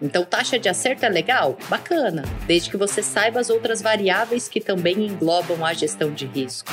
Então, 0.00 0.24
taxa 0.24 0.60
de 0.60 0.68
acerto 0.68 1.04
é 1.04 1.08
legal? 1.08 1.58
Bacana, 1.68 2.22
desde 2.46 2.70
que 2.70 2.76
você 2.76 3.02
saiba 3.02 3.40
as 3.40 3.50
outras 3.50 3.82
variáveis 3.82 4.48
que 4.48 4.60
também 4.60 5.04
englobam 5.04 5.64
a 5.64 5.74
gestão 5.74 6.12
de 6.12 6.24
risco. 6.24 6.70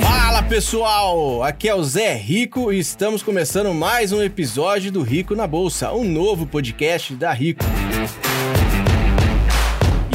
Fala 0.00 0.42
pessoal, 0.44 1.42
aqui 1.42 1.68
é 1.68 1.74
o 1.74 1.82
Zé 1.82 2.14
Rico 2.14 2.72
e 2.72 2.78
estamos 2.78 3.20
começando 3.20 3.74
mais 3.74 4.12
um 4.12 4.22
episódio 4.22 4.92
do 4.92 5.02
Rico 5.02 5.34
na 5.34 5.48
Bolsa, 5.48 5.92
um 5.92 6.04
novo 6.04 6.46
podcast 6.46 7.14
da 7.16 7.32
Rico. 7.32 7.64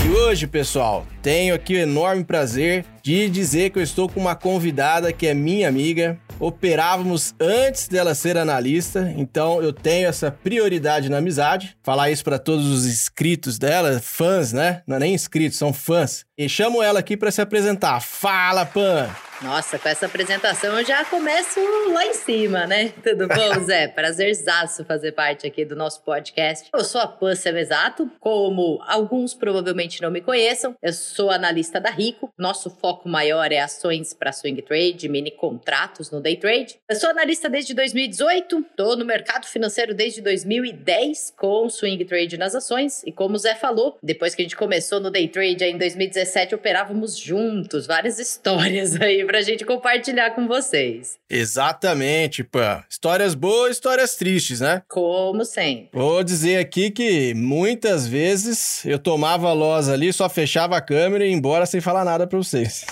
E 0.05 0.07
hoje, 0.07 0.47
pessoal, 0.47 1.05
tenho 1.21 1.53
aqui 1.53 1.73
o 1.75 1.79
enorme 1.79 2.23
prazer 2.23 2.85
de 3.03 3.29
dizer 3.29 3.71
que 3.71 3.79
eu 3.79 3.83
estou 3.83 4.07
com 4.07 4.21
uma 4.21 4.35
convidada 4.35 5.11
que 5.11 5.27
é 5.27 5.33
minha 5.33 5.67
amiga. 5.67 6.17
Operávamos 6.41 7.35
antes 7.39 7.87
dela 7.87 8.15
ser 8.15 8.35
analista, 8.35 9.13
então 9.15 9.61
eu 9.61 9.71
tenho 9.71 10.07
essa 10.07 10.31
prioridade 10.31 11.07
na 11.07 11.17
amizade. 11.17 11.77
Falar 11.83 12.09
isso 12.09 12.23
para 12.23 12.39
todos 12.39 12.65
os 12.65 12.87
inscritos 12.87 13.59
dela, 13.59 13.99
fãs, 13.99 14.51
né? 14.51 14.81
Não 14.87 14.95
é 14.95 14.99
nem 14.99 15.13
inscritos, 15.13 15.59
são 15.59 15.71
fãs. 15.71 16.25
E 16.35 16.49
chamo 16.49 16.81
ela 16.81 16.99
aqui 16.99 17.15
para 17.15 17.29
se 17.29 17.41
apresentar. 17.41 17.99
Fala, 17.99 18.65
Pan! 18.65 19.07
Nossa, 19.41 19.79
com 19.79 19.89
essa 19.89 20.05
apresentação 20.05 20.77
eu 20.77 20.85
já 20.85 21.03
começo 21.03 21.59
lá 21.91 22.05
em 22.05 22.13
cima, 22.13 22.67
né? 22.67 22.93
Tudo 23.03 23.27
bom, 23.27 23.59
Zé? 23.65 23.87
Prazerzaço 23.87 24.85
fazer 24.85 25.13
parte 25.13 25.47
aqui 25.47 25.65
do 25.65 25.75
nosso 25.75 26.03
podcast. 26.03 26.69
Eu 26.71 26.83
sou 26.83 27.01
a 27.01 27.07
Pan 27.07 27.31
Exato, 27.31 28.09
como 28.19 28.79
alguns 28.85 29.33
provavelmente 29.33 29.99
não 29.99 30.11
me 30.11 30.21
conheçam, 30.21 30.75
eu 30.81 30.93
sou 30.93 31.31
analista 31.31 31.79
da 31.79 31.89
Rico. 31.89 32.31
Nosso 32.37 32.69
foco 32.69 33.09
maior 33.09 33.51
é 33.51 33.59
ações 33.59 34.13
para 34.13 34.31
swing 34.31 34.61
trade, 34.61 35.09
mini 35.09 35.31
contratos 35.31 36.11
no 36.11 36.21
day 36.21 36.37
trade. 36.37 36.77
Eu 36.87 36.95
sou 36.95 37.09
analista 37.09 37.49
desde 37.49 37.73
2018, 37.73 38.59
estou 38.59 38.95
no 38.95 39.05
mercado 39.05 39.47
financeiro 39.47 39.95
desde 39.95 40.21
2010 40.21 41.33
com 41.35 41.67
swing 41.67 42.05
trade 42.05 42.37
nas 42.37 42.53
ações. 42.53 43.01
E 43.07 43.11
como 43.11 43.33
o 43.35 43.39
Zé 43.39 43.55
falou, 43.55 43.97
depois 44.03 44.35
que 44.35 44.43
a 44.43 44.45
gente 44.45 44.55
começou 44.55 44.99
no 44.99 45.09
day 45.09 45.27
trade 45.27 45.63
em 45.63 45.79
2017, 45.79 46.53
operávamos 46.53 47.17
juntos, 47.17 47.87
várias 47.87 48.19
histórias 48.21 49.01
aí 49.01 49.30
pra 49.31 49.41
gente 49.41 49.63
compartilhar 49.63 50.31
com 50.31 50.45
vocês. 50.45 51.17
Exatamente, 51.29 52.43
pã. 52.43 52.83
Histórias 52.89 53.33
boas, 53.33 53.71
histórias 53.71 54.17
tristes, 54.17 54.59
né? 54.59 54.83
Como 54.89 55.45
sempre. 55.45 55.87
Vou 55.93 56.21
dizer 56.21 56.57
aqui 56.57 56.91
que 56.91 57.33
muitas 57.33 58.05
vezes 58.05 58.85
eu 58.85 58.99
tomava 58.99 59.53
loss 59.53 59.87
ali, 59.87 60.11
só 60.11 60.27
fechava 60.27 60.75
a 60.75 60.81
câmera 60.81 61.25
e 61.25 61.29
ia 61.29 61.33
embora 61.33 61.65
sem 61.65 61.79
falar 61.79 62.03
nada 62.03 62.27
pra 62.27 62.37
vocês. 62.37 62.85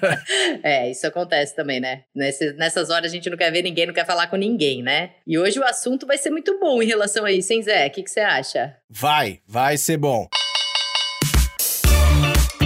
é, 0.64 0.90
isso 0.90 1.06
acontece 1.06 1.54
também, 1.54 1.80
né? 1.80 2.04
Nessas 2.14 2.88
horas 2.88 3.12
a 3.12 3.14
gente 3.14 3.28
não 3.28 3.36
quer 3.36 3.52
ver 3.52 3.60
ninguém, 3.60 3.84
não 3.84 3.92
quer 3.92 4.06
falar 4.06 4.28
com 4.28 4.36
ninguém, 4.36 4.82
né? 4.82 5.10
E 5.26 5.38
hoje 5.38 5.58
o 5.58 5.64
assunto 5.64 6.06
vai 6.06 6.16
ser 6.16 6.30
muito 6.30 6.58
bom 6.58 6.82
em 6.82 6.86
relação 6.86 7.26
a 7.26 7.30
isso, 7.30 7.52
hein, 7.52 7.62
Zé? 7.62 7.88
O 7.88 7.90
que, 7.90 8.02
que 8.02 8.10
você 8.10 8.20
acha? 8.20 8.74
Vai, 8.88 9.40
vai 9.46 9.76
ser 9.76 9.98
bom. 9.98 10.26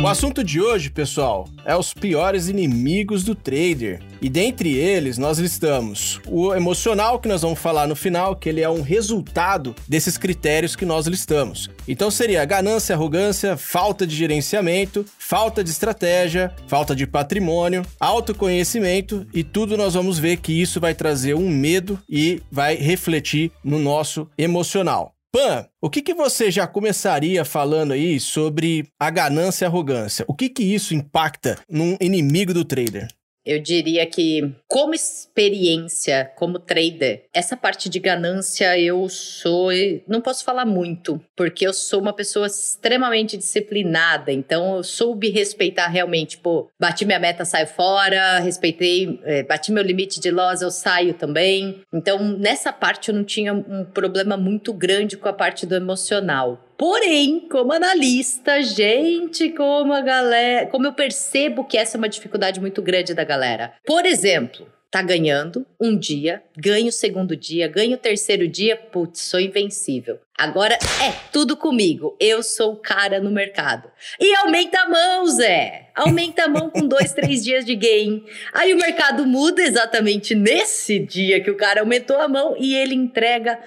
O 0.00 0.06
assunto 0.06 0.44
de 0.44 0.60
hoje, 0.60 0.90
pessoal, 0.90 1.48
é 1.64 1.74
os 1.74 1.92
piores 1.92 2.46
inimigos 2.46 3.24
do 3.24 3.34
trader. 3.34 4.00
E 4.22 4.28
dentre 4.28 4.72
eles, 4.72 5.18
nós 5.18 5.40
listamos 5.40 6.20
o 6.28 6.54
emocional, 6.54 7.18
que 7.18 7.26
nós 7.26 7.42
vamos 7.42 7.58
falar 7.58 7.88
no 7.88 7.96
final, 7.96 8.36
que 8.36 8.48
ele 8.48 8.60
é 8.60 8.70
um 8.70 8.80
resultado 8.80 9.74
desses 9.88 10.16
critérios 10.16 10.76
que 10.76 10.86
nós 10.86 11.08
listamos. 11.08 11.68
Então 11.86 12.12
seria 12.12 12.44
ganância, 12.44 12.94
arrogância, 12.94 13.56
falta 13.56 14.06
de 14.06 14.14
gerenciamento, 14.14 15.04
falta 15.18 15.64
de 15.64 15.70
estratégia, 15.70 16.54
falta 16.68 16.94
de 16.94 17.04
patrimônio, 17.04 17.82
autoconhecimento 17.98 19.26
e 19.34 19.42
tudo 19.42 19.76
nós 19.76 19.94
vamos 19.94 20.16
ver 20.16 20.36
que 20.36 20.52
isso 20.52 20.80
vai 20.80 20.94
trazer 20.94 21.34
um 21.34 21.50
medo 21.50 21.98
e 22.08 22.40
vai 22.52 22.76
refletir 22.76 23.50
no 23.64 23.80
nosso 23.80 24.28
emocional. 24.38 25.17
Pan, 25.30 25.68
o 25.78 25.90
que, 25.90 26.00
que 26.00 26.14
você 26.14 26.50
já 26.50 26.66
começaria 26.66 27.44
falando 27.44 27.92
aí 27.92 28.18
sobre 28.18 28.88
a 28.98 29.10
ganância 29.10 29.64
e 29.64 29.66
a 29.66 29.68
arrogância? 29.68 30.24
O 30.26 30.34
que, 30.34 30.48
que 30.48 30.62
isso 30.62 30.94
impacta 30.94 31.58
num 31.68 31.98
inimigo 32.00 32.54
do 32.54 32.64
trader? 32.64 33.08
Eu 33.48 33.58
diria 33.58 34.04
que, 34.04 34.54
como 34.68 34.92
experiência, 34.92 36.30
como 36.36 36.58
trader, 36.58 37.24
essa 37.32 37.56
parte 37.56 37.88
de 37.88 37.98
ganância 37.98 38.78
eu 38.78 39.08
sou. 39.08 39.70
Não 40.06 40.20
posso 40.20 40.44
falar 40.44 40.66
muito, 40.66 41.18
porque 41.34 41.66
eu 41.66 41.72
sou 41.72 41.98
uma 41.98 42.12
pessoa 42.12 42.46
extremamente 42.46 43.38
disciplinada. 43.38 44.30
Então, 44.30 44.76
eu 44.76 44.82
soube 44.82 45.30
respeitar 45.30 45.86
realmente. 45.86 46.36
Pô, 46.36 46.68
bati 46.78 47.06
minha 47.06 47.18
meta, 47.18 47.46
saio 47.46 47.66
fora, 47.66 48.38
respeitei, 48.38 49.18
é, 49.24 49.42
bati 49.42 49.72
meu 49.72 49.82
limite 49.82 50.20
de 50.20 50.30
loss, 50.30 50.60
eu 50.60 50.70
saio 50.70 51.14
também. 51.14 51.80
Então, 51.90 52.18
nessa 52.18 52.70
parte, 52.70 53.08
eu 53.08 53.14
não 53.14 53.24
tinha 53.24 53.54
um 53.54 53.82
problema 53.82 54.36
muito 54.36 54.74
grande 54.74 55.16
com 55.16 55.26
a 55.26 55.32
parte 55.32 55.64
do 55.64 55.74
emocional. 55.74 56.67
Porém, 56.78 57.40
como 57.50 57.72
analista, 57.72 58.62
gente, 58.62 59.50
como 59.50 59.92
a 59.92 60.00
galera, 60.00 60.66
como 60.68 60.86
eu 60.86 60.92
percebo 60.92 61.64
que 61.64 61.76
essa 61.76 61.96
é 61.96 61.98
uma 61.98 62.08
dificuldade 62.08 62.60
muito 62.60 62.80
grande 62.80 63.14
da 63.14 63.24
galera. 63.24 63.74
Por 63.84 64.06
exemplo, 64.06 64.64
tá 64.88 65.02
ganhando 65.02 65.66
um 65.80 65.98
dia, 65.98 66.40
ganha 66.56 66.88
o 66.88 66.92
segundo 66.92 67.36
dia, 67.36 67.66
ganha 67.66 67.96
o 67.96 67.98
terceiro 67.98 68.46
dia, 68.46 68.76
putz, 68.76 69.22
sou 69.22 69.40
invencível. 69.40 70.20
Agora 70.38 70.74
é 70.74 71.10
tudo 71.32 71.56
comigo. 71.56 72.16
Eu 72.20 72.44
sou 72.44 72.74
o 72.74 72.76
cara 72.76 73.20
no 73.20 73.32
mercado. 73.32 73.90
E 74.20 74.32
aumenta 74.36 74.78
a 74.78 74.88
mão, 74.88 75.26
Zé. 75.26 75.90
Aumenta 75.96 76.44
a 76.44 76.48
mão 76.48 76.70
com 76.70 76.86
dois, 76.86 77.12
três 77.12 77.42
dias 77.42 77.64
de 77.64 77.74
gain. 77.74 78.24
Aí 78.52 78.72
o 78.72 78.78
mercado 78.78 79.26
muda 79.26 79.60
exatamente 79.62 80.32
nesse 80.32 81.00
dia 81.00 81.42
que 81.42 81.50
o 81.50 81.56
cara 81.56 81.80
aumentou 81.80 82.20
a 82.20 82.28
mão 82.28 82.54
e 82.56 82.76
ele 82.76 82.94
entrega 82.94 83.58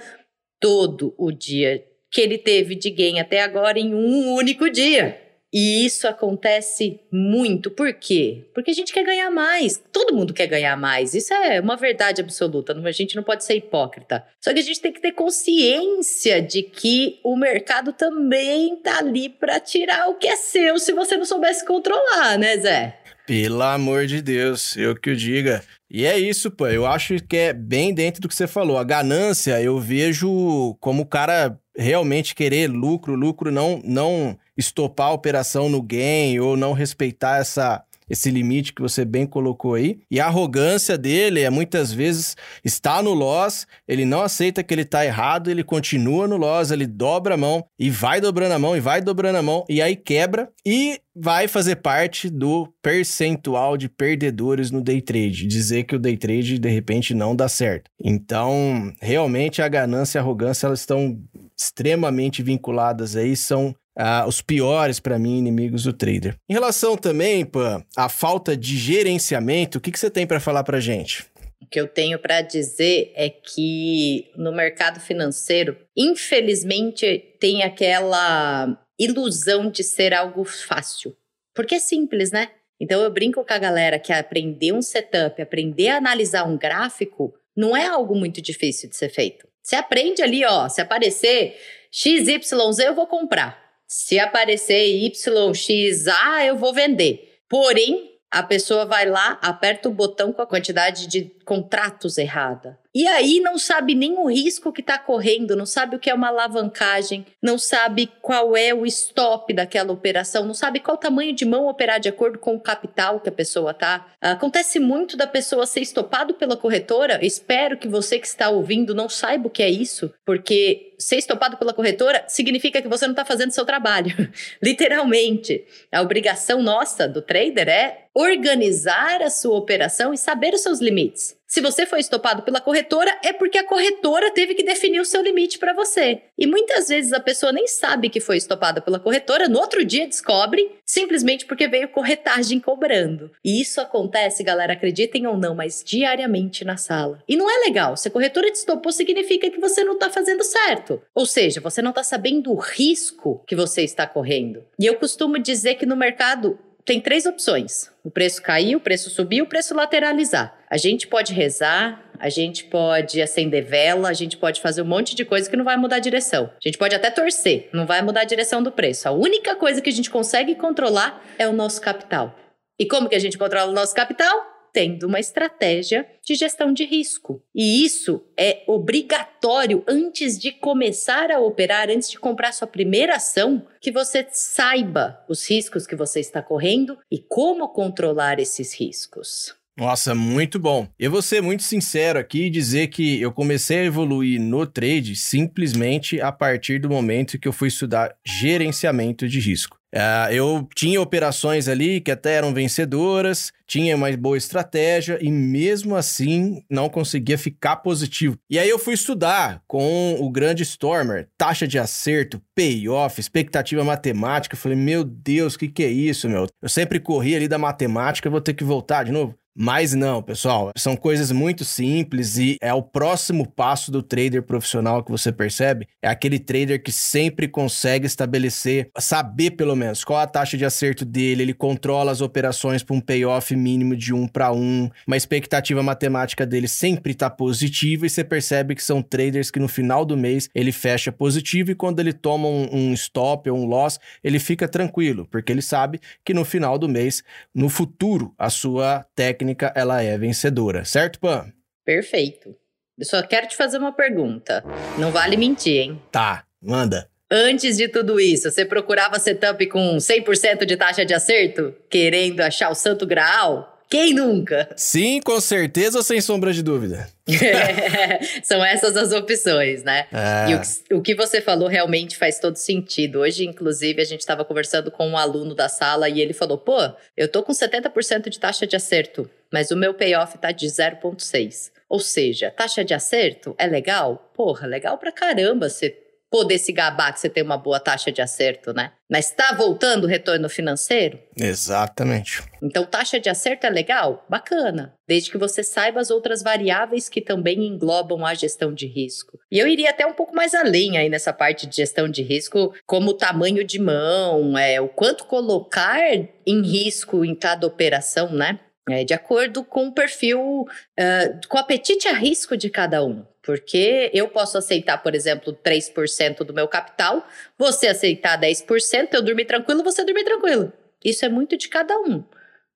todo 0.61 1.13
o 1.17 1.29
dia 1.29 1.83
que 2.11 2.19
ele 2.19 2.38
teve 2.38 2.75
de 2.75 2.89
gain 2.89 3.19
até 3.19 3.41
agora 3.41 3.79
em 3.79 3.94
um 3.95 4.33
único 4.33 4.69
dia. 4.69 5.17
E 5.53 5.85
isso 5.85 6.07
acontece 6.07 7.01
muito. 7.11 7.69
Por 7.69 7.94
quê? 7.94 8.45
Porque 8.53 8.72
a 8.72 8.73
gente 8.73 8.94
quer 8.94 9.03
ganhar 9.03 9.29
mais. 9.29 9.81
Todo 9.91 10.16
mundo 10.16 10.33
quer 10.33 10.47
ganhar 10.47 10.77
mais. 10.77 11.13
Isso 11.13 11.33
é 11.33 11.59
uma 11.59 11.75
verdade 11.75 12.22
absoluta. 12.22 12.73
A 12.73 12.91
gente 12.91 13.17
não 13.17 13.23
pode 13.23 13.44
ser 13.44 13.55
hipócrita. 13.55 14.25
Só 14.39 14.53
que 14.53 14.59
a 14.59 14.63
gente 14.63 14.79
tem 14.79 14.94
que 14.94 15.01
ter 15.01 15.11
consciência 15.11 16.41
de 16.41 16.63
que 16.63 17.19
o 17.22 17.35
mercado 17.35 17.91
também 17.91 18.78
tá 18.78 18.99
ali 18.99 19.28
para 19.28 19.59
tirar 19.59 20.07
o 20.09 20.16
que 20.16 20.28
é 20.28 20.38
seu 20.38 20.79
se 20.79 20.93
você 20.93 21.17
não 21.17 21.25
soubesse 21.25 21.66
controlar, 21.66 22.38
né, 22.38 22.57
Zé? 22.57 22.97
Pelo 23.28 23.61
amor 23.61 24.05
de 24.07 24.22
Deus, 24.22 24.75
eu 24.78 24.95
que 24.95 25.09
o 25.09 25.16
diga. 25.16 25.61
E 25.89 26.05
é 26.05 26.17
isso, 26.17 26.49
pô. 26.49 26.67
Eu 26.67 26.85
acho 26.85 27.16
que 27.28 27.35
é 27.35 27.53
bem 27.53 27.93
dentro 27.93 28.22
do 28.22 28.29
que 28.29 28.35
você 28.35 28.47
falou. 28.47 28.78
A 28.78 28.83
ganância 28.83 29.61
eu 29.61 29.78
vejo 29.79 30.78
como 30.79 31.03
o 31.03 31.05
cara 31.05 31.59
realmente 31.75 32.35
querer 32.35 32.67
lucro, 32.67 33.15
lucro, 33.15 33.51
não, 33.51 33.81
não 33.83 34.37
estopar 34.57 35.07
a 35.07 35.13
operação 35.13 35.69
no 35.69 35.81
gain 35.81 36.39
ou 36.39 36.57
não 36.57 36.73
respeitar 36.73 37.37
essa 37.37 37.83
esse 38.09 38.29
limite 38.29 38.73
que 38.73 38.81
você 38.81 39.06
bem 39.06 39.25
colocou 39.25 39.75
aí. 39.75 40.00
E 40.09 40.19
a 40.19 40.28
arrogância 40.28 40.97
dele 40.97 41.41
é 41.41 41.50
muitas 41.50 41.94
vezes 41.94 42.35
está 42.63 43.01
no 43.01 43.13
loss, 43.13 43.66
ele 43.88 44.06
não 44.06 44.22
aceita 44.22 44.63
que 44.63 44.73
ele 44.73 44.81
está 44.81 45.06
errado, 45.06 45.50
ele 45.50 45.63
continua 45.63 46.28
no 46.28 46.38
loss, 46.38 46.72
ele 46.72 46.85
dobra 46.85 47.35
a 47.35 47.38
mão 47.38 47.66
e 47.79 47.90
vai 47.90 48.19
dobrando 48.19 48.53
a 48.53 48.59
mão 48.59 48.75
e 48.75 48.79
vai 48.79 49.01
dobrando 49.01 49.38
a 49.38 49.41
mão 49.41 49.66
e 49.69 49.81
aí 49.81 49.95
quebra 49.95 50.50
e 50.66 51.00
vai 51.16 51.47
fazer 51.47 51.78
parte 51.78 52.29
do 52.29 52.67
percentual 52.81 53.75
de 53.75 53.90
perdedores 53.90 54.72
no 54.72 54.81
day 54.81 55.01
trade, 55.01 55.45
dizer 55.45 55.84
que 55.84 55.95
o 55.95 56.00
day 56.00 56.16
trade 56.16 56.57
de 56.57 56.69
repente 56.69 57.13
não 57.13 57.35
dá 57.35 57.50
certo. 57.50 57.90
Então, 58.00 58.94
realmente 59.01 59.61
a 59.61 59.67
ganância 59.67 60.17
e 60.17 60.19
a 60.19 60.22
arrogância 60.22 60.67
elas 60.67 60.79
estão 60.79 61.19
extremamente 61.57 62.41
vinculadas 62.41 63.16
aí, 63.16 63.35
são 63.35 63.75
ah, 63.97 64.25
os 64.28 64.41
piores 64.41 65.00
para 65.00 65.19
mim 65.19 65.38
inimigos 65.38 65.84
do 65.84 65.94
trader. 65.94 66.35
Em 66.50 66.53
relação 66.53 66.97
também, 66.97 67.46
Pan, 67.46 67.84
à 67.96 68.09
falta 68.09 68.56
de 68.56 68.78
gerenciamento, 68.78 69.78
o 69.78 69.81
que, 69.81 69.91
que 69.91 70.00
você 70.00 70.09
tem 70.09 70.25
para 70.25 70.40
falar 70.40 70.63
para 70.63 70.79
gente? 70.79 71.25
O 71.62 71.66
que 71.66 71.79
eu 71.79 71.88
tenho 71.88 72.19
para 72.19 72.41
dizer 72.41 73.12
é 73.16 73.29
que 73.29 74.29
no 74.35 74.52
mercado 74.52 74.99
financeiro, 74.99 75.78
infelizmente, 75.96 77.35
tem 77.40 77.64
aquela 77.64 78.78
ilusão 78.99 79.70
de 79.70 79.84
ser 79.84 80.14
algo 80.14 80.44
fácil. 80.44 81.16
Porque 81.53 81.76
é 81.76 81.79
simples, 81.79 82.32
né? 82.32 82.49
Então 82.79 83.02
eu 83.02 83.11
brinco 83.11 83.46
com 83.46 83.53
a 83.53 83.59
galera 83.59 83.99
que 83.99 84.11
aprender 84.11 84.72
um 84.73 84.82
setup, 84.82 85.40
aprender 85.40 85.90
a 85.90 85.97
analisar 85.97 86.46
um 86.46 86.58
gráfico, 86.58 87.34
não 87.55 87.78
é 87.78 87.85
algo 87.85 88.16
muito 88.16 88.41
difícil 88.41 88.90
de 88.90 88.96
ser 88.96 89.09
feito. 89.09 89.47
Você 89.61 89.76
aprende 89.76 90.23
ali, 90.23 90.44
ó, 90.44 90.67
se 90.67 90.82
aparecer 90.82 91.55
XYZ, 91.91 92.79
eu 92.79 92.96
vou 92.96 93.05
comprar. 93.05 93.60
Se 93.93 94.17
aparecer 94.17 94.85
YXA, 94.85 96.46
eu 96.46 96.55
vou 96.55 96.73
vender. 96.73 97.41
Porém, 97.49 98.17
a 98.32 98.41
pessoa 98.41 98.85
vai 98.85 99.05
lá, 99.05 99.38
aperta 99.41 99.90
o 99.90 99.93
botão 99.93 100.32
com 100.32 100.41
a 100.41 100.47
quantidade 100.47 101.08
de 101.08 101.26
contratos 101.43 102.17
errada. 102.17 102.79
E 102.93 103.08
aí 103.08 103.40
não 103.40 103.58
sabe 103.58 103.96
nem 103.96 104.17
o 104.17 104.29
risco 104.29 104.72
que 104.73 104.82
está 104.82 104.97
correndo, 104.97 105.55
não 105.55 105.66
sabe 105.66 105.96
o 105.96 105.99
que 105.99 106.09
é 106.09 106.14
uma 106.14 106.28
alavancagem, 106.28 107.26
não 107.41 107.58
sabe 107.58 108.11
qual 108.22 108.55
é 108.55 108.73
o 108.73 108.85
stop 108.85 109.53
daquela 109.53 109.93
operação, 109.93 110.46
não 110.46 110.53
sabe 110.53 110.82
qual 110.82 110.97
tamanho 110.97 111.34
de 111.34 111.46
mão 111.46 111.67
operar 111.67 112.02
de 112.02 112.09
acordo 112.09 112.38
com 112.38 112.53
o 112.53 112.59
capital 112.59 113.22
que 113.22 113.29
a 113.29 113.32
pessoa 113.32 113.73
tá. 113.73 114.08
Acontece 114.20 114.78
muito 114.78 115.16
da 115.16 115.26
pessoa 115.26 115.66
ser 115.66 115.79
estopado 115.79 116.34
pela 116.34 116.58
corretora. 116.58 117.26
Espero 117.26 117.78
que 117.78 117.88
você 117.88 118.20
que 118.20 118.28
está 118.28 118.49
ouvindo 118.49 118.94
não 118.94 119.08
saiba 119.08 119.47
o 119.47 119.52
que 119.52 119.64
é 119.64 119.70
isso, 119.70 120.14
porque 120.26 120.91
ser 120.99 121.16
estopado 121.16 121.58
pela 121.58 121.73
corretora 121.73 122.23
significa 122.28 122.82
que 122.82 122.87
você 122.87 123.05
não 123.05 123.14
está 123.14 123.26
fazendo 123.26 123.52
seu 123.52 123.66
trabalho. 123.66 124.14
Literalmente. 124.61 125.66
A 125.91 126.02
obrigação 126.02 126.61
nossa 126.61 127.08
do 127.08 127.22
trader 127.22 127.67
é 127.67 128.05
organizar 128.14 129.22
a 129.22 129.29
sua 129.29 129.58
operação 129.58 130.14
e 130.14 130.17
saber 130.17 130.53
os 130.53 130.61
seus 130.61 130.79
limites. 130.79 131.35
Se 131.51 131.59
você 131.59 131.85
foi 131.85 131.99
estopado 131.99 132.43
pela 132.43 132.61
corretora, 132.61 133.19
é 133.21 133.33
porque 133.33 133.57
a 133.57 133.67
corretora 133.67 134.31
teve 134.31 134.55
que 134.55 134.63
definir 134.63 135.01
o 135.01 135.05
seu 135.05 135.21
limite 135.21 135.59
para 135.59 135.73
você. 135.73 136.21
E 136.37 136.47
muitas 136.47 136.87
vezes 136.87 137.11
a 137.11 137.19
pessoa 137.19 137.51
nem 137.51 137.67
sabe 137.67 138.09
que 138.09 138.21
foi 138.21 138.37
estopada 138.37 138.79
pela 138.79 139.01
corretora, 139.01 139.49
no 139.49 139.59
outro 139.59 139.83
dia 139.83 140.07
descobre, 140.07 140.71
simplesmente 140.85 141.45
porque 141.45 141.67
veio 141.67 141.89
corretagem 141.89 142.57
cobrando. 142.57 143.29
E 143.43 143.59
isso 143.59 143.81
acontece, 143.81 144.45
galera, 144.45 144.71
acreditem 144.71 145.27
ou 145.27 145.35
não, 145.35 145.53
mas 145.53 145.83
diariamente 145.85 146.63
na 146.63 146.77
sala. 146.77 147.21
E 147.27 147.35
não 147.35 147.51
é 147.51 147.65
legal. 147.65 147.97
Se 147.97 148.07
a 148.07 148.11
corretora 148.11 148.49
te 148.49 148.55
estopou, 148.55 148.93
significa 148.93 149.51
que 149.51 149.59
você 149.59 149.83
não 149.83 149.95
está 149.95 150.09
fazendo 150.09 150.45
certo. 150.45 151.01
Ou 151.13 151.25
seja, 151.25 151.59
você 151.59 151.81
não 151.81 151.89
está 151.91 152.01
sabendo 152.01 152.53
o 152.53 152.55
risco 152.55 153.43
que 153.45 153.57
você 153.57 153.81
está 153.81 154.07
correndo. 154.07 154.63
E 154.79 154.85
eu 154.85 154.95
costumo 154.95 155.37
dizer 155.37 155.75
que 155.75 155.85
no 155.85 155.97
mercado 155.97 156.57
tem 156.85 156.99
três 156.99 157.25
opções: 157.25 157.89
o 158.03 158.11
preço 158.11 158.41
cair, 158.41 158.75
o 158.75 158.79
preço 158.79 159.09
subir, 159.09 159.41
o 159.41 159.47
preço 159.47 159.73
lateralizar. 159.75 160.55
A 160.69 160.78
gente 160.78 161.07
pode 161.07 161.33
rezar, 161.33 162.03
a 162.19 162.29
gente 162.29 162.66
pode 162.66 163.22
acender 163.22 163.66
vela, 163.66 164.09
a 164.09 164.13
gente 164.13 164.37
pode 164.37 164.61
fazer 164.61 164.81
um 164.81 164.85
monte 164.85 165.16
de 165.16 165.25
coisa 165.25 165.49
que 165.49 165.57
não 165.57 165.66
vai 165.66 165.78
mudar 165.78 165.97
a 165.97 165.99
direção. 165.99 166.51
A 166.53 166.67
gente 166.67 166.78
pode 166.78 166.95
até 166.95 167.09
torcer, 167.09 167.69
não 167.73 167.85
vai 167.85 168.01
mudar 168.01 168.22
a 168.22 168.25
direção 168.25 168.61
do 168.61 168.72
preço. 168.72 169.07
A 169.07 169.11
única 169.11 169.55
coisa 169.55 169.81
que 169.81 169.89
a 169.89 169.93
gente 169.93 170.09
consegue 170.09 170.55
controlar 170.55 171.23
é 171.37 171.47
o 171.47 171.53
nosso 171.53 171.81
capital. 171.81 172.37
E 172.79 172.85
como 172.85 173.09
que 173.09 173.16
a 173.16 173.19
gente 173.19 173.37
controla 173.37 173.72
o 173.72 173.75
nosso 173.75 173.93
capital? 173.93 174.51
Tendo 174.73 175.08
uma 175.08 175.20
estratégia 175.20 176.08
de 176.23 176.35
gestão 176.35 176.73
de 176.73 176.85
risco. 176.85 177.41
E 177.53 177.84
isso 177.84 178.23
é 178.38 178.64
obrigatório 178.68 179.84
antes 179.88 180.38
de 180.40 180.52
começar 180.52 181.32
a 181.32 181.40
operar, 181.40 181.90
antes 181.90 182.09
de 182.09 182.20
comprar 182.20 182.52
sua 182.52 182.68
primeira 182.68 183.16
ação, 183.16 183.66
que 183.79 183.91
você 183.91 184.26
saiba 184.32 185.23
os 185.28 185.50
riscos 185.50 185.85
que 185.88 185.96
você 185.96 186.20
está 186.20 186.41
correndo 186.41 186.97
e 187.12 187.20
como 187.20 187.68
controlar 187.70 188.40
esses 188.40 188.73
riscos. 188.73 189.56
Nossa, 189.78 190.14
muito 190.14 190.59
bom. 190.59 190.88
Eu 191.00 191.09
vou 191.09 191.22
ser 191.22 191.41
muito 191.41 191.64
sincero 191.64 192.20
aqui 192.20 192.46
e 192.46 192.50
dizer 192.50 192.88
que 192.88 193.22
eu 193.22 193.32
comecei 193.32 193.79
a 193.79 193.85
evoluir 193.85 194.40
no 194.40 194.68
trade 194.68 195.16
simplesmente 195.16 196.20
a 196.20 196.32
partir 196.32 196.79
do 196.79 196.90
momento 196.90 197.40
que 197.40 197.47
eu 197.47 197.53
fui 197.53 197.70
estudar 197.70 198.16
gerenciamento 198.26 199.28
de 199.28 199.40
risco. 199.40 199.80
Uh, 199.93 200.32
eu 200.32 200.67
tinha 200.73 201.02
operações 201.02 201.67
ali 201.67 201.99
que 201.99 202.11
até 202.11 202.34
eram 202.35 202.53
vencedoras, 202.53 203.52
tinha 203.67 203.96
uma 203.96 204.11
boa 204.16 204.38
estratégia 204.38 205.17
e 205.22 205.29
mesmo 205.32 205.96
assim 205.96 206.64
não 206.70 206.90
conseguia 206.90 207.38
ficar 207.38 207.78
positivo. 207.78 208.38
E 208.49 208.58
aí 208.58 208.70
eu 208.70 208.79
fui 208.79 208.93
estudar 208.93 209.61
com 209.67 210.16
o 210.20 210.29
grande 210.29 210.64
Stormer, 210.64 211.28
taxa 211.38 211.67
de 211.67 211.78
acerto, 211.78 212.41
payoff, 212.55 213.20
expectativa 213.20 213.84
matemática. 213.84 214.55
Eu 214.55 214.59
falei, 214.59 214.78
meu 214.78 215.03
Deus, 215.03 215.55
o 215.55 215.59
que, 215.59 215.67
que 215.67 215.84
é 215.84 215.90
isso, 215.90 216.29
meu? 216.29 216.47
Eu 216.61 216.70
sempre 216.70 216.99
corri 216.99 217.35
ali 217.35 217.47
da 217.47 217.58
matemática, 217.58 218.29
vou 218.29 218.41
ter 218.41 218.53
que 218.53 218.64
voltar 218.64 219.03
de 219.03 219.11
novo. 219.11 219.35
Mas 219.53 219.93
não, 219.93 220.23
pessoal, 220.23 220.71
são 220.77 220.95
coisas 220.95 221.29
muito 221.29 221.65
simples 221.65 222.37
e 222.37 222.57
é 222.61 222.73
o 222.73 222.81
próximo 222.81 223.45
passo 223.45 223.91
do 223.91 224.01
trader 224.01 224.41
profissional 224.43 225.03
que 225.03 225.11
você 225.11 225.29
percebe. 225.29 225.87
É 226.01 226.07
aquele 226.07 226.39
trader 226.39 226.81
que 226.81 226.91
sempre 226.91 227.49
consegue 227.49 228.07
estabelecer, 228.07 228.89
saber 228.97 229.51
pelo 229.51 229.75
menos 229.75 230.05
qual 230.05 230.19
a 230.19 230.27
taxa 230.27 230.57
de 230.57 230.63
acerto 230.63 231.03
dele, 231.03 231.43
ele 231.43 231.53
controla 231.53 232.11
as 232.11 232.21
operações 232.21 232.81
para 232.81 232.95
um 232.95 233.01
payoff 233.01 233.53
mínimo 233.53 233.95
de 233.95 234.13
um 234.13 234.25
para 234.25 234.53
um, 234.53 234.89
uma 235.05 235.17
expectativa 235.17 235.83
matemática 235.83 236.45
dele 236.45 236.67
sempre 236.67 237.11
está 237.11 237.29
positiva 237.29 238.05
e 238.05 238.09
você 238.09 238.23
percebe 238.23 238.73
que 238.73 238.83
são 238.83 239.01
traders 239.01 239.51
que 239.51 239.59
no 239.59 239.67
final 239.67 240.05
do 240.05 240.15
mês 240.15 240.49
ele 240.55 240.71
fecha 240.71 241.11
positivo 241.11 241.71
e 241.71 241.75
quando 241.75 241.99
ele 241.99 242.13
toma 242.13 242.47
um, 242.47 242.69
um 242.71 242.93
stop 242.93 243.49
ou 243.49 243.57
um 243.57 243.65
loss, 243.65 243.99
ele 244.23 244.39
fica 244.39 244.67
tranquilo, 244.67 245.27
porque 245.29 245.51
ele 245.51 245.61
sabe 245.61 245.99
que 246.23 246.33
no 246.33 246.45
final 246.45 246.77
do 246.77 246.87
mês, 246.87 247.21
no 247.53 247.67
futuro, 247.67 248.33
a 248.37 248.49
sua 248.49 249.05
técnica 249.13 249.41
técnica 249.41 249.73
ela 249.76 250.02
é 250.02 250.17
vencedora, 250.17 250.85
certo, 250.85 251.20
Pan? 251.20 251.52
Perfeito. 251.84 252.55
Eu 252.97 253.05
só 253.05 253.22
quero 253.23 253.47
te 253.47 253.55
fazer 253.55 253.79
uma 253.79 253.91
pergunta. 253.91 254.64
Não 254.99 255.11
vale 255.11 255.35
mentir, 255.35 255.82
hein? 255.82 256.01
Tá, 256.12 256.43
manda. 256.62 257.10
Antes 257.29 257.77
de 257.77 257.88
tudo 257.88 258.20
isso, 258.20 258.51
você 258.51 258.63
procurava 258.65 259.17
setup 259.17 259.65
com 259.67 259.98
100% 259.98 260.65
de 260.65 260.77
taxa 260.77 261.05
de 261.05 261.13
acerto? 261.13 261.74
Querendo 261.89 262.41
achar 262.41 262.70
o 262.70 262.75
santo 262.75 263.08
graal? 263.08 263.71
Quem 263.91 264.13
nunca? 264.13 264.70
Sim, 264.77 265.20
com 265.20 265.38
certeza 265.41 266.01
sem 266.01 266.22
sombra 266.22 266.53
de 266.53 266.63
dúvida? 266.63 267.10
são 268.41 268.63
essas 268.63 268.96
as 268.96 269.12
opções, 269.12 269.84
né? 269.84 270.08
É. 270.13 270.50
E 270.50 270.55
o, 270.96 271.00
o, 271.00 271.01
que 271.01 271.13
você 271.13 271.41
falou 271.41 271.67
realmente 271.67 272.15
faz 272.15 272.39
todo 272.39 272.55
sentido. 272.55 273.20
Hoje, 273.20 273.46
inclusive, 273.46 274.01
a 274.01 274.05
gente 274.05 274.22
estava 274.22 274.46
conversando 274.46 274.89
com 274.91 275.10
um 275.10 275.17
aluno 275.17 275.53
da 275.53 275.67
sala 275.67 276.08
e 276.08 276.22
ele 276.22 276.32
falou: 276.32 276.58
pô, 276.58 276.77
eu 277.17 277.27
tô 277.27 277.43
com 277.43 277.51
70% 277.51 278.29
de 278.29 278.39
taxa 278.39 278.65
de 278.65 278.77
acerto, 278.77 279.29
mas 279.51 279.72
o 279.72 279.75
meu 279.75 279.94
payoff 279.94 280.38
tá 280.38 280.53
de 280.53 280.67
0,6. 280.67 281.70
Ou 281.89 282.00
seja, 282.00 282.50
taxa 282.50 282.86
de 282.86 282.94
acerto 282.94 283.53
é 283.58 283.67
legal? 283.67 284.32
Porra, 284.34 284.65
legal 284.65 284.98
pra 284.98 285.12
caramba 285.12 285.67
você 285.67 285.89
poder 286.31 286.57
se 286.57 286.72
gabar 286.72 287.13
que 287.13 287.19
você 287.19 287.29
tem 287.29 287.43
uma 287.43 287.57
boa 287.57 287.77
taxa 287.77 288.10
de 288.10 288.22
acerto, 288.22 288.74
né? 288.74 288.93
Mas 289.10 289.27
está 289.27 289.53
voltando 289.53 290.05
o 290.05 290.07
retorno 290.07 290.48
financeiro? 290.48 291.19
Exatamente. 291.36 292.41
Então, 292.63 292.86
taxa 292.86 293.19
de 293.19 293.29
acerto 293.29 293.67
é 293.67 293.69
legal? 293.69 294.25
Bacana. 294.29 294.93
Desde 295.05 295.29
que 295.29 295.38
você 295.38 295.62
saiba 295.62 296.00
as 296.00 296.10
outras 296.10 296.41
variáveis 296.41 297.10
que 297.10 297.19
também 297.19 297.67
englobam 297.67 298.25
a 298.25 298.33
gestão 298.33 298.74
de 298.74 298.88
risco. 298.88 299.38
E 299.51 299.60
eu 299.60 299.67
iria 299.67 299.89
até 299.89 300.05
um 300.05 300.13
pouco 300.13 300.33
mais 300.33 300.55
além 300.55 300.98
aí 300.98 301.10
nessa 301.10 301.33
parte 301.33 301.67
de 301.67 301.75
gestão 301.75 302.07
de 302.07 302.24
risco, 302.24 302.74
como 302.86 303.12
o 303.12 303.17
tamanho 303.17 303.65
de 303.65 303.77
mão, 303.77 304.57
é, 304.57 304.79
o 304.79 304.88
quanto 304.88 305.25
colocar 305.25 306.00
em 306.48 306.62
risco 306.62 307.25
em 307.25 307.36
cada 307.36 307.67
operação, 307.67 308.31
né? 308.31 308.57
É, 308.89 309.03
de 309.03 309.13
acordo 309.13 309.63
com 309.63 309.88
o 309.88 309.93
perfil, 309.93 310.41
uh, 310.62 311.48
com 311.48 311.57
o 311.57 311.60
apetite 311.60 312.07
a 312.07 312.13
risco 312.13 312.57
de 312.57 312.69
cada 312.69 313.03
um. 313.05 313.24
Porque 313.43 314.12
eu 314.13 314.27
posso 314.27 314.58
aceitar, 314.58 315.00
por 315.00 315.15
exemplo, 315.15 315.53
3% 315.53 316.43
do 316.43 316.53
meu 316.53 316.67
capital, 316.67 317.25
você 317.58 317.88
aceitar 317.88 318.39
10%, 318.39 319.13
eu 319.13 319.22
dormir 319.22 319.46
tranquilo, 319.46 319.84
você 319.84 320.03
dormir 320.03 320.24
tranquilo. 320.24 320.72
Isso 321.03 321.25
é 321.25 321.29
muito 321.29 321.58
de 321.58 321.67
cada 321.67 321.98
um. 322.00 322.24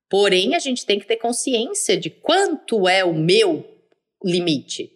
Porém, 0.10 0.56
a 0.56 0.60
gente 0.60 0.86
tem 0.86 1.00
que 1.00 1.06
ter 1.06 1.18
consciência 1.18 1.98
de 1.98 2.10
quanto 2.10 2.88
é 2.88 3.04
o 3.04 3.14
meu 3.14 3.64
limite. 4.24 4.92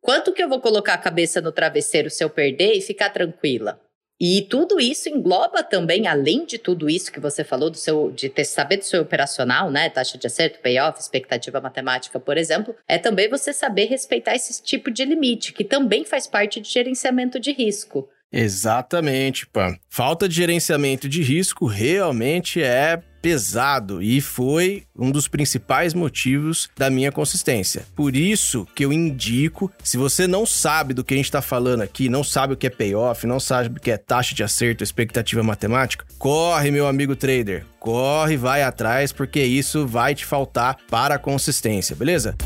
Quanto 0.00 0.32
que 0.32 0.42
eu 0.42 0.48
vou 0.48 0.60
colocar 0.60 0.94
a 0.94 0.98
cabeça 0.98 1.40
no 1.40 1.52
travesseiro 1.52 2.10
se 2.10 2.22
eu 2.22 2.28
perder 2.28 2.74
e 2.74 2.82
ficar 2.82 3.10
tranquila? 3.10 3.80
E 4.26 4.40
tudo 4.40 4.80
isso 4.80 5.06
engloba 5.10 5.62
também, 5.62 6.06
além 6.06 6.46
de 6.46 6.56
tudo 6.56 6.88
isso 6.88 7.12
que 7.12 7.20
você 7.20 7.44
falou, 7.44 7.68
do 7.68 7.76
seu, 7.76 8.10
de 8.10 8.30
ter, 8.30 8.46
saber 8.46 8.78
do 8.78 8.84
seu 8.84 9.02
operacional, 9.02 9.70
né? 9.70 9.90
Taxa 9.90 10.16
de 10.16 10.26
acerto, 10.26 10.60
payoff, 10.60 10.98
expectativa 10.98 11.60
matemática, 11.60 12.18
por 12.18 12.38
exemplo, 12.38 12.74
é 12.88 12.96
também 12.96 13.28
você 13.28 13.52
saber 13.52 13.84
respeitar 13.84 14.34
esse 14.34 14.62
tipo 14.62 14.90
de 14.90 15.04
limite, 15.04 15.52
que 15.52 15.62
também 15.62 16.06
faz 16.06 16.26
parte 16.26 16.58
de 16.58 16.70
gerenciamento 16.70 17.38
de 17.38 17.52
risco. 17.52 18.08
Exatamente, 18.32 19.46
Pam. 19.46 19.76
Falta 19.90 20.26
de 20.26 20.36
gerenciamento 20.36 21.06
de 21.06 21.22
risco 21.22 21.66
realmente 21.66 22.62
é 22.62 23.02
pesado 23.24 24.02
e 24.02 24.20
foi 24.20 24.84
um 24.94 25.10
dos 25.10 25.26
principais 25.26 25.94
motivos 25.94 26.68
da 26.76 26.90
minha 26.90 27.10
consistência. 27.10 27.86
Por 27.96 28.14
isso 28.14 28.68
que 28.74 28.84
eu 28.84 28.92
indico, 28.92 29.72
se 29.82 29.96
você 29.96 30.26
não 30.26 30.44
sabe 30.44 30.92
do 30.92 31.02
que 31.02 31.14
a 31.14 31.16
gente 31.16 31.24
está 31.24 31.40
falando 31.40 31.80
aqui, 31.80 32.10
não 32.10 32.22
sabe 32.22 32.52
o 32.52 32.56
que 32.56 32.66
é 32.66 32.70
payoff, 32.70 33.26
não 33.26 33.40
sabe 33.40 33.78
o 33.78 33.80
que 33.80 33.90
é 33.90 33.96
taxa 33.96 34.34
de 34.34 34.44
acerto, 34.44 34.84
expectativa 34.84 35.42
matemática, 35.42 36.04
corre, 36.18 36.70
meu 36.70 36.86
amigo 36.86 37.16
trader, 37.16 37.64
corre, 37.80 38.36
vai 38.36 38.62
atrás, 38.62 39.10
porque 39.10 39.42
isso 39.42 39.86
vai 39.86 40.14
te 40.14 40.26
faltar 40.26 40.76
para 40.90 41.14
a 41.14 41.18
consistência, 41.18 41.96
beleza? 41.96 42.36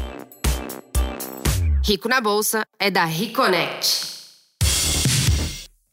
Rico 1.85 2.09
na 2.09 2.21
Bolsa 2.21 2.65
é 2.79 2.89
da 2.89 3.05
Reconnect. 3.05 4.18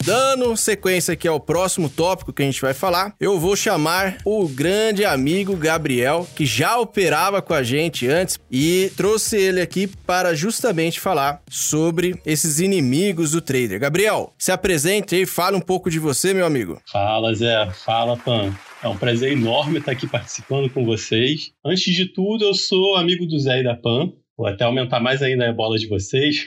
Dando 0.06 0.56
sequência 0.56 1.14
aqui 1.14 1.28
ao 1.28 1.40
próximo 1.40 1.90
tópico 1.90 2.32
que 2.32 2.44
a 2.44 2.46
gente 2.46 2.62
vai 2.62 2.76
falar, 2.76 3.16
eu 3.20 3.40
vou 3.40 3.56
chamar 3.56 4.18
o 4.24 4.48
grande 4.48 5.04
amigo 5.04 5.58
Gabriel, 5.58 6.28
que 6.36 6.46
já 6.46 6.78
operava 6.78 7.42
com 7.42 7.56
a 7.56 7.64
gente 7.64 8.08
antes, 8.08 8.38
e 8.52 8.92
trouxe 8.96 9.36
ele 9.36 9.60
aqui 9.60 9.88
para 9.88 10.36
justamente 10.36 11.00
falar 11.00 11.42
sobre 11.50 12.22
esses 12.24 12.60
inimigos 12.60 13.32
do 13.32 13.42
trader. 13.42 13.80
Gabriel, 13.80 14.32
se 14.38 14.52
apresente 14.52 15.16
e 15.16 15.26
fale 15.26 15.58
um 15.58 15.62
pouco 15.62 15.90
de 15.90 15.98
você, 15.98 16.36
meu 16.36 16.46
amigo. 16.46 16.80
Fala, 16.86 17.34
Zé. 17.34 17.72
Fala, 17.72 18.16
Pan. 18.16 18.56
É 18.84 18.88
um 18.88 18.98
prazer 18.98 19.32
enorme 19.32 19.80
estar 19.80 19.94
aqui 19.94 20.06
participando 20.06 20.70
com 20.70 20.86
vocês. 20.86 21.50
Antes 21.66 21.92
de 21.96 22.06
tudo, 22.06 22.46
eu 22.46 22.54
sou 22.54 22.96
amigo 22.96 23.26
do 23.26 23.40
Zé 23.40 23.62
e 23.62 23.64
da 23.64 23.76
Pan. 23.76 24.12
Vou 24.38 24.48
até 24.48 24.64
aumentar 24.66 25.00
mais 25.00 25.22
ainda 25.22 25.50
a 25.50 25.54
bola 25.54 25.78
de 25.78 25.88
vocês. 25.88 26.46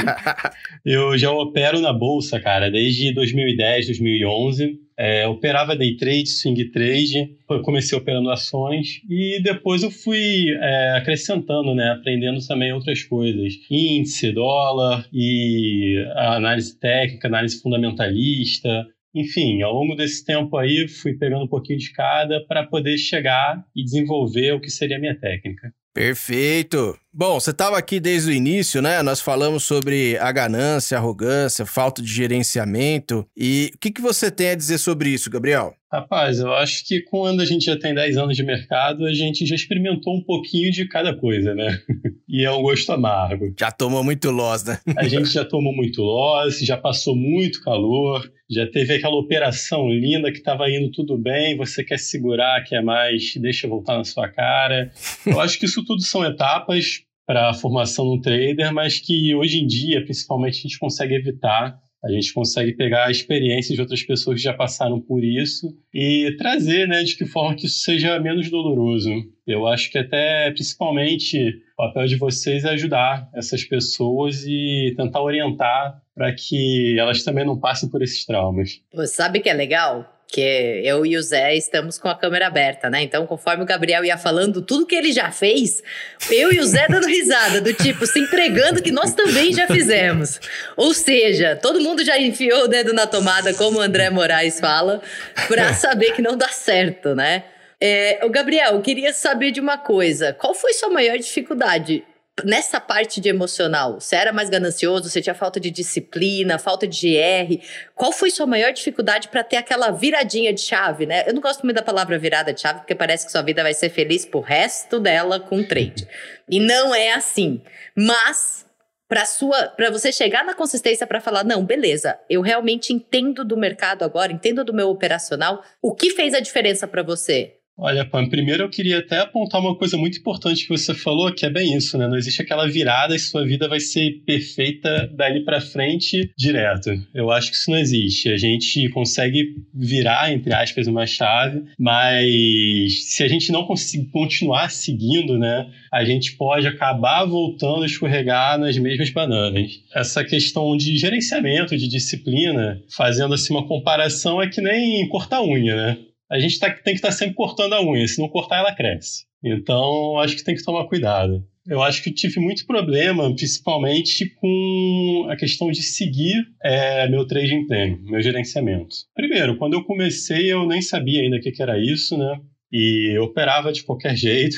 eu 0.84 1.16
já 1.16 1.30
opero 1.30 1.80
na 1.80 1.92
bolsa, 1.92 2.40
cara, 2.40 2.70
desde 2.70 3.12
2010, 3.12 3.86
2011. 3.86 4.78
É, 5.00 5.28
operava 5.28 5.76
day 5.76 5.96
trade, 5.96 6.26
swing 6.26 6.72
trade, 6.72 7.30
comecei 7.62 7.96
operando 7.96 8.30
ações 8.30 9.00
e 9.08 9.40
depois 9.40 9.84
eu 9.84 9.92
fui 9.92 10.50
é, 10.60 10.96
acrescentando, 10.96 11.72
né, 11.72 11.92
aprendendo 11.92 12.44
também 12.44 12.72
outras 12.72 13.04
coisas, 13.04 13.54
índice, 13.70 14.32
dólar 14.32 15.06
e 15.12 16.04
análise 16.16 16.76
técnica, 16.80 17.28
análise 17.28 17.62
fundamentalista, 17.62 18.88
enfim, 19.14 19.62
ao 19.62 19.72
longo 19.72 19.94
desse 19.94 20.24
tempo 20.24 20.56
aí, 20.56 20.88
fui 20.88 21.14
pegando 21.14 21.44
um 21.44 21.48
pouquinho 21.48 21.78
de 21.78 21.92
cada 21.92 22.44
para 22.46 22.66
poder 22.66 22.98
chegar 22.98 23.64
e 23.74 23.84
desenvolver 23.84 24.52
o 24.52 24.60
que 24.60 24.68
seria 24.68 24.96
a 24.96 25.00
minha 25.00 25.18
técnica. 25.18 25.72
Perfeito. 25.98 26.96
Bom, 27.12 27.40
você 27.40 27.50
estava 27.50 27.78
aqui 27.78 27.98
desde 27.98 28.30
o 28.30 28.34
início, 28.34 28.82
né? 28.82 29.02
Nós 29.02 29.20
falamos 29.20 29.64
sobre 29.64 30.18
a 30.18 30.30
ganância, 30.30 30.96
a 30.96 31.00
arrogância, 31.00 31.64
falta 31.64 32.02
de 32.02 32.08
gerenciamento. 32.08 33.26
E 33.36 33.70
o 33.74 33.78
que, 33.78 33.90
que 33.90 34.02
você 34.02 34.30
tem 34.30 34.50
a 34.50 34.54
dizer 34.54 34.78
sobre 34.78 35.08
isso, 35.08 35.30
Gabriel? 35.30 35.74
Rapaz, 35.90 36.38
eu 36.38 36.52
acho 36.52 36.86
que 36.86 37.00
quando 37.04 37.40
a 37.40 37.46
gente 37.46 37.64
já 37.64 37.78
tem 37.78 37.94
10 37.94 38.18
anos 38.18 38.36
de 38.36 38.44
mercado, 38.44 39.06
a 39.06 39.14
gente 39.14 39.46
já 39.46 39.54
experimentou 39.54 40.14
um 40.14 40.22
pouquinho 40.22 40.70
de 40.70 40.86
cada 40.86 41.16
coisa, 41.16 41.54
né? 41.54 41.80
e 42.28 42.44
é 42.44 42.52
um 42.52 42.60
gosto 42.60 42.92
amargo. 42.92 43.54
Já 43.58 43.72
tomou 43.72 44.04
muito 44.04 44.30
loss, 44.30 44.64
né? 44.64 44.78
a 44.94 45.08
gente 45.08 45.30
já 45.30 45.46
tomou 45.46 45.74
muito 45.74 46.02
loss, 46.02 46.58
já 46.58 46.76
passou 46.76 47.16
muito 47.16 47.62
calor, 47.62 48.30
já 48.50 48.70
teve 48.70 48.96
aquela 48.96 49.16
operação 49.16 49.88
linda 49.88 50.30
que 50.30 50.38
estava 50.38 50.70
indo 50.70 50.90
tudo 50.90 51.16
bem, 51.16 51.56
você 51.56 51.82
quer 51.82 51.98
segurar, 51.98 52.62
quer 52.64 52.82
mais, 52.82 53.32
deixa 53.36 53.66
voltar 53.66 53.96
na 53.96 54.04
sua 54.04 54.28
cara. 54.28 54.92
Eu 55.24 55.40
acho 55.40 55.58
que 55.58 55.64
isso 55.64 55.82
tudo 55.86 56.02
são 56.02 56.22
etapas 56.22 57.07
para 57.28 57.50
a 57.50 57.54
formação 57.54 58.06
do 58.06 58.22
trader, 58.22 58.72
mas 58.72 58.98
que 58.98 59.34
hoje 59.34 59.58
em 59.58 59.66
dia, 59.66 60.02
principalmente, 60.02 60.60
a 60.60 60.62
gente 60.62 60.78
consegue 60.78 61.14
evitar 61.14 61.78
a 62.02 62.12
gente 62.12 62.32
consegue 62.32 62.72
pegar 62.74 63.06
a 63.06 63.10
experiência 63.10 63.74
de 63.74 63.80
outras 63.80 64.02
pessoas 64.04 64.36
que 64.36 64.44
já 64.44 64.54
passaram 64.54 65.00
por 65.00 65.24
isso 65.24 65.76
e 65.92 66.32
trazer, 66.38 66.86
né, 66.86 67.02
de 67.02 67.16
que 67.16 67.26
forma 67.26 67.56
que 67.56 67.66
isso 67.66 67.80
seja 67.80 68.20
menos 68.20 68.48
doloroso. 68.48 69.10
Eu 69.44 69.66
acho 69.66 69.90
que 69.90 69.98
até, 69.98 70.48
principalmente, 70.52 71.60
o 71.72 71.76
papel 71.76 72.06
de 72.06 72.14
vocês 72.14 72.64
é 72.64 72.70
ajudar 72.70 73.28
essas 73.34 73.64
pessoas 73.64 74.44
e 74.46 74.94
tentar 74.96 75.20
orientar 75.20 76.00
para 76.14 76.32
que 76.32 76.96
elas 76.96 77.24
também 77.24 77.44
não 77.44 77.58
passem 77.58 77.90
por 77.90 78.00
esses 78.00 78.24
traumas. 78.24 78.80
Você 78.94 79.14
sabe 79.14 79.40
que 79.40 79.48
é 79.48 79.54
legal? 79.54 80.17
Que 80.30 80.82
eu 80.84 81.06
e 81.06 81.16
o 81.16 81.22
Zé 81.22 81.56
estamos 81.56 81.98
com 81.98 82.06
a 82.06 82.14
câmera 82.14 82.46
aberta, 82.46 82.90
né? 82.90 83.02
Então, 83.02 83.26
conforme 83.26 83.62
o 83.62 83.66
Gabriel 83.66 84.04
ia 84.04 84.18
falando 84.18 84.60
tudo 84.60 84.86
que 84.86 84.94
ele 84.94 85.10
já 85.10 85.30
fez, 85.30 85.82
eu 86.30 86.52
e 86.52 86.60
o 86.60 86.66
Zé 86.66 86.86
dando 86.86 87.06
risada, 87.06 87.62
do 87.62 87.72
tipo, 87.72 88.06
se 88.06 88.20
entregando 88.20 88.82
que 88.82 88.92
nós 88.92 89.14
também 89.14 89.54
já 89.54 89.66
fizemos. 89.66 90.38
Ou 90.76 90.92
seja, 90.92 91.56
todo 91.56 91.80
mundo 91.80 92.04
já 92.04 92.18
enfiou 92.18 92.64
o 92.64 92.68
dedo 92.68 92.92
na 92.92 93.06
tomada, 93.06 93.54
como 93.54 93.78
o 93.78 93.80
André 93.80 94.10
Moraes 94.10 94.60
fala, 94.60 95.00
para 95.48 95.72
saber 95.72 96.12
que 96.12 96.20
não 96.20 96.36
dá 96.36 96.48
certo, 96.48 97.14
né? 97.14 97.44
É, 97.80 98.20
o 98.24 98.28
Gabriel, 98.28 98.74
eu 98.74 98.82
queria 98.82 99.14
saber 99.14 99.50
de 99.50 99.60
uma 99.60 99.78
coisa. 99.78 100.34
Qual 100.34 100.52
foi 100.52 100.74
sua 100.74 100.90
maior 100.90 101.16
dificuldade 101.16 102.04
nessa 102.44 102.80
parte 102.80 103.20
de 103.20 103.28
emocional, 103.28 104.00
você 104.00 104.16
era 104.16 104.32
mais 104.32 104.48
ganancioso, 104.48 105.08
você 105.08 105.20
tinha 105.20 105.34
falta 105.34 105.58
de 105.58 105.70
disciplina, 105.70 106.58
falta 106.58 106.86
de 106.86 107.12
GR. 107.12 107.64
Qual 107.94 108.12
foi 108.12 108.30
sua 108.30 108.46
maior 108.46 108.72
dificuldade 108.72 109.28
para 109.28 109.42
ter 109.44 109.56
aquela 109.56 109.90
viradinha 109.90 110.52
de 110.52 110.60
chave, 110.60 111.06
né? 111.06 111.24
Eu 111.26 111.34
não 111.34 111.40
gosto 111.40 111.62
muito 111.64 111.76
da 111.76 111.82
palavra 111.82 112.18
virada 112.18 112.52
de 112.52 112.60
chave, 112.60 112.80
porque 112.80 112.94
parece 112.94 113.26
que 113.26 113.32
sua 113.32 113.42
vida 113.42 113.62
vai 113.62 113.74
ser 113.74 113.90
feliz 113.90 114.24
pro 114.24 114.40
resto 114.40 115.00
dela 115.00 115.40
com 115.40 115.62
trade. 115.62 116.06
E 116.48 116.60
não 116.60 116.94
é 116.94 117.12
assim. 117.12 117.62
Mas 117.94 118.66
para 119.08 119.24
sua, 119.24 119.68
para 119.68 119.90
você 119.90 120.12
chegar 120.12 120.44
na 120.44 120.54
consistência 120.54 121.06
para 121.06 121.20
falar, 121.20 121.42
não, 121.42 121.64
beleza, 121.64 122.18
eu 122.28 122.42
realmente 122.42 122.92
entendo 122.92 123.44
do 123.44 123.56
mercado 123.56 124.04
agora, 124.04 124.30
entendo 124.30 124.62
do 124.62 124.74
meu 124.74 124.90
operacional. 124.90 125.64
O 125.80 125.94
que 125.94 126.10
fez 126.10 126.34
a 126.34 126.40
diferença 126.40 126.86
para 126.86 127.02
você? 127.02 127.57
Olha, 127.80 128.04
Pam, 128.04 128.28
primeiro 128.28 128.64
eu 128.64 128.68
queria 128.68 128.98
até 128.98 129.20
apontar 129.20 129.60
uma 129.60 129.76
coisa 129.76 129.96
muito 129.96 130.18
importante 130.18 130.64
que 130.64 130.68
você 130.68 130.92
falou, 130.92 131.32
que 131.32 131.46
é 131.46 131.50
bem 131.50 131.76
isso, 131.76 131.96
né? 131.96 132.08
Não 132.08 132.16
existe 132.16 132.42
aquela 132.42 132.66
virada 132.66 133.14
e 133.14 133.20
sua 133.20 133.46
vida 133.46 133.68
vai 133.68 133.78
ser 133.78 134.20
perfeita 134.26 135.08
dali 135.14 135.44
para 135.44 135.60
frente 135.60 136.28
direto. 136.36 136.90
Eu 137.14 137.30
acho 137.30 137.52
que 137.52 137.56
isso 137.56 137.70
não 137.70 137.78
existe. 137.78 138.30
A 138.30 138.36
gente 138.36 138.88
consegue 138.88 139.54
virar, 139.72 140.32
entre 140.32 140.52
aspas, 140.52 140.88
uma 140.88 141.06
chave, 141.06 141.62
mas 141.78 143.14
se 143.14 143.22
a 143.22 143.28
gente 143.28 143.52
não 143.52 143.64
conseguir 143.64 144.06
continuar 144.06 144.72
seguindo, 144.72 145.38
né? 145.38 145.70
A 145.92 146.04
gente 146.04 146.36
pode 146.36 146.66
acabar 146.66 147.24
voltando 147.26 147.84
a 147.84 147.86
escorregar 147.86 148.58
nas 148.58 148.76
mesmas 148.76 149.10
bananas. 149.10 149.80
Essa 149.94 150.24
questão 150.24 150.76
de 150.76 150.96
gerenciamento, 150.96 151.76
de 151.76 151.86
disciplina, 151.86 152.82
fazendo 152.88 153.34
assim 153.34 153.54
uma 153.54 153.68
comparação, 153.68 154.42
é 154.42 154.48
que 154.48 154.60
nem 154.60 155.08
cortar 155.08 155.42
unha, 155.44 155.76
né? 155.76 155.98
A 156.30 156.38
gente 156.38 156.58
tá, 156.58 156.70
tem 156.70 156.94
que 156.94 156.98
estar 156.98 157.08
tá 157.08 157.14
sempre 157.14 157.34
cortando 157.34 157.72
a 157.72 157.82
unha, 157.82 158.06
se 158.06 158.20
não 158.20 158.28
cortar, 158.28 158.58
ela 158.58 158.74
cresce. 158.74 159.26
Então, 159.42 160.18
acho 160.18 160.36
que 160.36 160.44
tem 160.44 160.54
que 160.54 160.64
tomar 160.64 160.86
cuidado. 160.86 161.44
Eu 161.66 161.82
acho 161.82 162.02
que 162.02 162.10
tive 162.10 162.40
muito 162.40 162.66
problema, 162.66 163.34
principalmente 163.34 164.34
com 164.36 165.26
a 165.30 165.36
questão 165.36 165.70
de 165.70 165.82
seguir 165.82 166.34
é, 166.62 167.06
meu 167.08 167.26
trading 167.26 167.66
plan, 167.66 167.98
meu 168.04 168.22
gerenciamento. 168.22 168.96
Primeiro, 169.14 169.56
quando 169.58 169.74
eu 169.74 169.84
comecei, 169.84 170.50
eu 170.50 170.66
nem 170.66 170.80
sabia 170.80 171.20
ainda 171.20 171.36
o 171.36 171.40
que, 171.40 171.52
que 171.52 171.62
era 171.62 171.78
isso, 171.78 172.16
né? 172.16 172.40
E 172.72 173.12
eu 173.14 173.24
operava 173.24 173.70
de 173.70 173.82
qualquer 173.84 174.16
jeito. 174.16 174.56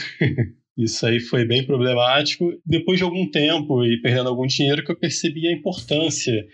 Isso 0.78 1.04
aí 1.04 1.18
foi 1.18 1.44
bem 1.44 1.64
problemático. 1.64 2.52
Depois 2.64 2.98
de 2.98 3.04
algum 3.04 3.28
tempo 3.28 3.84
e 3.84 4.00
perdendo 4.00 4.28
algum 4.28 4.46
dinheiro, 4.46 4.84
que 4.84 4.92
eu 4.92 4.98
percebi 4.98 5.48
a 5.48 5.52
importância 5.52 6.46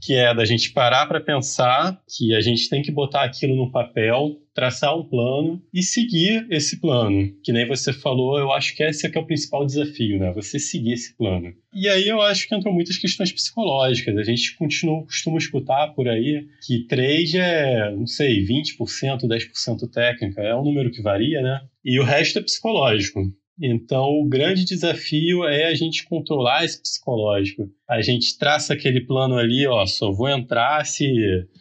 que 0.00 0.14
é 0.14 0.34
da 0.34 0.44
gente 0.44 0.72
parar 0.72 1.06
para 1.06 1.20
pensar 1.20 2.00
que 2.08 2.34
a 2.34 2.40
gente 2.40 2.68
tem 2.68 2.82
que 2.82 2.90
botar 2.90 3.24
aquilo 3.24 3.56
no 3.56 3.70
papel, 3.70 4.36
traçar 4.54 4.96
um 4.96 5.04
plano 5.04 5.62
e 5.72 5.82
seguir 5.82 6.46
esse 6.50 6.80
plano. 6.80 7.32
Que 7.42 7.52
nem 7.52 7.66
você 7.66 7.92
falou, 7.92 8.38
eu 8.38 8.52
acho 8.52 8.74
que 8.74 8.82
esse 8.82 9.06
é, 9.06 9.10
que 9.10 9.16
é 9.18 9.20
o 9.20 9.26
principal 9.26 9.64
desafio, 9.64 10.18
né? 10.18 10.32
Você 10.32 10.58
seguir 10.58 10.92
esse 10.92 11.16
plano. 11.16 11.52
E 11.72 11.88
aí 11.88 12.08
eu 12.08 12.20
acho 12.20 12.48
que 12.48 12.54
entram 12.54 12.72
muitas 12.72 12.96
questões 12.96 13.30
psicológicas. 13.30 14.16
A 14.16 14.22
gente 14.22 14.56
continua, 14.56 15.04
costuma 15.04 15.38
escutar 15.38 15.88
por 15.94 16.08
aí 16.08 16.46
que 16.66 16.86
trade 16.86 17.38
é, 17.38 17.90
não 17.92 18.06
sei, 18.06 18.44
20%, 18.44 19.20
10% 19.22 19.90
técnica, 19.92 20.42
é 20.42 20.54
um 20.54 20.64
número 20.64 20.90
que 20.90 21.02
varia, 21.02 21.40
né? 21.40 21.60
E 21.84 21.98
o 22.00 22.04
resto 22.04 22.38
é 22.38 22.42
psicológico. 22.42 23.22
Então, 23.60 24.04
o 24.04 24.28
grande 24.28 24.64
desafio 24.64 25.44
é 25.44 25.66
a 25.66 25.74
gente 25.74 26.04
controlar 26.04 26.64
esse 26.64 26.80
psicológico. 26.80 27.68
A 27.88 28.00
gente 28.00 28.38
traça 28.38 28.72
aquele 28.72 29.00
plano 29.04 29.36
ali, 29.36 29.66
ó, 29.66 29.84
só 29.84 30.12
vou 30.12 30.28
entrar 30.28 30.86
se 30.86 31.08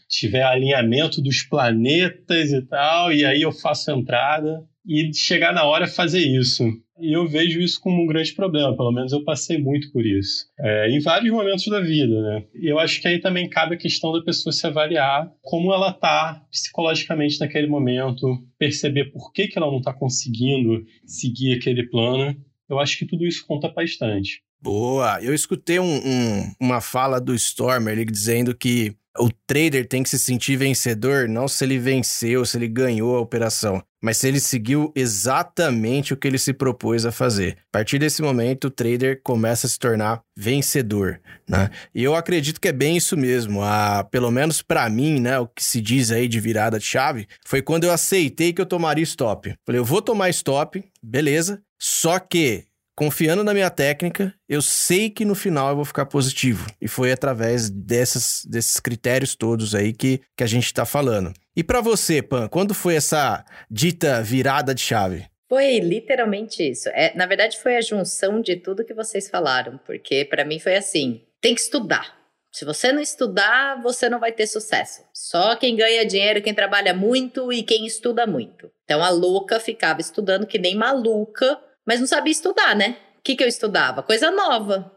tiver 0.07 0.43
alinhamento 0.43 1.21
dos 1.21 1.41
planetas 1.41 2.51
e 2.51 2.61
tal, 2.61 3.11
e 3.11 3.25
aí 3.25 3.41
eu 3.41 3.51
faço 3.51 3.91
a 3.91 3.97
entrada 3.97 4.63
e 4.85 5.11
chegar 5.13 5.53
na 5.53 5.65
hora 5.65 5.87
fazer 5.87 6.21
isso. 6.21 6.63
E 6.99 7.15
eu 7.15 7.27
vejo 7.27 7.59
isso 7.59 7.79
como 7.79 8.01
um 8.01 8.07
grande 8.07 8.33
problema, 8.33 8.75
pelo 8.75 8.91
menos 8.91 9.11
eu 9.11 9.23
passei 9.23 9.57
muito 9.57 9.91
por 9.91 10.05
isso. 10.05 10.47
É, 10.59 10.89
em 10.89 10.99
vários 10.99 11.31
momentos 11.31 11.65
da 11.67 11.79
vida, 11.79 12.21
né? 12.21 12.43
E 12.55 12.67
eu 12.71 12.79
acho 12.79 13.01
que 13.01 13.07
aí 13.07 13.19
também 13.19 13.49
cabe 13.49 13.75
a 13.75 13.77
questão 13.77 14.11
da 14.11 14.23
pessoa 14.23 14.51
se 14.51 14.65
avaliar 14.65 15.31
como 15.41 15.73
ela 15.73 15.93
tá 15.93 16.41
psicologicamente 16.51 17.39
naquele 17.39 17.67
momento, 17.67 18.27
perceber 18.57 19.11
por 19.11 19.31
que, 19.31 19.47
que 19.47 19.57
ela 19.57 19.67
não 19.67 19.77
está 19.77 19.93
conseguindo 19.93 20.83
seguir 21.05 21.57
aquele 21.57 21.87
plano. 21.87 22.35
Eu 22.69 22.79
acho 22.79 22.97
que 22.97 23.05
tudo 23.05 23.25
isso 23.25 23.45
conta 23.45 23.69
bastante. 23.69 24.41
Boa! 24.61 25.21
Eu 25.21 25.33
escutei 25.33 25.79
um, 25.79 25.97
um, 25.97 26.51
uma 26.59 26.81
fala 26.81 27.21
do 27.21 27.35
Stormer 27.35 27.93
ele 27.93 28.05
dizendo 28.05 28.55
que 28.55 28.95
o 29.19 29.29
trader 29.45 29.87
tem 29.87 30.03
que 30.03 30.09
se 30.09 30.19
sentir 30.19 30.57
vencedor, 30.57 31.27
não 31.27 31.47
se 31.47 31.63
ele 31.63 31.79
venceu, 31.79 32.45
se 32.45 32.57
ele 32.57 32.67
ganhou 32.67 33.15
a 33.15 33.21
operação, 33.21 33.81
mas 34.01 34.23
ele 34.23 34.39
seguiu 34.39 34.91
exatamente 34.95 36.13
o 36.13 36.17
que 36.17 36.27
ele 36.27 36.37
se 36.37 36.53
propôs 36.53 37.05
a 37.05 37.11
fazer. 37.11 37.57
A 37.69 37.71
partir 37.71 37.99
desse 37.99 38.21
momento, 38.21 38.65
o 38.65 38.71
trader 38.71 39.21
começa 39.23 39.67
a 39.67 39.69
se 39.69 39.79
tornar 39.79 40.21
vencedor, 40.35 41.19
né? 41.47 41.69
E 41.93 42.03
eu 42.03 42.15
acredito 42.15 42.61
que 42.61 42.67
é 42.67 42.73
bem 42.73 42.97
isso 42.97 43.17
mesmo. 43.17 43.61
A, 43.61 44.03
pelo 44.03 44.31
menos 44.31 44.61
para 44.61 44.89
mim, 44.89 45.19
né, 45.19 45.39
o 45.39 45.47
que 45.47 45.63
se 45.63 45.81
diz 45.81 46.11
aí 46.11 46.27
de 46.27 46.39
virada 46.39 46.79
de 46.79 46.85
chave, 46.85 47.27
foi 47.45 47.61
quando 47.61 47.85
eu 47.85 47.91
aceitei 47.91 48.53
que 48.53 48.61
eu 48.61 48.65
tomaria 48.65 49.03
stop. 49.03 49.53
Falei, 49.65 49.79
eu 49.79 49.85
vou 49.85 50.01
tomar 50.01 50.29
stop, 50.29 50.83
beleza? 51.01 51.61
Só 51.79 52.19
que 52.19 52.65
confiando 52.97 53.43
na 53.43 53.53
minha 53.53 53.69
técnica, 53.69 54.33
eu 54.49 54.59
sei 54.59 55.11
que 55.11 55.23
no 55.23 55.35
final 55.35 55.69
eu 55.69 55.75
vou 55.75 55.85
ficar 55.85 56.07
positivo. 56.07 56.65
E 56.81 56.87
foi 56.87 57.11
através 57.11 57.69
dessas, 57.69 58.43
desses 58.49 58.79
critérios 58.79 59.35
todos 59.35 59.75
aí 59.75 59.93
que, 59.93 60.19
que 60.35 60.43
a 60.43 60.47
gente 60.47 60.65
está 60.65 60.83
falando. 60.83 61.31
E 61.55 61.63
para 61.63 61.79
você, 61.79 62.23
Pan, 62.23 62.47
quando 62.47 62.73
foi 62.73 62.95
essa 62.95 63.45
dita 63.69 64.23
virada 64.23 64.73
de 64.73 64.81
chave? 64.81 65.27
Foi 65.47 65.79
literalmente 65.79 66.67
isso. 66.67 66.89
É, 66.89 67.15
na 67.15 67.27
verdade, 67.27 67.59
foi 67.59 67.77
a 67.77 67.81
junção 67.81 68.41
de 68.41 68.55
tudo 68.55 68.83
que 68.83 68.95
vocês 68.95 69.29
falaram, 69.29 69.79
porque 69.85 70.25
para 70.25 70.43
mim 70.43 70.59
foi 70.59 70.75
assim: 70.75 71.21
tem 71.39 71.53
que 71.53 71.61
estudar. 71.61 72.17
Se 72.51 72.65
você 72.65 72.91
não 72.91 73.01
estudar, 73.01 73.79
você 73.79 74.09
não 74.09 74.19
vai 74.19 74.31
ter 74.31 74.47
sucesso. 74.47 75.03
Só 75.13 75.55
quem 75.55 75.75
ganha 75.75 76.03
dinheiro, 76.03 76.41
quem 76.41 76.53
trabalha 76.53 76.95
muito 76.95 77.53
e 77.53 77.61
quem 77.61 77.85
estuda 77.85 78.25
muito. 78.25 78.71
Então 78.83 79.03
a 79.03 79.09
louca 79.09 79.59
ficava 79.59 80.01
estudando 80.01 80.47
que 80.47 80.57
nem 80.57 80.75
maluca 80.75 81.59
mas 81.87 81.99
não 81.99 82.05
sabia 82.05 82.31
estudar, 82.31 82.75
né? 82.75 82.97
que, 83.27 83.35
que 83.35 83.43
eu 83.43 83.47
estudava? 83.47 84.01
Coisa 84.01 84.31
nova. 84.31 84.89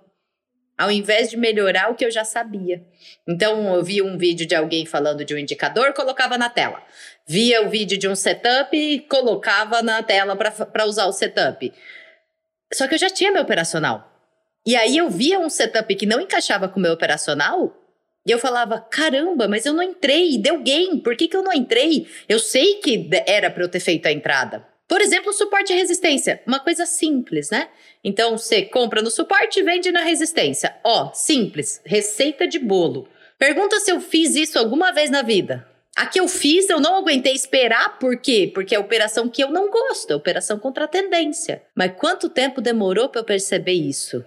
Ao 0.78 0.88
invés 0.90 1.28
de 1.28 1.36
melhorar 1.36 1.90
o 1.90 1.96
que 1.96 2.04
eu 2.04 2.10
já 2.12 2.24
sabia. 2.24 2.82
Então, 3.28 3.74
eu 3.74 3.82
via 3.82 4.04
um 4.04 4.16
vídeo 4.16 4.46
de 4.46 4.54
alguém 4.54 4.86
falando 4.86 5.24
de 5.24 5.34
um 5.34 5.38
indicador, 5.38 5.92
colocava 5.92 6.38
na 6.38 6.48
tela. 6.48 6.80
Via 7.26 7.66
o 7.66 7.68
vídeo 7.68 7.98
de 7.98 8.08
um 8.08 8.14
setup, 8.14 9.00
colocava 9.08 9.82
na 9.82 10.00
tela 10.02 10.36
para 10.36 10.86
usar 10.86 11.06
o 11.06 11.12
setup. 11.12 11.72
Só 12.72 12.86
que 12.86 12.94
eu 12.94 12.98
já 12.98 13.10
tinha 13.10 13.32
meu 13.32 13.42
operacional. 13.42 14.08
E 14.64 14.76
aí 14.76 14.96
eu 14.96 15.10
via 15.10 15.40
um 15.40 15.50
setup 15.50 15.92
que 15.96 16.06
não 16.06 16.20
encaixava 16.20 16.68
com 16.68 16.78
o 16.78 16.82
meu 16.82 16.92
operacional, 16.92 17.76
e 18.26 18.30
eu 18.30 18.38
falava: 18.38 18.78
caramba, 18.78 19.48
mas 19.48 19.66
eu 19.66 19.72
não 19.72 19.82
entrei, 19.82 20.38
deu 20.38 20.62
gain, 20.62 20.98
por 21.00 21.16
que, 21.16 21.26
que 21.26 21.36
eu 21.36 21.42
não 21.42 21.52
entrei? 21.52 22.06
Eu 22.28 22.38
sei 22.38 22.74
que 22.74 23.08
era 23.26 23.50
para 23.50 23.64
eu 23.64 23.68
ter 23.68 23.80
feito 23.80 24.06
a 24.06 24.12
entrada. 24.12 24.69
Por 24.90 25.00
exemplo, 25.00 25.32
suporte 25.32 25.72
e 25.72 25.76
resistência, 25.76 26.42
uma 26.44 26.58
coisa 26.58 26.84
simples, 26.84 27.48
né? 27.48 27.68
Então 28.02 28.36
você 28.36 28.62
compra 28.62 29.00
no 29.00 29.08
suporte 29.08 29.60
e 29.60 29.62
vende 29.62 29.92
na 29.92 30.02
resistência. 30.02 30.74
Ó, 30.82 31.12
simples, 31.14 31.80
receita 31.86 32.44
de 32.44 32.58
bolo. 32.58 33.06
Pergunta 33.38 33.78
se 33.78 33.92
eu 33.92 34.00
fiz 34.00 34.34
isso 34.34 34.58
alguma 34.58 34.90
vez 34.90 35.08
na 35.08 35.22
vida. 35.22 35.64
A 35.96 36.06
que 36.06 36.18
eu 36.18 36.26
fiz, 36.26 36.68
eu 36.68 36.80
não 36.80 36.96
aguentei 36.96 37.32
esperar, 37.32 38.00
por 38.00 38.16
quê? 38.16 38.50
Porque 38.52 38.74
é 38.74 38.80
operação 38.80 39.28
que 39.28 39.44
eu 39.44 39.52
não 39.52 39.70
gosto, 39.70 40.10
é 40.10 40.16
operação 40.16 40.58
contra 40.58 40.86
a 40.86 40.88
tendência. 40.88 41.62
Mas 41.72 41.92
quanto 41.96 42.28
tempo 42.28 42.60
demorou 42.60 43.08
para 43.08 43.20
eu 43.20 43.24
perceber 43.24 43.74
isso? 43.74 44.24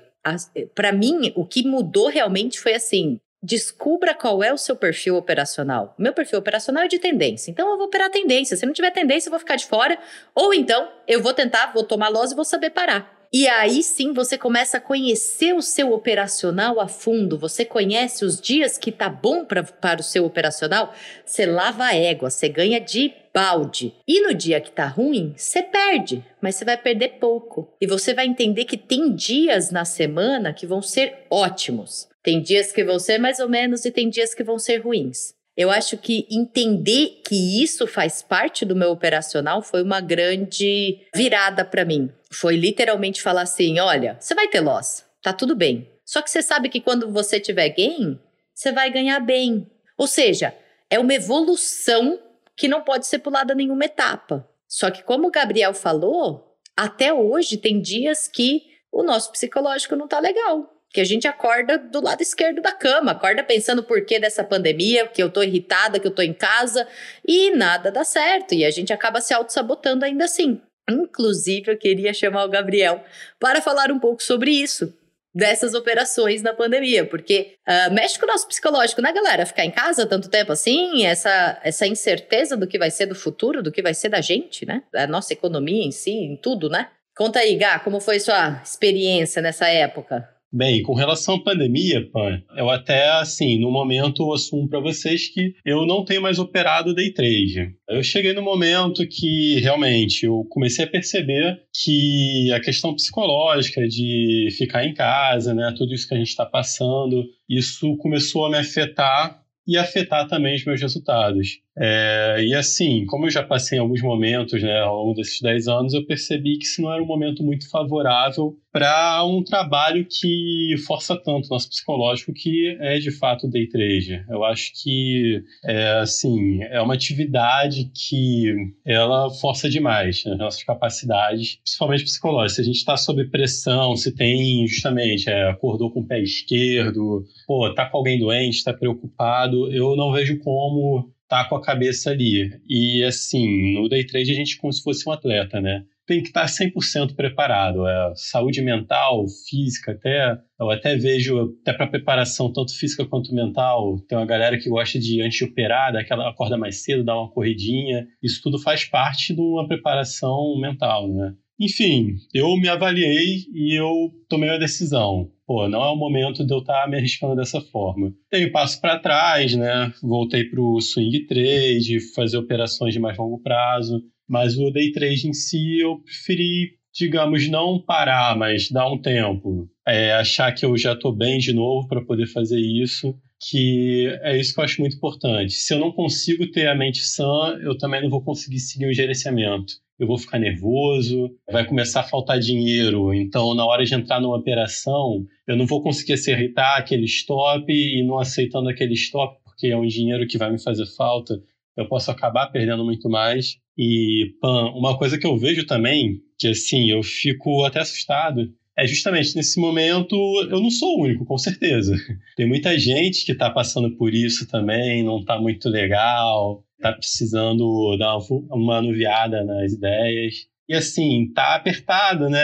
Para 0.74 0.94
mim, 0.94 1.34
o 1.36 1.46
que 1.46 1.68
mudou 1.68 2.08
realmente 2.08 2.58
foi 2.58 2.74
assim: 2.74 3.20
descubra 3.44 4.14
qual 4.14 4.42
é 4.42 4.54
o 4.54 4.58
seu 4.58 4.74
perfil 4.74 5.18
operacional. 5.18 5.94
Meu 5.98 6.14
perfil 6.14 6.40
operacional 6.40 6.86
é 6.86 6.88
de 6.88 6.98
tendência, 6.98 7.52
então 7.52 7.70
eu 7.70 7.78
vou 7.78 7.88
operar 7.88 8.10
tendência. 8.10 8.56
Se 8.56 8.66
não 8.66 8.72
tiver 8.72 8.92
tendência, 8.92 9.28
eu 9.28 9.32
vou 9.32 9.40
ficar 9.40 9.58
de 9.58 9.66
fora, 9.66 10.00
ou 10.34 10.54
então 10.54 10.90
eu 11.06 11.22
vou 11.22 11.34
tentar, 11.34 11.74
vou 11.74 11.84
tomar 11.84 12.08
loss 12.08 12.32
e 12.32 12.36
vou 12.36 12.46
saber 12.46 12.70
parar. 12.70 13.22
E 13.36 13.48
aí 13.48 13.82
sim 13.82 14.14
você 14.14 14.38
começa 14.38 14.78
a 14.78 14.82
conhecer 14.82 15.54
o 15.54 15.62
seu 15.62 15.92
operacional 15.92 16.80
a 16.80 16.88
fundo, 16.88 17.36
você 17.36 17.66
conhece 17.66 18.24
os 18.24 18.40
dias 18.40 18.78
que 18.78 18.92
tá 18.92 19.10
bom 19.10 19.44
pra, 19.44 19.64
para 19.64 20.00
o 20.00 20.04
seu 20.04 20.24
operacional, 20.24 20.94
você 21.26 21.44
lava 21.44 21.86
a 21.86 21.96
égua, 21.96 22.30
você 22.30 22.48
ganha 22.48 22.80
de 22.80 23.12
balde. 23.34 23.96
E 24.08 24.22
no 24.22 24.36
dia 24.36 24.62
que 24.62 24.72
tá 24.72 24.86
ruim, 24.86 25.34
você 25.36 25.64
perde, 25.64 26.24
mas 26.40 26.56
você 26.56 26.64
vai 26.64 26.78
perder 26.78 27.18
pouco. 27.20 27.74
E 27.82 27.88
você 27.88 28.14
vai 28.14 28.28
entender 28.28 28.66
que 28.66 28.78
tem 28.78 29.12
dias 29.12 29.72
na 29.72 29.84
semana 29.84 30.54
que 30.54 30.68
vão 30.68 30.84
ser 30.84 31.26
ótimos. 31.32 32.13
Tem 32.24 32.42
dias 32.42 32.72
que 32.72 32.86
vão 32.86 32.98
ser 32.98 33.18
mais 33.18 33.40
ou 33.40 33.50
menos 33.50 33.84
e 33.84 33.92
tem 33.92 34.10
dias 34.10 34.34
que 34.34 34.44
vão 34.44 34.58
ser 34.58 34.78
ruins. 34.78 35.36
Eu 35.56 35.70
acho 35.70 35.98
que 35.98 36.26
entender 36.32 37.22
que 37.28 37.62
isso 37.62 37.86
faz 37.86 38.24
parte 38.24 38.66
do 38.66 38.76
meu 38.76 38.90
operacional 38.90 39.62
foi 39.62 39.84
uma 39.84 40.02
grande 40.02 41.06
virada 41.14 41.64
para 41.64 41.86
mim. 41.86 42.10
Foi 42.32 42.56
literalmente 42.56 43.22
falar 43.22 43.44
assim: 43.44 43.78
olha, 43.80 44.18
você 44.20 44.34
vai 44.34 44.48
ter 44.48 44.62
loss, 44.62 45.06
tá 45.22 45.34
tudo 45.34 45.56
bem. 45.56 45.92
Só 46.06 46.22
que 46.22 46.32
você 46.32 46.42
sabe 46.42 46.70
que 46.70 46.82
quando 46.82 47.12
você 47.12 47.40
tiver 47.40 47.70
gain, 47.70 48.18
você 48.54 48.72
vai 48.72 48.90
ganhar 48.90 49.20
bem. 49.20 49.70
Ou 49.98 50.08
seja, 50.08 50.56
é 50.90 50.98
uma 50.98 51.14
evolução 51.14 52.20
que 52.56 52.68
não 52.68 52.82
pode 52.82 53.06
ser 53.06 53.20
pulada 53.20 53.54
nenhuma 53.54 53.86
etapa. 53.86 54.48
Só 54.68 54.90
que, 54.90 55.04
como 55.04 55.28
o 55.28 55.32
Gabriel 55.32 55.74
falou, 55.74 56.58
até 56.76 57.14
hoje 57.14 57.58
tem 57.58 57.80
dias 57.80 58.28
que 58.28 58.64
o 58.92 59.04
nosso 59.04 59.32
psicológico 59.32 59.96
não 59.96 60.08
tá 60.08 60.20
legal 60.20 60.73
que 60.94 61.02
a 61.02 61.04
gente 61.04 61.28
acorda 61.28 61.78
do 61.80 62.00
lado 62.00 62.22
esquerdo 62.22 62.62
da 62.62 62.72
cama, 62.72 63.12
acorda 63.14 63.44
pensando 63.44 63.80
o 63.80 63.84
porquê 63.84 64.20
dessa 64.20 64.44
pandemia, 64.44 65.08
que 65.08 65.24
eu 65.24 65.30
tô 65.30 65.42
irritada, 65.42 66.00
que 66.00 66.06
eu 66.06 66.14
tô 66.14 66.22
em 66.22 66.34
casa, 66.34 66.88
e 67.28 67.50
nada 67.50 67.92
dá 67.92 68.04
certo, 68.04 68.54
e 68.54 68.64
a 68.64 68.70
gente 68.70 68.94
acaba 68.94 69.20
se 69.20 69.34
auto-sabotando 69.34 70.06
ainda 70.06 70.26
assim. 70.26 70.62
Inclusive, 70.88 71.72
eu 71.72 71.78
queria 71.78 72.14
chamar 72.14 72.46
o 72.46 72.50
Gabriel 72.50 73.04
para 73.40 73.60
falar 73.60 73.92
um 73.92 74.00
pouco 74.00 74.22
sobre 74.22 74.52
isso, 74.52 74.94
dessas 75.34 75.74
operações 75.74 76.44
na 76.44 76.54
pandemia, 76.54 77.08
porque 77.08 77.56
uh, 77.68 77.92
mexe 77.92 78.20
com 78.20 78.28
o 78.28 78.30
nosso 78.30 78.48
psicológico, 78.48 79.02
né, 79.02 79.12
galera? 79.12 79.48
Ficar 79.48 79.66
em 79.66 79.72
casa 79.72 80.06
tanto 80.06 80.30
tempo 80.30 80.52
assim, 80.52 81.08
essa, 81.08 81.60
essa 81.64 81.88
incerteza 81.88 82.56
do 82.56 82.68
que 82.68 82.78
vai 82.78 82.92
ser 82.92 83.08
do 83.08 83.16
futuro, 83.16 83.64
do 83.64 83.72
que 83.72 83.82
vai 83.82 83.96
ser 83.96 84.10
da 84.10 84.22
gente, 84.22 84.64
né? 84.64 84.84
Da 84.92 85.08
nossa 85.08 85.34
economia 85.34 85.84
em 85.84 85.92
si, 85.92 86.12
em 86.12 86.38
tudo, 86.38 86.70
né? 86.70 86.88
Conta 87.16 87.40
aí, 87.40 87.56
Gá, 87.56 87.80
como 87.80 88.00
foi 88.00 88.20
sua 88.20 88.62
experiência 88.64 89.42
nessa 89.42 89.68
época? 89.68 90.33
Bem, 90.56 90.84
com 90.84 90.94
relação 90.94 91.34
à 91.34 91.44
pandemia, 91.44 92.08
Pan, 92.12 92.40
eu 92.56 92.70
até, 92.70 93.10
assim, 93.10 93.58
no 93.58 93.72
momento 93.72 94.32
assumo 94.32 94.70
para 94.70 94.80
vocês 94.80 95.28
que 95.28 95.56
eu 95.66 95.84
não 95.88 96.06
tenho 96.06 96.22
mais 96.22 96.38
operado 96.38 96.94
day 96.94 97.12
trade. 97.12 97.76
Eu 97.90 98.04
cheguei 98.04 98.34
no 98.34 98.44
momento 98.44 99.04
que 99.08 99.60
realmente 99.62 100.28
eu 100.28 100.46
comecei 100.52 100.86
a 100.86 100.88
perceber 100.88 101.60
que 101.74 102.52
a 102.54 102.60
questão 102.60 102.94
psicológica 102.94 103.88
de 103.88 104.50
ficar 104.56 104.86
em 104.86 104.94
casa, 104.94 105.56
né, 105.56 105.74
tudo 105.76 105.92
isso 105.92 106.08
que 106.08 106.14
a 106.14 106.20
gente 106.20 106.28
está 106.28 106.46
passando, 106.46 107.26
isso 107.50 107.98
começou 107.98 108.46
a 108.46 108.52
me 108.52 108.58
afetar 108.58 109.42
e 109.68 109.76
afetar 109.76 110.28
também 110.28 110.54
os 110.54 110.64
meus 110.64 110.80
resultados. 110.80 111.63
É, 111.76 112.44
e 112.44 112.54
assim, 112.54 113.06
como 113.06 113.26
eu 113.26 113.32
já 113.32 113.42
passei 113.42 113.78
em 113.78 113.82
alguns 113.82 114.02
momentos 114.02 114.62
né, 114.62 114.80
ao 114.80 114.98
longo 114.98 115.16
desses 115.16 115.42
10 115.42 115.68
anos, 115.68 115.94
eu 115.94 116.06
percebi 116.06 116.58
que 116.58 116.66
isso 116.66 116.82
não 116.82 116.94
era 116.94 117.02
um 117.02 117.08
momento 117.08 117.44
muito 117.44 117.70
favorável 117.70 118.56
para 118.72 119.24
um 119.24 119.44
trabalho 119.44 120.06
que 120.10 120.76
força 120.88 121.16
tanto 121.16 121.46
o 121.46 121.50
nosso 121.50 121.70
psicológico, 121.70 122.34
que 122.34 122.76
é 122.80 122.98
de 122.98 123.12
fato 123.12 123.46
o 123.46 123.50
day 123.50 123.68
trade. 123.68 124.24
Eu 124.28 124.44
acho 124.44 124.72
que 124.82 125.44
é, 125.64 126.00
assim, 126.00 126.64
é 126.64 126.82
uma 126.82 126.96
atividade 126.96 127.92
que 127.94 128.52
ela 128.84 129.30
força 129.30 129.70
demais 129.70 130.24
né, 130.26 130.34
as 130.34 130.38
nossas 130.40 130.64
capacidades, 130.64 131.58
principalmente 131.58 132.04
psicológicas. 132.04 132.56
Se 132.56 132.62
a 132.62 132.66
gente 132.66 132.78
está 132.78 132.98
sob 132.98 133.24
pressão, 133.30 133.96
se 133.96 134.12
tem 134.12 134.68
justamente 134.68 135.30
é, 135.30 135.50
acordou 135.50 135.92
com 135.92 136.02
o 136.02 136.08
pé 136.08 136.22
esquerdo, 136.22 137.24
pô, 137.48 137.72
tá 137.74 137.88
com 137.88 137.98
alguém 137.98 138.20
doente, 138.20 138.58
está 138.58 138.74
preocupado, 138.74 139.72
eu 139.72 139.96
não 139.96 140.12
vejo 140.12 140.40
como 140.40 141.12
tá 141.28 141.48
com 141.48 141.56
a 141.56 141.62
cabeça 141.62 142.12
ali. 142.12 142.50
E 142.68 143.04
assim, 143.04 143.74
no 143.74 143.88
day 143.90 144.06
trade 144.06 144.32
a 144.32 144.36
gente 144.36 144.56
é 144.56 144.62
como 144.62 144.72
se 144.72 144.84
fosse 144.84 145.08
um 145.08 145.12
atleta, 145.12 145.60
né? 145.62 145.84
Tem 146.06 146.22
que 146.22 146.28
estar 146.28 146.46
100% 146.46 147.16
preparado. 147.16 147.88
É, 147.88 148.14
saúde 148.16 148.62
mental, 148.62 149.26
física, 149.50 149.94
até. 149.94 150.38
Eu 150.60 150.70
até 150.70 150.98
vejo, 150.98 151.56
até 151.62 151.72
para 151.74 151.88
preparação, 151.88 152.52
tanto 152.52 152.78
física 152.78 153.06
quanto 153.06 153.34
mental. 153.34 153.98
Tem 154.08 154.18
uma 154.18 154.28
galera 154.28 154.58
que 154.58 154.70
gosta 154.70 155.00
de, 155.00 155.22
antes 155.22 155.38
de 155.38 155.46
operar, 155.46 155.94
daquela, 155.94 156.30
acorda 156.30 156.58
mais 156.58 156.84
cedo, 156.84 157.06
dá 157.06 157.18
uma 157.18 157.32
corridinha. 157.32 158.06
Isso 158.22 158.42
tudo 158.44 158.60
faz 158.60 158.84
parte 158.84 159.34
de 159.34 159.40
uma 159.40 159.66
preparação 159.66 160.60
mental, 160.60 161.08
né? 161.08 161.34
Enfim, 161.60 162.16
eu 162.34 162.56
me 162.58 162.68
avaliei 162.68 163.46
e 163.54 163.78
eu 163.78 164.12
tomei 164.28 164.50
uma 164.50 164.60
decisão. 164.60 165.32
Pô, 165.46 165.68
não 165.70 165.84
é 165.84 165.90
o 165.90 165.96
momento 165.96 166.46
de 166.46 166.54
eu 166.54 166.60
estar 166.60 166.84
tá 166.84 166.88
me 166.88 166.98
arriscando 166.98 167.36
dessa 167.36 167.62
forma. 167.62 168.14
Dei 168.32 168.48
um 168.48 168.52
passo 168.52 168.82
para 168.82 169.00
trás, 169.00 169.56
né? 169.56 169.94
Voltei 170.02 170.46
para 170.46 170.62
o 170.62 170.82
swing 170.82 171.26
trade, 171.28 172.00
fazer 172.14 172.38
operações 172.38 172.94
de 172.94 173.00
mais 173.00 173.18
longo 173.18 173.42
prazo. 173.42 174.02
Mas 174.28 174.58
o 174.58 174.72
day 174.72 174.92
trade 174.92 175.28
em 175.28 175.34
si 175.34 175.80
eu 175.80 176.00
preferi, 176.00 176.72
digamos, 176.94 177.48
não 177.50 177.80
parar, 177.80 178.36
mas 178.38 178.72
dar 178.72 178.92
um 178.92 179.00
tempo. 179.00 179.70
É, 179.88 180.14
achar 180.14 180.52
que 180.54 180.66
eu 180.66 180.76
já 180.78 180.94
estou 180.94 181.16
bem 181.16 181.38
de 181.38 181.54
novo 181.54 181.88
para 181.88 182.04
poder 182.04 182.28
fazer 182.28 182.60
isso 182.60 183.16
que 183.50 184.08
é 184.22 184.40
isso 184.40 184.54
que 184.54 184.60
eu 184.62 184.64
acho 184.64 184.80
muito 184.80 184.96
importante. 184.96 185.54
Se 185.54 185.74
eu 185.74 185.80
não 185.80 185.92
consigo 185.92 186.50
ter 186.50 186.68
a 186.68 186.76
mente 186.76 187.00
sã, 187.00 187.58
eu 187.62 187.78
também 187.78 188.02
não 188.02 188.10
vou 188.10 188.24
conseguir 188.24 188.60
seguir 188.60 188.86
o 188.86 188.94
gerenciamento 188.94 189.74
eu 190.04 190.08
vou 190.08 190.18
ficar 190.18 190.38
nervoso, 190.38 191.32
vai 191.52 191.66
começar 191.66 192.02
a 192.02 192.08
faltar 192.08 192.40
dinheiro. 192.40 193.14
Então, 193.14 193.56
na 193.56 193.66
hora 193.66 193.84
de 193.84 193.96
entrar 193.96 194.20
numa 194.20 194.38
operação, 194.38 195.26
eu 195.48 195.56
não 195.56 195.66
vou 195.66 195.82
conseguir 195.82 196.14
acertar 196.14 196.78
aquele 196.78 197.06
stop 197.06 197.66
e 197.72 198.06
não 198.06 198.20
aceitando 198.20 198.70
aquele 198.70 198.94
stop, 198.94 199.38
porque 199.44 199.68
é 199.68 199.78
um 199.78 199.88
dinheiro 199.88 200.28
que 200.28 200.38
vai 200.38 200.52
me 200.52 200.62
fazer 200.62 200.86
falta, 200.96 201.42
eu 201.76 201.88
posso 201.88 202.12
acabar 202.12 202.48
perdendo 202.48 202.84
muito 202.84 203.10
mais. 203.10 203.58
E, 203.78 204.36
Pan, 204.40 204.72
uma 204.76 204.98
coisa 204.98 205.18
que 205.18 205.26
eu 205.26 205.38
vejo 205.38 205.66
também, 205.66 206.20
que 206.38 206.48
assim, 206.48 206.92
eu 206.92 207.02
fico 207.02 207.64
até 207.64 207.80
assustado, 207.80 208.54
é 208.78 208.86
justamente 208.86 209.36
nesse 209.36 209.60
momento 209.60 210.16
eu 210.50 210.60
não 210.60 210.70
sou 210.70 210.98
o 210.98 211.04
único, 211.04 211.26
com 211.26 211.38
certeza. 211.38 211.96
Tem 212.36 212.48
muita 212.48 212.78
gente 212.78 213.26
que 213.26 213.32
está 213.32 213.50
passando 213.50 213.96
por 213.98 214.14
isso 214.14 214.48
também, 214.48 215.04
não 215.04 215.20
está 215.20 215.40
muito 215.40 215.70
legal, 215.70 216.64
está 216.84 216.92
precisando 216.92 217.96
dar 217.98 218.18
uma 218.52 218.78
anuviada 218.78 219.44
nas 219.44 219.72
ideias. 219.72 220.36
E 220.68 220.76
assim, 220.76 221.32
tá 221.34 221.56
apertado, 221.56 222.30
né? 222.30 222.42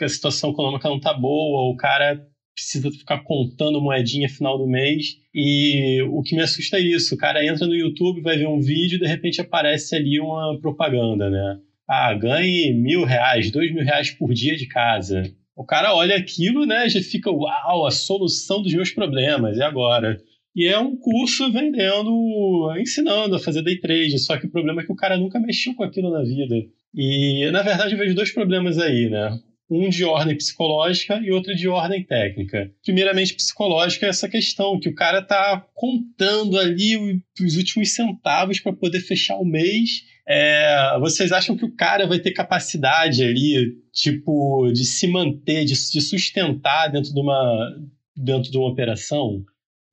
A 0.00 0.08
situação 0.08 0.50
econômica 0.50 0.88
não 0.88 1.00
tá 1.00 1.12
boa, 1.12 1.72
o 1.72 1.76
cara 1.76 2.20
precisa 2.54 2.90
ficar 2.90 3.22
contando 3.22 3.80
moedinha 3.80 4.28
final 4.28 4.56
do 4.56 4.66
mês. 4.66 5.16
E 5.34 6.00
o 6.10 6.22
que 6.22 6.34
me 6.34 6.42
assusta 6.42 6.78
é 6.78 6.80
isso: 6.80 7.14
o 7.14 7.18
cara 7.18 7.44
entra 7.44 7.66
no 7.66 7.74
YouTube, 7.74 8.22
vai 8.22 8.36
ver 8.36 8.48
um 8.48 8.60
vídeo 8.60 8.96
e 8.96 9.00
de 9.00 9.06
repente 9.06 9.40
aparece 9.40 9.94
ali 9.94 10.18
uma 10.18 10.58
propaganda, 10.60 11.28
né? 11.28 11.58
Ah, 11.88 12.14
ganhe 12.14 12.72
mil 12.72 13.04
reais, 13.04 13.50
dois 13.50 13.72
mil 13.72 13.84
reais 13.84 14.10
por 14.10 14.32
dia 14.32 14.56
de 14.56 14.66
casa. 14.66 15.22
O 15.54 15.64
cara 15.64 15.94
olha 15.94 16.16
aquilo, 16.16 16.66
né? 16.66 16.88
Já 16.88 17.00
fica, 17.00 17.30
uau, 17.30 17.86
a 17.86 17.90
solução 17.90 18.60
dos 18.60 18.74
meus 18.74 18.90
problemas, 18.90 19.56
e 19.56 19.62
agora? 19.62 20.18
E 20.56 20.66
é 20.66 20.78
um 20.78 20.96
curso 20.96 21.52
vendendo, 21.52 22.74
ensinando 22.78 23.36
a 23.36 23.38
fazer 23.38 23.62
day 23.62 23.78
trade. 23.78 24.18
Só 24.18 24.38
que 24.38 24.46
o 24.46 24.50
problema 24.50 24.80
é 24.80 24.86
que 24.86 24.92
o 24.92 24.96
cara 24.96 25.18
nunca 25.18 25.38
mexeu 25.38 25.74
com 25.74 25.84
aquilo 25.84 26.10
na 26.10 26.22
vida. 26.22 26.56
E, 26.94 27.50
na 27.50 27.62
verdade, 27.62 27.92
eu 27.92 27.98
vejo 27.98 28.14
dois 28.14 28.32
problemas 28.32 28.78
aí, 28.78 29.10
né? 29.10 29.38
um 29.68 29.88
de 29.88 30.04
ordem 30.04 30.36
psicológica 30.36 31.20
e 31.22 31.30
outro 31.30 31.54
de 31.54 31.68
ordem 31.68 32.04
técnica. 32.04 32.70
Primeiramente, 32.84 33.34
psicológica 33.34 34.06
é 34.06 34.08
essa 34.08 34.28
questão 34.28 34.78
que 34.78 34.88
o 34.88 34.94
cara 34.94 35.20
tá 35.20 35.64
contando 35.74 36.58
ali 36.58 37.20
os 37.40 37.56
últimos 37.56 37.92
centavos 37.92 38.60
para 38.60 38.72
poder 38.72 39.00
fechar 39.00 39.36
o 39.36 39.44
mês. 39.44 40.04
É, 40.28 40.96
vocês 41.00 41.32
acham 41.32 41.56
que 41.56 41.64
o 41.64 41.74
cara 41.74 42.06
vai 42.06 42.18
ter 42.18 42.32
capacidade 42.32 43.22
ali, 43.22 43.76
tipo, 43.92 44.70
de 44.72 44.84
se 44.84 45.06
manter, 45.08 45.64
de 45.64 45.74
se 45.74 46.00
sustentar 46.00 46.88
dentro 46.88 47.12
de 47.12 47.20
uma, 47.20 47.76
dentro 48.16 48.50
de 48.50 48.56
uma 48.56 48.68
operação? 48.68 49.44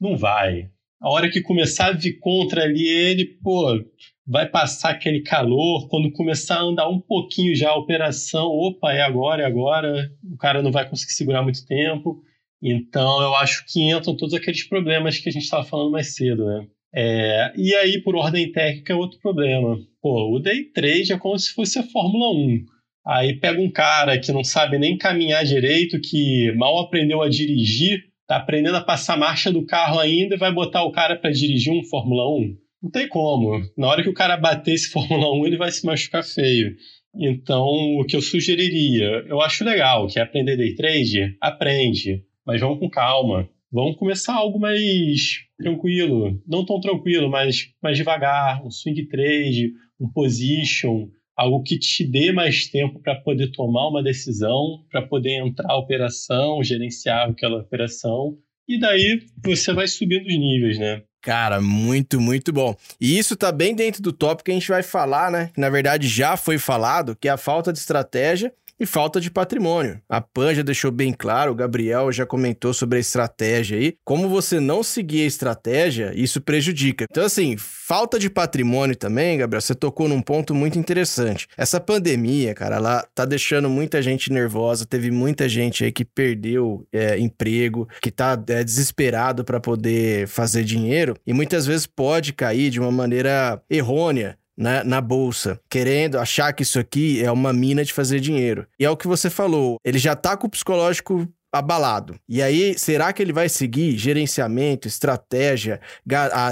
Não 0.03 0.17
vai. 0.17 0.69
A 1.01 1.09
hora 1.09 1.29
que 1.29 1.39
começar 1.39 1.87
a 1.87 1.91
vir 1.93 2.19
contra 2.19 2.63
ali, 2.63 2.85
ele, 2.85 3.23
pô, 3.41 3.81
vai 4.27 4.45
passar 4.45 4.89
aquele 4.89 5.21
calor, 5.21 5.87
quando 5.87 6.11
começar 6.11 6.57
a 6.57 6.63
andar 6.63 6.89
um 6.89 6.99
pouquinho 6.99 7.55
já 7.55 7.69
a 7.69 7.77
operação, 7.77 8.47
opa, 8.47 8.91
é 8.91 9.01
agora, 9.01 9.43
é 9.43 9.45
agora, 9.45 10.11
o 10.29 10.35
cara 10.35 10.61
não 10.61 10.73
vai 10.73 10.89
conseguir 10.89 11.13
segurar 11.13 11.41
muito 11.41 11.65
tempo. 11.65 12.21
Então 12.61 13.21
eu 13.21 13.33
acho 13.35 13.63
que 13.65 13.81
entram 13.89 14.17
todos 14.17 14.33
aqueles 14.33 14.67
problemas 14.67 15.17
que 15.17 15.29
a 15.29 15.31
gente 15.31 15.43
estava 15.43 15.63
falando 15.63 15.91
mais 15.91 16.13
cedo, 16.15 16.45
né? 16.45 16.67
É, 16.93 17.53
e 17.57 17.73
aí, 17.75 18.01
por 18.03 18.17
ordem 18.17 18.51
técnica, 18.51 18.91
é 18.91 18.95
outro 18.95 19.19
problema. 19.19 19.77
Pô, 20.01 20.35
o 20.35 20.39
Day 20.39 20.65
3 20.65 21.11
é 21.11 21.17
como 21.17 21.39
se 21.39 21.53
fosse 21.53 21.79
a 21.79 21.83
Fórmula 21.83 22.29
1. 22.29 22.65
Aí 23.07 23.39
pega 23.39 23.59
um 23.59 23.71
cara 23.71 24.19
que 24.19 24.33
não 24.33 24.43
sabe 24.43 24.77
nem 24.77 24.97
caminhar 24.97 25.45
direito, 25.45 25.99
que 25.99 26.51
mal 26.57 26.77
aprendeu 26.79 27.21
a 27.21 27.29
dirigir, 27.29 28.12
tá 28.27 28.37
aprendendo 28.37 28.77
a 28.77 28.83
passar 28.83 29.13
a 29.13 29.17
marcha 29.17 29.51
do 29.51 29.65
carro 29.65 29.99
ainda 29.99 30.35
e 30.35 30.37
vai 30.37 30.51
botar 30.51 30.83
o 30.83 30.91
cara 30.91 31.15
para 31.15 31.31
dirigir 31.31 31.73
um 31.73 31.83
Fórmula 31.83 32.29
1. 32.37 32.57
Não 32.83 32.91
tem 32.91 33.07
como. 33.07 33.61
Na 33.77 33.87
hora 33.87 34.03
que 34.03 34.09
o 34.09 34.13
cara 34.13 34.37
bater 34.37 34.73
esse 34.73 34.89
Fórmula 34.91 35.33
1, 35.33 35.45
ele 35.47 35.57
vai 35.57 35.71
se 35.71 35.85
machucar 35.85 36.23
feio. 36.23 36.75
Então, 37.15 37.63
o 37.99 38.05
que 38.05 38.15
eu 38.15 38.21
sugeriria, 38.21 39.23
eu 39.27 39.39
acho 39.39 39.63
legal, 39.63 40.07
que 40.07 40.19
é 40.19 40.23
aprender 40.23 40.57
day 40.57 40.73
trade, 40.73 41.37
aprende, 41.39 42.23
mas 42.45 42.59
vamos 42.59 42.79
com 42.79 42.89
calma. 42.89 43.47
Vamos 43.71 43.95
começar 43.97 44.35
algo 44.35 44.59
mais 44.59 45.39
tranquilo, 45.57 46.39
não 46.47 46.65
tão 46.65 46.79
tranquilo, 46.79 47.29
mas 47.29 47.69
mais 47.81 47.97
devagar, 47.97 48.63
um 48.63 48.69
swing 48.69 49.07
trade, 49.07 49.71
um 49.99 50.07
position, 50.11 51.07
algo 51.35 51.63
que 51.63 51.77
te 51.77 52.05
dê 52.05 52.31
mais 52.31 52.67
tempo 52.67 52.99
para 52.99 53.15
poder 53.15 53.51
tomar 53.51 53.87
uma 53.87 54.03
decisão, 54.03 54.83
para 54.91 55.01
poder 55.01 55.39
entrar 55.39 55.71
a 55.71 55.77
operação, 55.77 56.63
gerenciar 56.63 57.29
aquela 57.29 57.59
operação, 57.59 58.37
e 58.67 58.79
daí 58.79 59.21
você 59.43 59.73
vai 59.73 59.87
subindo 59.87 60.25
os 60.25 60.37
níveis, 60.37 60.79
né? 60.79 61.01
Cara, 61.21 61.61
muito, 61.61 62.19
muito 62.19 62.51
bom. 62.51 62.75
E 62.99 63.17
isso 63.17 63.35
tá 63.35 63.49
bem 63.51 63.73
dentro 63.73 64.01
do 64.01 64.11
tópico 64.11 64.45
que 64.45 64.51
a 64.51 64.53
gente 64.53 64.67
vai 64.67 64.83
falar, 64.83 65.31
né? 65.31 65.51
Que 65.53 65.61
na 65.61 65.69
verdade 65.69 66.07
já 66.07 66.35
foi 66.35 66.57
falado, 66.57 67.15
que 67.15 67.29
é 67.29 67.31
a 67.31 67.37
falta 67.37 67.71
de 67.71 67.79
estratégia 67.79 68.53
e 68.83 68.85
falta 68.85 69.19
de 69.19 69.31
patrimônio. 69.31 69.99
A 70.07 70.21
Pan 70.21 70.53
já 70.53 70.61
deixou 70.61 70.91
bem 70.91 71.13
claro, 71.13 71.51
o 71.51 71.55
Gabriel 71.55 72.11
já 72.11 72.25
comentou 72.25 72.73
sobre 72.73 72.97
a 72.97 73.01
estratégia 73.01 73.77
aí. 73.77 73.95
Como 74.03 74.29
você 74.29 74.59
não 74.59 74.83
seguir 74.83 75.23
a 75.23 75.27
estratégia, 75.27 76.11
isso 76.15 76.41
prejudica. 76.41 77.05
Então, 77.09 77.25
assim, 77.25 77.55
falta 77.57 78.19
de 78.19 78.29
patrimônio 78.29 78.95
também, 78.95 79.37
Gabriel, 79.37 79.61
você 79.61 79.73
tocou 79.73 80.07
num 80.07 80.21
ponto 80.21 80.53
muito 80.53 80.77
interessante. 80.77 81.47
Essa 81.57 81.79
pandemia, 81.79 82.53
cara, 82.53 82.75
ela 82.75 83.07
tá 83.15 83.25
deixando 83.25 83.69
muita 83.69 84.01
gente 84.01 84.31
nervosa. 84.31 84.85
Teve 84.85 85.09
muita 85.09 85.47
gente 85.47 85.83
aí 85.83 85.91
que 85.91 86.05
perdeu 86.05 86.85
é, 86.91 87.17
emprego, 87.17 87.87
que 88.01 88.11
tá 88.11 88.37
é, 88.47 88.63
desesperado 88.63 89.43
para 89.43 89.59
poder 89.59 90.27
fazer 90.27 90.63
dinheiro 90.63 91.15
e 91.25 91.33
muitas 91.33 91.65
vezes 91.65 91.87
pode 91.87 92.33
cair 92.33 92.69
de 92.69 92.79
uma 92.79 92.91
maneira 92.91 93.61
errônea 93.69 94.37
na 94.57 95.01
bolsa, 95.01 95.59
querendo 95.69 96.19
achar 96.19 96.53
que 96.53 96.63
isso 96.63 96.79
aqui 96.79 97.23
é 97.23 97.31
uma 97.31 97.51
mina 97.51 97.83
de 97.83 97.93
fazer 97.93 98.19
dinheiro. 98.19 98.67
E 98.79 98.85
é 98.85 98.89
o 98.89 98.97
que 98.97 99.07
você 99.07 99.29
falou, 99.29 99.77
ele 99.83 99.97
já 99.97 100.15
tá 100.15 100.37
com 100.37 100.47
o 100.47 100.49
psicológico 100.49 101.27
abalado. 101.53 102.15
E 102.27 102.41
aí, 102.41 102.77
será 102.79 103.13
que 103.13 103.21
ele 103.21 103.31
vai 103.31 103.47
seguir 103.47 103.95
gerenciamento, 103.95 104.87
estratégia? 104.87 105.79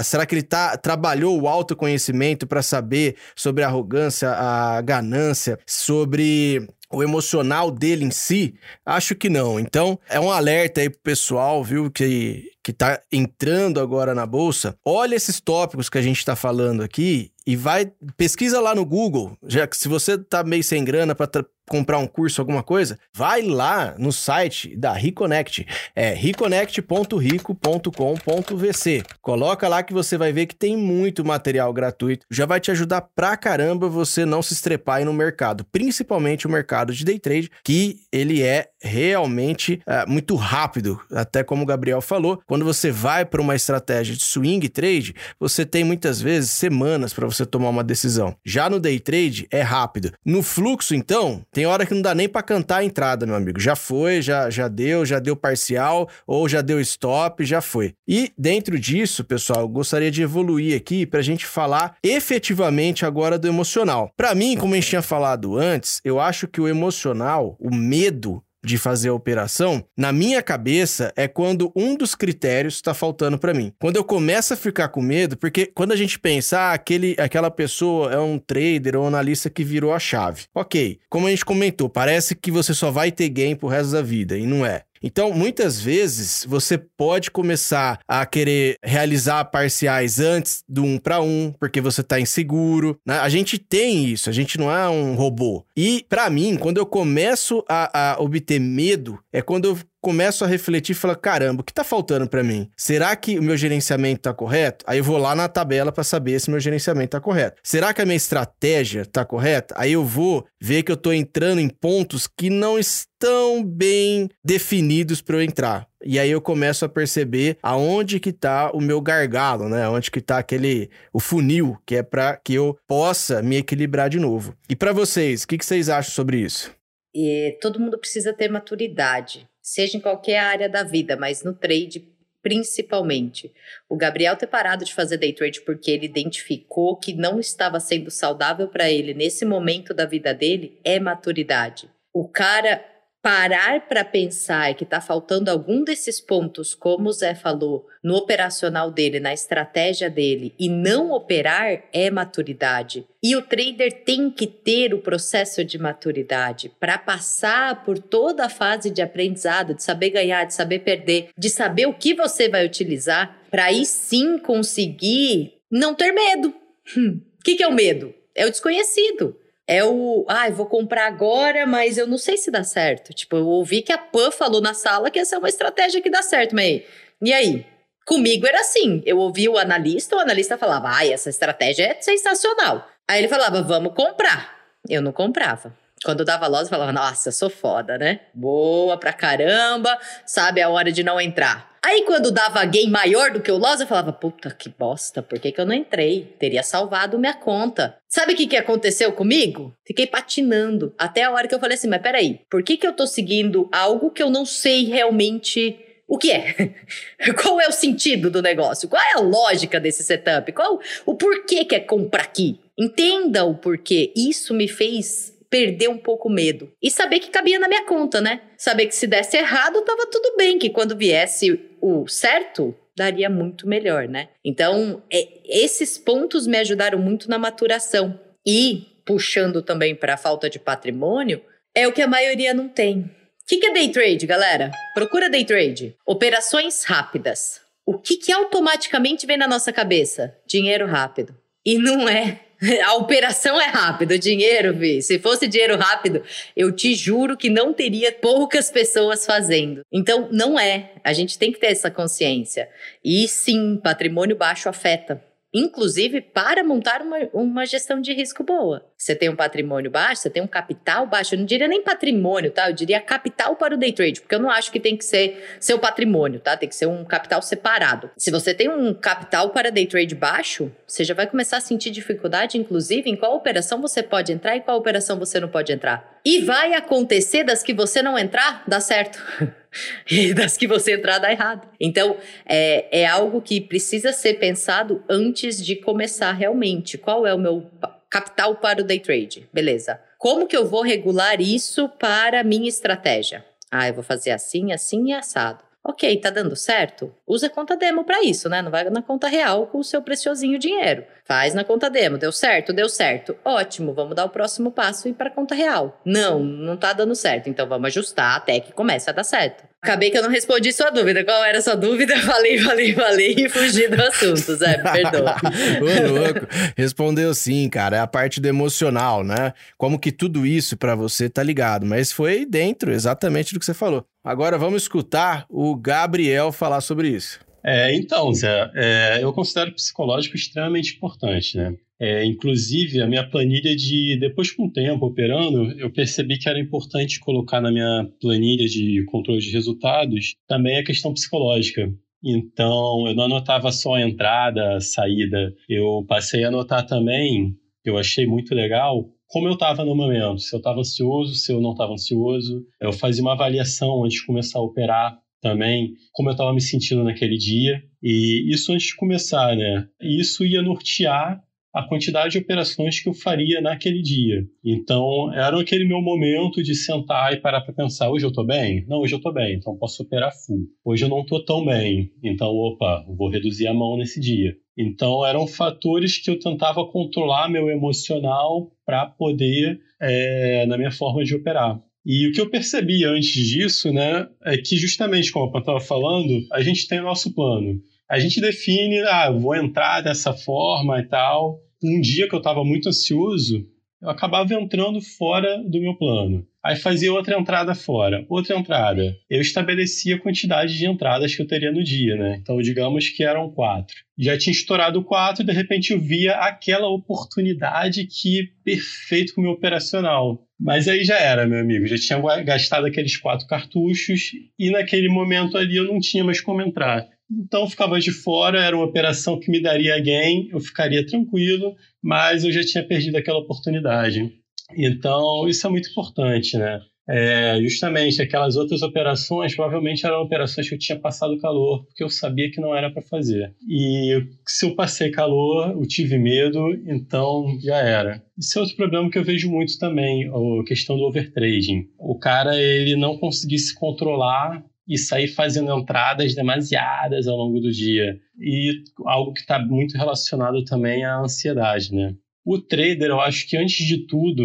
Será 0.04 0.24
que 0.24 0.36
ele 0.36 0.42
tá, 0.42 0.76
trabalhou 0.76 1.40
o 1.40 1.48
autoconhecimento 1.48 2.46
para 2.46 2.62
saber 2.62 3.16
sobre 3.34 3.64
a 3.64 3.66
arrogância, 3.66 4.30
a 4.30 4.80
ganância, 4.80 5.58
sobre 5.66 6.68
o 6.88 7.02
emocional 7.02 7.70
dele 7.70 8.04
em 8.04 8.12
si? 8.12 8.54
Acho 8.86 9.16
que 9.16 9.28
não. 9.28 9.58
Então, 9.58 9.98
é 10.08 10.20
um 10.20 10.30
alerta 10.30 10.80
aí 10.80 10.88
pro 10.88 11.00
pessoal, 11.00 11.64
viu, 11.64 11.90
que, 11.90 12.44
que 12.62 12.72
tá 12.72 13.00
entrando 13.10 13.80
agora 13.80 14.14
na 14.14 14.24
bolsa. 14.24 14.76
Olha 14.84 15.16
esses 15.16 15.40
tópicos 15.40 15.90
que 15.90 15.98
a 15.98 16.02
gente 16.02 16.24
tá 16.24 16.36
falando 16.36 16.80
aqui 16.80 17.32
e 17.44 17.56
vai 17.56 17.90
pesquisa 18.16 18.60
lá 18.60 18.72
no 18.72 18.84
Google, 18.84 19.36
já 19.48 19.66
que 19.66 19.76
se 19.76 19.88
você 19.88 20.16
tá 20.16 20.44
meio 20.44 20.62
sem 20.62 20.84
grana 20.84 21.12
para 21.12 21.26
comprar 21.68 21.98
um 21.98 22.06
curso, 22.06 22.40
alguma 22.40 22.62
coisa, 22.62 22.96
vai 23.14 23.42
lá 23.42 23.94
no 23.98 24.10
site 24.12 24.76
da 24.76 24.92
Reconnect, 24.92 25.66
é 25.94 26.12
reconnect.rico.com.vc. 26.12 29.02
Coloca 29.20 29.68
lá 29.68 29.82
que 29.82 29.92
você 29.92 30.16
vai 30.16 30.32
ver 30.32 30.46
que 30.46 30.54
tem 30.54 30.76
muito 30.76 31.24
material 31.24 31.72
gratuito. 31.72 32.24
Já 32.30 32.46
vai 32.46 32.60
te 32.60 32.70
ajudar 32.70 33.08
pra 33.14 33.36
caramba 33.36 33.88
você 33.88 34.24
não 34.24 34.42
se 34.42 34.54
estrepar 34.54 34.96
aí 34.96 35.04
no 35.04 35.12
mercado, 35.12 35.64
principalmente 35.70 36.46
o 36.46 36.50
mercado 36.50 36.92
de 36.92 37.04
day 37.04 37.18
trade, 37.18 37.50
que 37.64 38.00
ele 38.12 38.42
é 38.42 38.68
realmente 38.82 39.80
é, 39.86 40.04
muito 40.06 40.34
rápido. 40.34 41.00
Até 41.12 41.44
como 41.44 41.62
o 41.62 41.66
Gabriel 41.66 42.00
falou, 42.00 42.42
quando 42.46 42.64
você 42.64 42.90
vai 42.90 43.24
para 43.24 43.40
uma 43.40 43.54
estratégia 43.54 44.16
de 44.16 44.22
swing 44.22 44.68
trade, 44.68 45.14
você 45.38 45.64
tem 45.64 45.84
muitas 45.84 46.20
vezes 46.20 46.50
semanas 46.50 47.12
para 47.12 47.26
você 47.26 47.46
tomar 47.46 47.68
uma 47.68 47.84
decisão. 47.84 48.34
Já 48.44 48.68
no 48.68 48.80
day 48.80 48.98
trade 48.98 49.46
é 49.50 49.62
rápido. 49.62 50.12
No 50.24 50.42
fluxo, 50.42 50.94
então, 50.94 51.42
tem 51.52 51.61
hora 51.66 51.86
que 51.86 51.94
não 51.94 52.02
dá 52.02 52.14
nem 52.14 52.28
para 52.28 52.42
cantar 52.42 52.78
a 52.78 52.84
entrada, 52.84 53.26
meu 53.26 53.34
amigo. 53.34 53.60
Já 53.60 53.76
foi, 53.76 54.22
já, 54.22 54.50
já 54.50 54.68
deu, 54.68 55.04
já 55.04 55.18
deu 55.18 55.36
parcial 55.36 56.08
ou 56.26 56.48
já 56.48 56.60
deu 56.60 56.80
stop, 56.80 57.44
já 57.44 57.60
foi. 57.60 57.94
E 58.06 58.32
dentro 58.36 58.78
disso, 58.78 59.24
pessoal, 59.24 59.60
eu 59.60 59.68
gostaria 59.68 60.10
de 60.10 60.22
evoluir 60.22 60.76
aqui 60.76 61.06
para 61.06 61.20
a 61.20 61.22
gente 61.22 61.46
falar 61.46 61.96
efetivamente 62.02 63.04
agora 63.04 63.38
do 63.38 63.48
emocional. 63.48 64.10
Para 64.16 64.34
mim, 64.34 64.56
como 64.56 64.74
a 64.74 64.76
gente 64.76 64.88
tinha 64.88 65.02
falado 65.02 65.56
antes, 65.56 66.00
eu 66.04 66.20
acho 66.20 66.46
que 66.48 66.60
o 66.60 66.68
emocional, 66.68 67.56
o 67.58 67.74
medo 67.74 68.42
de 68.64 68.78
fazer 68.78 69.08
a 69.08 69.14
operação, 69.14 69.84
na 69.96 70.12
minha 70.12 70.42
cabeça 70.42 71.12
é 71.16 71.26
quando 71.26 71.72
um 71.74 71.96
dos 71.96 72.14
critérios 72.14 72.74
está 72.74 72.94
faltando 72.94 73.38
para 73.38 73.54
mim. 73.54 73.72
Quando 73.80 73.96
eu 73.96 74.04
começo 74.04 74.54
a 74.54 74.56
ficar 74.56 74.88
com 74.88 75.02
medo, 75.02 75.36
porque 75.36 75.66
quando 75.66 75.92
a 75.92 75.96
gente 75.96 76.18
pensa, 76.18 76.58
ah, 76.58 76.72
aquele, 76.72 77.16
aquela 77.18 77.50
pessoa 77.50 78.12
é 78.12 78.18
um 78.18 78.38
trader 78.38 78.96
ou 78.96 79.06
analista 79.06 79.50
que 79.50 79.64
virou 79.64 79.92
a 79.92 79.98
chave. 79.98 80.44
Ok, 80.54 80.98
como 81.08 81.26
a 81.26 81.30
gente 81.30 81.44
comentou, 81.44 81.88
parece 81.88 82.34
que 82.34 82.50
você 82.50 82.72
só 82.74 82.90
vai 82.90 83.10
ter 83.10 83.28
gain 83.28 83.56
pro 83.56 83.68
resto 83.68 83.92
da 83.92 84.02
vida, 84.02 84.36
e 84.36 84.46
não 84.46 84.64
é. 84.64 84.82
Então, 85.02 85.32
muitas 85.32 85.80
vezes, 85.80 86.44
você 86.48 86.78
pode 86.78 87.30
começar 87.30 87.98
a 88.06 88.24
querer 88.24 88.76
realizar 88.84 89.44
parciais 89.46 90.20
antes 90.20 90.62
do 90.68 90.84
um 90.84 90.98
para 90.98 91.20
um, 91.20 91.52
porque 91.58 91.80
você 91.80 92.00
está 92.00 92.20
inseguro. 92.20 92.98
Né? 93.06 93.18
A 93.18 93.28
gente 93.28 93.58
tem 93.58 94.06
isso, 94.06 94.30
a 94.30 94.32
gente 94.32 94.58
não 94.58 94.70
é 94.70 94.88
um 94.88 95.14
robô. 95.14 95.64
E, 95.76 96.04
para 96.08 96.28
mim, 96.30 96.56
quando 96.56 96.78
eu 96.78 96.86
começo 96.86 97.64
a, 97.68 98.12
a 98.12 98.22
obter 98.22 98.60
medo, 98.60 99.18
é 99.32 99.42
quando 99.42 99.64
eu 99.66 99.78
começo 100.02 100.44
a 100.44 100.48
refletir 100.48 100.92
e 100.92 100.98
falo, 100.98 101.16
caramba, 101.16 101.62
o 101.62 101.64
que 101.64 101.72
tá 101.72 101.84
faltando 101.84 102.28
para 102.28 102.42
mim? 102.42 102.68
Será 102.76 103.14
que 103.14 103.38
o 103.38 103.42
meu 103.42 103.56
gerenciamento 103.56 104.22
tá 104.22 104.34
correto? 104.34 104.84
Aí 104.86 104.98
eu 104.98 105.04
vou 105.04 105.16
lá 105.16 105.34
na 105.34 105.48
tabela 105.48 105.92
para 105.92 106.02
saber 106.02 106.40
se 106.40 106.50
meu 106.50 106.58
gerenciamento 106.58 107.10
tá 107.10 107.20
correto. 107.20 107.60
Será 107.62 107.94
que 107.94 108.02
a 108.02 108.04
minha 108.04 108.16
estratégia 108.16 109.06
tá 109.06 109.24
correta? 109.24 109.74
Aí 109.78 109.92
eu 109.92 110.04
vou 110.04 110.44
ver 110.60 110.82
que 110.82 110.90
eu 110.90 110.96
tô 110.96 111.12
entrando 111.12 111.60
em 111.60 111.68
pontos 111.68 112.26
que 112.26 112.50
não 112.50 112.78
estão 112.78 113.62
bem 113.64 114.28
definidos 114.44 115.22
para 115.22 115.36
eu 115.36 115.42
entrar. 115.42 115.86
E 116.04 116.18
aí 116.18 116.32
eu 116.32 116.40
começo 116.40 116.84
a 116.84 116.88
perceber 116.88 117.56
aonde 117.62 118.18
que 118.18 118.32
tá 118.32 118.72
o 118.72 118.80
meu 118.80 119.00
gargalo, 119.00 119.68
né? 119.68 119.88
Onde 119.88 120.10
que 120.10 120.20
tá 120.20 120.38
aquele 120.38 120.90
o 121.12 121.20
funil 121.20 121.78
que 121.86 121.94
é 121.94 122.02
para 122.02 122.36
que 122.36 122.54
eu 122.54 122.76
possa 122.88 123.40
me 123.40 123.58
equilibrar 123.58 124.10
de 124.10 124.18
novo. 124.18 124.56
E 124.68 124.74
para 124.74 124.92
vocês, 124.92 125.44
o 125.44 125.46
que, 125.46 125.56
que 125.56 125.64
vocês 125.64 125.88
acham 125.88 126.12
sobre 126.12 126.38
isso? 126.38 126.74
E 127.14 127.56
todo 127.60 127.78
mundo 127.78 127.98
precisa 127.98 128.32
ter 128.32 128.50
maturidade 128.50 129.48
seja 129.62 129.96
em 129.96 130.00
qualquer 130.00 130.38
área 130.38 130.68
da 130.68 130.82
vida, 130.82 131.16
mas 131.16 131.42
no 131.42 131.54
trade 131.54 132.12
principalmente. 132.42 133.54
O 133.88 133.96
Gabriel 133.96 134.36
ter 134.36 134.48
parado 134.48 134.84
de 134.84 134.92
fazer 134.92 135.16
day 135.16 135.32
trade 135.32 135.60
porque 135.60 135.90
ele 135.90 136.06
identificou 136.06 136.96
que 136.96 137.14
não 137.14 137.38
estava 137.38 137.78
sendo 137.78 138.10
saudável 138.10 138.68
para 138.68 138.90
ele 138.90 139.14
nesse 139.14 139.44
momento 139.44 139.94
da 139.94 140.04
vida 140.04 140.34
dele 140.34 140.78
é 140.84 140.98
maturidade. 140.98 141.88
O 142.12 142.28
cara 142.28 142.84
parar 143.22 143.86
para 143.88 144.04
pensar 144.04 144.74
que 144.74 144.82
está 144.82 145.00
faltando 145.00 145.48
algum 145.48 145.84
desses 145.84 146.20
pontos, 146.20 146.74
como 146.74 147.08
o 147.08 147.12
Zé 147.12 147.36
falou, 147.36 147.86
no 148.02 148.16
operacional 148.16 148.90
dele, 148.90 149.20
na 149.20 149.32
estratégia 149.32 150.10
dele, 150.10 150.52
e 150.58 150.68
não 150.68 151.12
operar 151.12 151.84
é 151.92 152.10
maturidade. 152.10 153.06
E 153.22 153.36
o 153.36 153.42
trader 153.42 154.02
tem 154.04 154.28
que 154.28 154.48
ter 154.48 154.92
o 154.92 154.98
processo 154.98 155.64
de 155.64 155.78
maturidade 155.78 156.68
para 156.80 156.98
passar 156.98 157.84
por 157.84 157.96
toda 157.96 158.46
a 158.46 158.50
fase 158.50 158.90
de 158.90 159.00
aprendizado, 159.00 159.72
de 159.72 159.84
saber 159.84 160.10
ganhar, 160.10 160.44
de 160.44 160.54
saber 160.54 160.80
perder, 160.80 161.28
de 161.38 161.48
saber 161.48 161.86
o 161.86 161.94
que 161.94 162.14
você 162.14 162.48
vai 162.48 162.66
utilizar, 162.66 163.38
para 163.48 163.66
aí 163.66 163.86
sim 163.86 164.36
conseguir 164.36 165.54
não 165.70 165.94
ter 165.94 166.10
medo. 166.10 166.52
Hum. 166.96 167.20
O 167.38 167.44
que, 167.44 167.54
que 167.54 167.62
é 167.62 167.68
o 167.68 167.72
medo? 167.72 168.12
É 168.34 168.46
o 168.46 168.50
desconhecido. 168.50 169.36
É 169.66 169.84
o, 169.84 170.24
ai, 170.28 170.50
ah, 170.50 170.52
vou 170.52 170.66
comprar 170.66 171.06
agora, 171.06 171.66
mas 171.66 171.96
eu 171.96 172.06
não 172.06 172.18
sei 172.18 172.36
se 172.36 172.50
dá 172.50 172.64
certo. 172.64 173.12
Tipo, 173.12 173.36
eu 173.36 173.46
ouvi 173.46 173.82
que 173.82 173.92
a 173.92 173.98
Pan 173.98 174.30
falou 174.30 174.60
na 174.60 174.74
sala 174.74 175.10
que 175.10 175.18
essa 175.18 175.36
é 175.36 175.38
uma 175.38 175.48
estratégia 175.48 176.00
que 176.00 176.10
dá 176.10 176.22
certo, 176.22 176.54
mas 176.54 176.82
e 177.20 177.32
aí? 177.32 177.64
Comigo 178.04 178.46
era 178.46 178.60
assim, 178.60 179.00
eu 179.06 179.18
ouvi 179.18 179.48
o 179.48 179.56
analista, 179.56 180.16
o 180.16 180.18
analista 180.18 180.58
falava, 180.58 180.88
ai, 180.88 181.12
essa 181.12 181.30
estratégia 181.30 181.84
é 181.84 182.00
sensacional. 182.00 182.88
Aí 183.08 183.20
ele 183.20 183.28
falava, 183.28 183.62
vamos 183.62 183.94
comprar. 183.94 184.56
Eu 184.88 185.00
não 185.00 185.12
comprava. 185.12 185.72
Quando 186.02 186.24
dava 186.24 186.46
loja, 186.46 186.64
eu 186.64 186.68
falava, 186.68 186.92
nossa, 186.92 187.30
sou 187.30 187.48
foda, 187.48 187.96
né? 187.96 188.20
Boa 188.34 188.96
pra 188.96 189.12
caramba, 189.12 189.98
sabe 190.26 190.60
a 190.60 190.68
hora 190.68 190.90
de 190.90 191.02
não 191.02 191.20
entrar. 191.20 191.72
Aí 191.84 192.04
quando 192.04 192.30
dava 192.30 192.64
gain 192.64 192.88
maior 192.88 193.32
do 193.32 193.40
que 193.40 193.50
o 193.50 193.58
loss, 193.58 193.80
eu 193.80 193.88
falava, 193.88 194.12
puta 194.12 194.50
que 194.52 194.68
bosta, 194.68 195.20
por 195.20 195.40
que, 195.40 195.50
que 195.50 195.60
eu 195.60 195.66
não 195.66 195.74
entrei? 195.74 196.32
Teria 196.38 196.62
salvado 196.62 197.18
minha 197.18 197.34
conta. 197.34 197.96
Sabe 198.08 198.34
o 198.34 198.36
que, 198.36 198.46
que 198.46 198.56
aconteceu 198.56 199.12
comigo? 199.12 199.76
Fiquei 199.84 200.06
patinando 200.06 200.94
até 200.96 201.24
a 201.24 201.32
hora 201.32 201.48
que 201.48 201.54
eu 201.54 201.58
falei 201.58 201.76
assim, 201.76 201.88
mas 201.88 202.00
peraí, 202.00 202.40
por 202.48 202.62
que, 202.62 202.76
que 202.76 202.86
eu 202.86 202.92
tô 202.92 203.04
seguindo 203.04 203.68
algo 203.72 204.12
que 204.12 204.22
eu 204.22 204.30
não 204.30 204.46
sei 204.46 204.84
realmente 204.84 205.76
o 206.06 206.18
que 206.18 206.30
é? 206.30 206.54
Qual 207.42 207.60
é 207.60 207.66
o 207.66 207.72
sentido 207.72 208.30
do 208.30 208.40
negócio? 208.40 208.88
Qual 208.88 209.02
é 209.02 209.14
a 209.14 209.20
lógica 209.20 209.80
desse 209.80 210.04
setup? 210.04 210.52
Qual 210.52 210.78
o 211.04 211.16
porquê 211.16 211.64
que 211.64 211.74
é 211.74 211.80
comprar 211.80 212.22
aqui? 212.22 212.60
Entenda 212.78 213.44
o 213.44 213.56
porquê. 213.56 214.12
Isso 214.14 214.54
me 214.54 214.68
fez 214.68 215.31
perder 215.52 215.88
um 215.88 215.98
pouco 215.98 216.30
o 216.30 216.32
medo. 216.32 216.72
E 216.82 216.90
saber 216.90 217.20
que 217.20 217.30
cabia 217.30 217.58
na 217.58 217.68
minha 217.68 217.84
conta, 217.84 218.22
né? 218.22 218.40
Saber 218.56 218.86
que 218.86 218.96
se 218.96 219.06
desse 219.06 219.36
errado, 219.36 219.82
tava 219.82 220.06
tudo 220.06 220.34
bem, 220.34 220.58
que 220.58 220.70
quando 220.70 220.96
viesse 220.96 221.60
o 221.78 222.08
certo, 222.08 222.74
daria 222.96 223.28
muito 223.28 223.68
melhor, 223.68 224.08
né? 224.08 224.30
Então, 224.42 225.02
é, 225.12 225.28
esses 225.44 225.98
pontos 225.98 226.46
me 226.46 226.56
ajudaram 226.56 226.98
muito 226.98 227.28
na 227.28 227.38
maturação. 227.38 228.18
E, 228.46 228.86
puxando 229.04 229.60
também 229.60 229.94
para 229.94 230.14
a 230.14 230.16
falta 230.16 230.48
de 230.48 230.58
patrimônio, 230.58 231.42
é 231.74 231.86
o 231.86 231.92
que 231.92 232.00
a 232.00 232.08
maioria 232.08 232.54
não 232.54 232.66
tem. 232.66 233.00
O 233.00 233.46
que, 233.46 233.58
que 233.58 233.66
é 233.66 233.72
day 233.74 233.90
trade, 233.90 234.26
galera? 234.26 234.70
Procura 234.94 235.28
day 235.28 235.44
trade. 235.44 235.94
Operações 236.06 236.82
rápidas. 236.84 237.60
O 237.84 237.98
que, 237.98 238.16
que 238.16 238.32
automaticamente 238.32 239.26
vem 239.26 239.36
na 239.36 239.46
nossa 239.46 239.70
cabeça? 239.70 240.34
Dinheiro 240.46 240.86
rápido. 240.86 241.36
E 241.62 241.76
não 241.76 242.08
é 242.08 242.40
A 242.86 242.94
operação 242.94 243.60
é 243.60 243.66
rápida, 243.66 244.14
o 244.14 244.18
dinheiro, 244.18 244.72
Vi. 244.74 245.02
Se 245.02 245.18
fosse 245.18 245.48
dinheiro 245.48 245.76
rápido, 245.76 246.22
eu 246.56 246.70
te 246.70 246.94
juro 246.94 247.36
que 247.36 247.50
não 247.50 247.72
teria 247.72 248.12
poucas 248.12 248.70
pessoas 248.70 249.26
fazendo. 249.26 249.82
Então, 249.90 250.28
não 250.30 250.58
é. 250.58 250.92
A 251.02 251.12
gente 251.12 251.38
tem 251.38 251.50
que 251.50 251.58
ter 251.58 251.68
essa 251.68 251.90
consciência. 251.90 252.68
E 253.04 253.26
sim, 253.26 253.80
patrimônio 253.82 254.36
baixo 254.36 254.68
afeta 254.68 255.20
inclusive 255.52 256.20
para 256.20 256.64
montar 256.64 257.02
uma, 257.02 257.18
uma 257.32 257.66
gestão 257.66 258.00
de 258.00 258.12
risco 258.12 258.42
boa. 258.42 258.84
Você 258.96 259.14
tem 259.14 259.28
um 259.28 259.36
patrimônio 259.36 259.90
baixo, 259.90 260.22
você 260.22 260.30
tem 260.30 260.42
um 260.42 260.46
capital 260.46 261.06
baixo, 261.06 261.34
eu 261.34 261.38
não 261.40 261.46
diria 261.46 261.68
nem 261.68 261.82
patrimônio, 261.82 262.50
tá? 262.50 262.70
Eu 262.70 262.74
diria 262.74 263.00
capital 263.00 263.56
para 263.56 263.74
o 263.74 263.76
day 263.76 263.92
trade, 263.92 264.20
porque 264.20 264.34
eu 264.34 264.40
não 264.40 264.50
acho 264.50 264.70
que 264.70 264.80
tem 264.80 264.96
que 264.96 265.04
ser 265.04 265.56
seu 265.60 265.78
patrimônio, 265.78 266.40
tá? 266.40 266.56
Tem 266.56 266.68
que 266.68 266.76
ser 266.76 266.86
um 266.86 267.04
capital 267.04 267.42
separado. 267.42 268.10
Se 268.16 268.30
você 268.30 268.54
tem 268.54 268.68
um 268.68 268.94
capital 268.94 269.50
para 269.50 269.70
day 269.70 269.86
trade 269.86 270.14
baixo, 270.14 270.72
você 270.86 271.04
já 271.04 271.14
vai 271.14 271.26
começar 271.26 271.56
a 271.56 271.60
sentir 271.60 271.90
dificuldade, 271.90 272.56
inclusive, 272.56 273.10
em 273.10 273.16
qual 273.16 273.34
operação 273.34 273.80
você 273.80 274.02
pode 274.02 274.32
entrar 274.32 274.56
e 274.56 274.60
qual 274.60 274.78
operação 274.78 275.18
você 275.18 275.40
não 275.40 275.48
pode 275.48 275.72
entrar. 275.72 276.11
E 276.24 276.40
vai 276.40 276.74
acontecer 276.74 277.44
das 277.44 277.62
que 277.62 277.74
você 277.74 278.00
não 278.00 278.18
entrar, 278.18 278.62
dá 278.66 278.80
certo. 278.80 279.18
e 280.10 280.32
das 280.32 280.56
que 280.56 280.66
você 280.66 280.94
entrar 280.94 281.18
dá 281.18 281.30
errado. 281.30 281.68
Então, 281.80 282.16
é, 282.46 283.02
é 283.02 283.06
algo 283.06 283.40
que 283.40 283.60
precisa 283.60 284.12
ser 284.12 284.34
pensado 284.34 285.02
antes 285.08 285.64
de 285.64 285.76
começar 285.76 286.32
realmente. 286.32 286.96
Qual 286.96 287.26
é 287.26 287.34
o 287.34 287.38
meu 287.38 287.70
capital 288.08 288.56
para 288.56 288.80
o 288.82 288.84
day 288.84 289.00
trade? 289.00 289.48
Beleza. 289.52 290.00
Como 290.18 290.46
que 290.46 290.56
eu 290.56 290.66
vou 290.66 290.82
regular 290.82 291.40
isso 291.40 291.88
para 291.88 292.40
a 292.40 292.44
minha 292.44 292.68
estratégia? 292.68 293.44
Ah, 293.70 293.88
eu 293.88 293.94
vou 293.94 294.04
fazer 294.04 294.30
assim, 294.30 294.72
assim 294.72 295.08
e 295.08 295.12
assado. 295.12 295.64
Ok, 295.84 296.16
tá 296.20 296.30
dando 296.30 296.54
certo? 296.54 297.12
Usa 297.26 297.50
conta 297.50 297.76
demo 297.76 298.04
para 298.04 298.22
isso, 298.22 298.48
né? 298.48 298.62
Não 298.62 298.70
vai 298.70 298.88
na 298.88 299.02
conta 299.02 299.26
real 299.26 299.66
com 299.66 299.78
o 299.78 299.84
seu 299.84 300.00
preciosinho 300.00 300.56
dinheiro. 300.56 301.04
Faz 301.24 301.54
na 301.54 301.64
conta 301.64 301.90
demo. 301.90 302.16
Deu 302.16 302.30
certo? 302.30 302.72
Deu 302.72 302.88
certo. 302.88 303.36
Ótimo, 303.44 303.92
vamos 303.92 304.14
dar 304.14 304.24
o 304.24 304.30
próximo 304.30 304.70
passo 304.70 305.08
e 305.08 305.10
ir 305.10 305.14
para 305.14 305.28
conta 305.28 305.56
real. 305.56 306.00
Não, 306.04 306.38
não 306.38 306.76
tá 306.76 306.92
dando 306.92 307.16
certo. 307.16 307.48
Então 307.48 307.68
vamos 307.68 307.88
ajustar 307.88 308.36
até 308.36 308.60
que 308.60 308.72
comece 308.72 309.10
a 309.10 309.12
dar 309.12 309.24
certo. 309.24 309.71
Acabei 309.82 310.12
que 310.12 310.18
eu 310.18 310.22
não 310.22 310.30
respondi 310.30 310.72
sua 310.72 310.90
dúvida. 310.90 311.24
Qual 311.24 311.44
era 311.44 311.58
a 311.58 311.60
sua 311.60 311.74
dúvida? 311.74 312.16
Falei, 312.22 312.56
falei, 312.58 312.94
falei 312.94 313.34
e 313.36 313.48
fugi 313.48 313.88
do 313.88 314.00
assunto, 314.00 314.54
Zé. 314.54 314.78
Perdoa. 314.78 315.34
Ô, 315.82 316.12
louco. 316.12 316.46
Respondeu 316.76 317.34
sim, 317.34 317.68
cara. 317.68 317.96
É 317.96 318.00
a 318.00 318.06
parte 318.06 318.40
do 318.40 318.46
emocional, 318.46 319.24
né? 319.24 319.52
Como 319.76 319.98
que 319.98 320.12
tudo 320.12 320.46
isso 320.46 320.76
para 320.76 320.94
você 320.94 321.28
tá 321.28 321.42
ligado. 321.42 321.84
Mas 321.84 322.12
foi 322.12 322.46
dentro 322.46 322.92
exatamente 322.92 323.52
do 323.52 323.58
que 323.58 323.66
você 323.66 323.74
falou. 323.74 324.06
Agora 324.22 324.56
vamos 324.56 324.82
escutar 324.82 325.46
o 325.48 325.74
Gabriel 325.74 326.52
falar 326.52 326.80
sobre 326.80 327.08
isso. 327.08 327.40
É, 327.64 327.92
então, 327.94 328.32
Zé, 328.32 328.70
é, 328.76 329.18
eu 329.20 329.32
considero 329.32 329.72
psicológico 329.72 330.36
extremamente 330.36 330.94
importante, 330.94 331.56
né? 331.56 331.74
É, 332.02 332.24
inclusive, 332.24 333.00
a 333.00 333.06
minha 333.06 333.22
planilha 333.22 333.76
de. 333.76 334.16
Depois 334.18 334.50
com 334.50 334.66
o 334.66 334.72
tempo 334.72 335.06
operando, 335.06 335.70
eu 335.78 335.88
percebi 335.88 336.36
que 336.36 336.48
era 336.48 336.58
importante 336.58 337.20
colocar 337.20 337.60
na 337.60 337.70
minha 337.70 338.10
planilha 338.20 338.66
de 338.66 339.04
controle 339.04 339.38
de 339.38 339.52
resultados 339.52 340.34
também 340.48 340.78
a 340.78 340.84
questão 340.84 341.14
psicológica. 341.14 341.88
Então, 342.24 343.06
eu 343.06 343.14
não 343.14 343.26
anotava 343.26 343.70
só 343.70 343.94
a 343.94 344.02
entrada, 344.02 344.78
a 344.78 344.80
saída. 344.80 345.54
Eu 345.68 346.04
passei 346.08 346.42
a 346.42 346.48
anotar 346.48 346.84
também, 346.84 347.54
eu 347.84 347.96
achei 347.96 348.26
muito 348.26 348.52
legal, 348.52 349.08
como 349.28 349.46
eu 349.46 349.52
estava 349.52 349.84
no 349.84 349.94
momento. 349.94 350.40
Se 350.40 350.56
eu 350.56 350.58
estava 350.58 350.80
ansioso, 350.80 351.36
se 351.36 351.52
eu 351.52 351.60
não 351.60 351.70
estava 351.70 351.92
ansioso. 351.92 352.66
Eu 352.80 352.92
fazia 352.92 353.22
uma 353.22 353.34
avaliação 353.34 354.02
antes 354.02 354.18
de 354.18 354.26
começar 354.26 354.58
a 354.58 354.62
operar 354.62 355.16
também 355.40 355.92
como 356.12 356.30
eu 356.30 356.32
estava 356.32 356.52
me 356.52 356.60
sentindo 356.60 357.04
naquele 357.04 357.38
dia. 357.38 357.80
E 358.02 358.52
isso 358.52 358.72
antes 358.72 358.88
de 358.88 358.96
começar, 358.96 359.54
né? 359.56 359.86
E 360.00 360.20
isso 360.20 360.44
ia 360.44 360.62
nortear 360.62 361.40
a 361.72 361.82
quantidade 361.82 362.32
de 362.32 362.38
operações 362.38 363.00
que 363.00 363.08
eu 363.08 363.14
faria 363.14 363.60
naquele 363.60 364.02
dia. 364.02 364.44
Então, 364.64 365.32
era 365.32 365.58
aquele 365.58 365.86
meu 365.86 366.02
momento 366.02 366.62
de 366.62 366.74
sentar 366.74 367.32
e 367.32 367.40
parar 367.40 367.62
para 367.62 367.72
pensar: 367.72 368.10
hoje 368.10 368.24
eu 368.24 368.28
estou 368.28 368.44
bem? 368.44 368.84
Não, 368.86 368.98
hoje 368.98 369.14
eu 369.14 369.18
estou 369.18 369.32
bem, 369.32 369.54
então 369.54 369.76
posso 369.76 370.02
operar 370.02 370.32
full. 370.32 370.66
Hoje 370.84 371.04
eu 371.04 371.08
não 371.08 371.20
estou 371.20 371.44
tão 371.44 371.64
bem, 371.64 372.12
então, 372.22 372.48
opa, 372.48 373.04
vou 373.08 373.30
reduzir 373.30 373.66
a 373.66 373.74
mão 373.74 373.96
nesse 373.96 374.20
dia. 374.20 374.54
Então, 374.76 375.24
eram 375.24 375.46
fatores 375.46 376.18
que 376.18 376.30
eu 376.30 376.38
tentava 376.38 376.86
controlar 376.86 377.48
meu 377.48 377.68
emocional 377.68 378.70
para 378.86 379.06
poder, 379.06 379.80
é, 380.00 380.66
na 380.66 380.78
minha 380.78 380.90
forma 380.90 381.22
de 381.24 381.34
operar. 381.34 381.78
E 382.04 382.26
o 382.26 382.32
que 382.32 382.40
eu 382.40 382.50
percebi 382.50 383.04
antes 383.04 383.32
disso, 383.32 383.92
né, 383.92 384.26
é 384.44 384.56
que 384.56 384.76
justamente 384.76 385.30
como 385.30 385.52
Pan 385.52 385.60
estava 385.60 385.80
falando, 385.80 386.44
a 386.52 386.60
gente 386.60 386.88
tem 386.88 386.98
o 386.98 387.04
nosso 387.04 387.32
plano. 387.32 387.80
A 388.12 388.18
gente 388.18 388.42
define, 388.42 388.98
ah, 389.08 389.30
vou 389.30 389.56
entrar 389.56 390.02
dessa 390.02 390.34
forma 390.34 391.00
e 391.00 391.04
tal. 391.04 391.62
Um 391.82 391.98
dia 391.98 392.28
que 392.28 392.34
eu 392.34 392.40
estava 392.40 392.62
muito 392.62 392.90
ansioso, 392.90 393.66
eu 394.02 394.10
acabava 394.10 394.52
entrando 394.52 395.00
fora 395.00 395.62
do 395.64 395.80
meu 395.80 395.96
plano. 395.96 396.46
Aí 396.62 396.76
fazia 396.76 397.10
outra 397.10 397.40
entrada 397.40 397.74
fora, 397.74 398.26
outra 398.28 398.54
entrada. 398.54 399.16
Eu 399.30 399.40
estabelecia 399.40 400.16
a 400.16 400.18
quantidade 400.18 400.76
de 400.76 400.86
entradas 400.86 401.34
que 401.34 401.40
eu 401.40 401.46
teria 401.46 401.72
no 401.72 401.82
dia, 401.82 402.14
né? 402.14 402.36
Então, 402.38 402.60
digamos 402.60 403.08
que 403.08 403.24
eram 403.24 403.50
quatro. 403.50 403.96
Já 404.18 404.36
tinha 404.36 404.52
estourado 404.52 405.02
quatro 405.02 405.42
e 405.42 405.46
de 405.46 405.52
repente 405.52 405.94
eu 405.94 405.98
via 405.98 406.34
aquela 406.34 406.88
oportunidade 406.88 408.06
que 408.06 408.50
perfeito 408.62 409.34
com 409.34 409.40
o 409.40 409.44
meu 409.44 409.54
operacional. 409.54 410.46
Mas 410.60 410.86
aí 410.86 411.02
já 411.02 411.18
era, 411.18 411.46
meu 411.46 411.60
amigo. 411.60 411.86
Já 411.86 411.96
tinha 411.96 412.42
gastado 412.42 412.84
aqueles 412.84 413.16
quatro 413.16 413.46
cartuchos 413.46 414.32
e 414.58 414.70
naquele 414.70 415.08
momento 415.08 415.56
ali 415.56 415.76
eu 415.76 415.84
não 415.84 415.98
tinha 415.98 416.22
mais 416.22 416.42
como 416.42 416.60
entrar. 416.60 417.08
Então 417.40 417.68
ficava 417.68 417.98
de 417.98 418.10
fora, 418.10 418.62
era 418.62 418.76
uma 418.76 418.84
operação 418.84 419.38
que 419.38 419.50
me 419.50 419.62
daria 419.62 420.00
gain, 420.00 420.48
eu 420.50 420.60
ficaria 420.60 421.06
tranquilo, 421.06 421.74
mas 422.02 422.44
eu 422.44 422.52
já 422.52 422.62
tinha 422.62 422.86
perdido 422.86 423.16
aquela 423.16 423.38
oportunidade. 423.38 424.30
Então 424.76 425.48
isso 425.48 425.66
é 425.66 425.70
muito 425.70 425.90
importante, 425.90 426.56
né? 426.56 426.80
É, 427.08 427.58
justamente 427.60 428.22
aquelas 428.22 428.54
outras 428.54 428.80
operações 428.80 429.56
provavelmente 429.56 430.06
eram 430.06 430.22
operações 430.22 430.68
que 430.68 430.74
eu 430.74 430.78
tinha 430.78 430.98
passado 430.98 431.38
calor, 431.38 431.84
porque 431.86 432.04
eu 432.04 432.08
sabia 432.08 432.50
que 432.50 432.60
não 432.60 432.74
era 432.74 432.90
para 432.92 433.02
fazer. 433.02 433.52
E 433.68 434.22
se 434.46 434.66
eu 434.66 434.76
passei 434.76 435.10
calor, 435.10 435.72
eu 435.72 435.86
tive 435.86 436.16
medo, 436.16 436.72
então 436.86 437.58
já 437.60 437.78
era. 437.78 438.22
Isso 438.38 438.56
é 438.58 438.62
outro 438.62 438.76
problema 438.76 439.10
que 439.10 439.18
eu 439.18 439.24
vejo 439.24 439.50
muito 439.50 439.76
também, 439.78 440.28
a 440.28 440.64
questão 440.64 440.96
do 440.96 441.02
overtrading. 441.02 441.88
O 441.98 442.18
cara 442.18 442.56
ele 442.56 442.94
não 442.94 443.18
conseguir 443.18 443.58
se 443.58 443.74
controlar 443.74 444.64
e 444.86 444.98
sair 444.98 445.28
fazendo 445.28 445.72
entradas 445.72 446.34
demasiadas 446.34 447.26
ao 447.26 447.36
longo 447.36 447.60
do 447.60 447.70
dia. 447.70 448.18
E 448.38 448.82
algo 449.04 449.32
que 449.32 449.40
está 449.40 449.58
muito 449.58 449.96
relacionado 449.96 450.64
também 450.64 451.04
à 451.04 451.18
ansiedade, 451.18 451.94
né? 451.94 452.14
O 452.44 452.58
trader, 452.58 453.10
eu 453.10 453.20
acho 453.20 453.48
que 453.48 453.56
antes 453.56 453.86
de 453.86 454.06
tudo, 454.06 454.44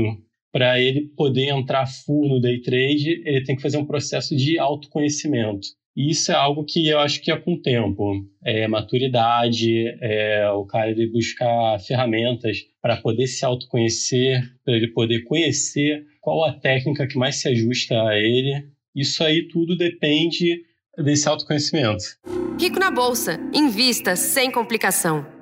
para 0.52 0.80
ele 0.80 1.08
poder 1.16 1.50
entrar 1.50 1.88
full 1.88 2.30
no 2.30 2.40
day 2.40 2.62
trade, 2.62 3.22
ele 3.26 3.44
tem 3.44 3.56
que 3.56 3.62
fazer 3.62 3.78
um 3.78 3.86
processo 3.86 4.36
de 4.36 4.60
autoconhecimento. 4.60 5.68
E 5.96 6.12
isso 6.12 6.32
é 6.32 6.36
algo 6.36 6.64
que 6.64 6.88
eu 6.88 7.00
acho 7.00 7.20
que 7.20 7.32
é 7.32 7.36
com 7.36 7.54
o 7.54 7.62
tempo. 7.62 8.24
É 8.46 8.68
maturidade, 8.68 9.88
é 10.00 10.48
o 10.52 10.64
cara 10.64 10.92
ele 10.92 11.10
buscar 11.10 11.80
ferramentas 11.80 12.60
para 12.80 12.98
poder 12.98 13.26
se 13.26 13.44
autoconhecer, 13.44 14.44
para 14.64 14.76
ele 14.76 14.90
poder 14.90 15.24
conhecer 15.24 16.06
qual 16.22 16.46
a 16.46 16.54
técnica 16.54 17.08
que 17.08 17.18
mais 17.18 17.38
se 17.38 17.48
ajusta 17.48 18.00
a 18.00 18.16
ele. 18.16 18.64
Isso 18.98 19.24
aí 19.24 19.48
tudo 19.48 19.78
depende 19.78 20.64
desse 20.98 21.30
autoconhecimento. 21.30 22.04
Rico 22.60 22.80
na 22.80 22.90
Bolsa. 22.90 23.40
Invista 23.54 24.16
sem 24.16 24.52
complicação. 24.52 25.37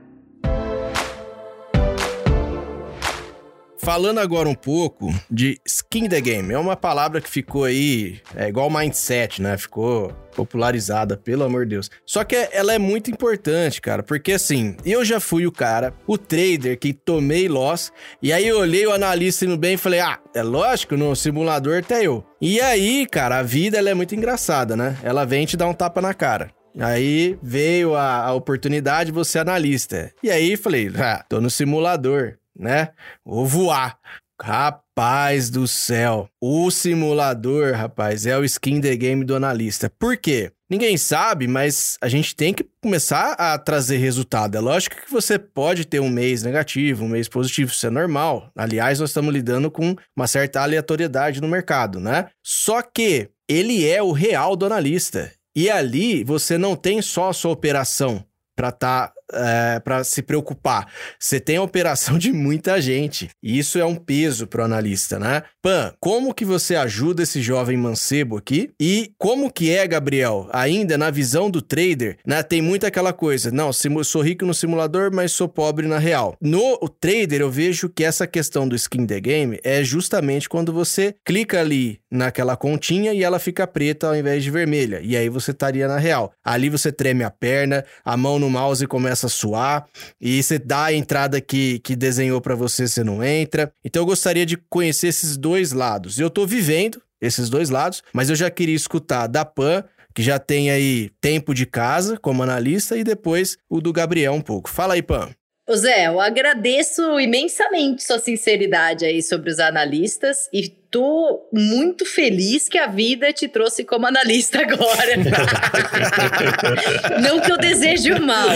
Falando 3.85 4.17
agora 4.17 4.49
um 4.49 4.55
pouco 4.55 5.13
de 5.29 5.59
skin 5.63 6.09
the 6.09 6.19
game, 6.19 6.51
é 6.51 6.57
uma 6.57 6.75
palavra 6.75 7.21
que 7.21 7.29
ficou 7.29 7.65
aí, 7.65 8.19
é 8.35 8.47
igual 8.47 8.67
mindset, 8.67 9.39
né? 9.39 9.55
Ficou 9.59 10.11
popularizada, 10.35 11.15
pelo 11.15 11.43
amor 11.43 11.65
de 11.65 11.75
Deus. 11.75 11.91
Só 12.03 12.23
que 12.23 12.35
ela 12.51 12.73
é 12.73 12.79
muito 12.79 13.11
importante, 13.11 13.79
cara, 13.79 14.01
porque 14.01 14.31
assim, 14.31 14.75
eu 14.83 15.05
já 15.05 15.19
fui 15.19 15.45
o 15.45 15.51
cara, 15.51 15.93
o 16.07 16.17
trader 16.17 16.79
que 16.79 16.93
tomei 16.93 17.47
loss, 17.47 17.93
e 18.23 18.33
aí 18.33 18.47
eu 18.47 18.57
olhei 18.57 18.87
o 18.87 18.91
analista 18.91 19.45
indo 19.45 19.55
bem 19.55 19.75
e 19.75 19.77
falei: 19.77 19.99
"Ah, 19.99 20.17
é 20.33 20.41
lógico, 20.41 20.97
no 20.97 21.15
simulador 21.15 21.77
até 21.77 22.03
eu". 22.03 22.25
E 22.41 22.59
aí, 22.59 23.05
cara, 23.05 23.37
a 23.37 23.43
vida 23.43 23.77
ela 23.77 23.91
é 23.91 23.93
muito 23.93 24.15
engraçada, 24.15 24.75
né? 24.75 24.97
Ela 25.03 25.25
vem 25.25 25.45
te 25.45 25.55
dar 25.55 25.67
um 25.67 25.75
tapa 25.75 26.01
na 26.01 26.13
cara. 26.15 26.49
Aí 26.79 27.37
veio 27.41 27.93
a, 27.93 28.25
a 28.25 28.33
oportunidade, 28.33 29.11
você 29.11 29.37
analista. 29.37 30.11
E 30.23 30.31
aí 30.31 30.57
falei, 30.57 30.91
ah, 30.97 31.23
tô 31.29 31.39
no 31.39 31.51
simulador 31.51 32.37
né? 32.57 32.89
Vou 33.23 33.45
voar. 33.45 33.97
Rapaz 34.41 35.49
do 35.49 35.65
céu, 35.65 36.29
o 36.41 36.69
simulador, 36.69 37.73
rapaz, 37.73 38.25
é 38.25 38.37
o 38.37 38.43
skin 38.43 38.81
the 38.81 38.93
game 38.95 39.23
do 39.23 39.33
analista. 39.33 39.89
Por 39.89 40.17
quê? 40.17 40.51
Ninguém 40.69 40.97
sabe, 40.97 41.47
mas 41.47 41.97
a 42.01 42.09
gente 42.09 42.35
tem 42.35 42.53
que 42.53 42.65
começar 42.81 43.33
a 43.33 43.57
trazer 43.57 43.97
resultado. 43.97 44.57
É 44.57 44.59
lógico 44.59 44.95
que 44.95 45.11
você 45.11 45.37
pode 45.39 45.85
ter 45.85 45.99
um 45.99 46.09
mês 46.09 46.43
negativo, 46.43 47.05
um 47.05 47.09
mês 47.09 47.29
positivo, 47.29 47.71
isso 47.71 47.85
é 47.85 47.89
normal. 47.89 48.51
Aliás, 48.55 48.99
nós 48.99 49.11
estamos 49.11 49.33
lidando 49.33 49.69
com 49.69 49.95
uma 50.15 50.27
certa 50.27 50.61
aleatoriedade 50.61 51.39
no 51.39 51.47
mercado, 51.47 51.99
né? 51.99 52.29
Só 52.43 52.81
que 52.81 53.29
ele 53.47 53.87
é 53.87 54.01
o 54.01 54.11
real 54.11 54.55
do 54.55 54.65
analista. 54.65 55.31
E 55.55 55.69
ali 55.69 56.23
você 56.23 56.57
não 56.57 56.75
tem 56.75 57.01
só 57.01 57.29
a 57.29 57.33
sua 57.33 57.51
operação 57.51 58.25
para 58.55 58.69
estar 58.69 59.07
tá 59.07 59.13
é, 59.33 59.79
para 59.79 60.03
se 60.03 60.21
preocupar. 60.21 60.87
Você 61.19 61.39
tem 61.39 61.57
a 61.57 61.61
operação 61.61 62.17
de 62.17 62.31
muita 62.31 62.79
gente. 62.81 63.29
E 63.41 63.57
isso 63.57 63.79
é 63.79 63.85
um 63.85 63.95
peso 63.95 64.47
para 64.47 64.61
o 64.61 64.65
analista, 64.65 65.17
né? 65.19 65.43
Pan, 65.61 65.93
como 65.99 66.33
que 66.33 66.45
você 66.45 66.75
ajuda 66.75 67.23
esse 67.23 67.41
jovem 67.41 67.77
mancebo 67.77 68.37
aqui? 68.37 68.71
E 68.79 69.11
como 69.17 69.51
que 69.51 69.71
é, 69.71 69.87
Gabriel, 69.87 70.47
ainda 70.51 70.97
na 70.97 71.09
visão 71.09 71.49
do 71.49 71.61
trader, 71.61 72.17
né? 72.25 72.43
Tem 72.43 72.61
muito 72.61 72.85
aquela 72.85 73.13
coisa, 73.13 73.51
não, 73.51 73.71
sou 73.73 74.21
rico 74.21 74.45
no 74.45 74.53
simulador, 74.53 75.11
mas 75.13 75.31
sou 75.31 75.47
pobre 75.47 75.87
na 75.87 75.97
real. 75.97 76.35
No 76.41 76.77
trader, 76.87 77.41
eu 77.41 77.51
vejo 77.51 77.89
que 77.89 78.03
essa 78.03 78.27
questão 78.27 78.67
do 78.67 78.75
skin 78.75 79.05
the 79.05 79.19
game 79.19 79.59
é 79.63 79.83
justamente 79.83 80.47
quando 80.47 80.71
você 80.71 81.15
clica 81.25 81.59
ali 81.59 81.99
naquela 82.11 82.55
continha 82.55 83.13
e 83.13 83.23
ela 83.23 83.39
fica 83.39 83.67
preta 83.67 84.07
ao 84.07 84.15
invés 84.15 84.43
de 84.43 84.51
vermelha. 84.51 85.01
E 85.03 85.17
aí 85.17 85.29
você 85.29 85.51
estaria 85.51 85.87
na 85.87 85.97
real. 85.97 86.31
Ali 86.43 86.69
você 86.69 86.91
treme 86.91 87.23
a 87.23 87.29
perna, 87.29 87.83
a 88.03 88.15
mão 88.15 88.39
no 88.39 88.49
mouse 88.49 88.85
começa 88.87 89.14
a 89.23 89.29
suar, 89.29 89.87
e 90.19 90.41
você 90.41 90.57
dá 90.57 90.85
a 90.85 90.93
entrada 90.93 91.39
que, 91.39 91.79
que 91.79 91.95
desenhou 91.95 92.41
para 92.41 92.55
você, 92.55 92.87
você 92.87 93.03
não 93.03 93.23
entra. 93.23 93.71
Então 93.83 94.01
eu 94.01 94.05
gostaria 94.05 94.45
de 94.45 94.57
conhecer 94.69 95.07
esses 95.07 95.37
dois 95.37 95.71
lados. 95.71 96.19
Eu 96.19 96.29
tô 96.29 96.45
vivendo 96.45 97.01
esses 97.21 97.49
dois 97.49 97.69
lados, 97.69 98.03
mas 98.13 98.29
eu 98.29 98.35
já 98.35 98.49
queria 98.49 98.75
escutar 98.75 99.27
da 99.27 99.45
Pan, 99.45 99.83
que 100.13 100.23
já 100.23 100.39
tem 100.39 100.71
aí 100.71 101.09
tempo 101.21 101.53
de 101.53 101.65
casa 101.65 102.17
como 102.17 102.41
analista, 102.41 102.97
e 102.97 103.03
depois 103.03 103.57
o 103.69 103.81
do 103.81 103.93
Gabriel 103.93 104.33
um 104.33 104.41
pouco. 104.41 104.69
Fala 104.69 104.95
aí, 104.95 105.01
Pan. 105.01 105.29
Ô 105.67 105.75
Zé, 105.75 106.05
eu 106.05 106.19
agradeço 106.19 107.19
imensamente 107.19 108.03
sua 108.03 108.19
sinceridade 108.19 109.03
aí 109.03 109.23
sobre 109.23 109.49
os 109.49 109.59
analistas 109.59 110.47
e 110.53 110.69
tô 110.95 111.49
muito 111.51 112.05
feliz 112.05 112.69
que 112.69 112.77
a 112.77 112.87
vida 112.87 113.33
te 113.33 113.49
trouxe 113.49 113.83
como 113.83 114.07
analista 114.07 114.61
agora. 114.61 115.17
Não 117.21 117.41
que 117.41 117.51
eu 117.51 117.57
deseje 117.57 118.13
o 118.13 118.21
mal, 118.21 118.47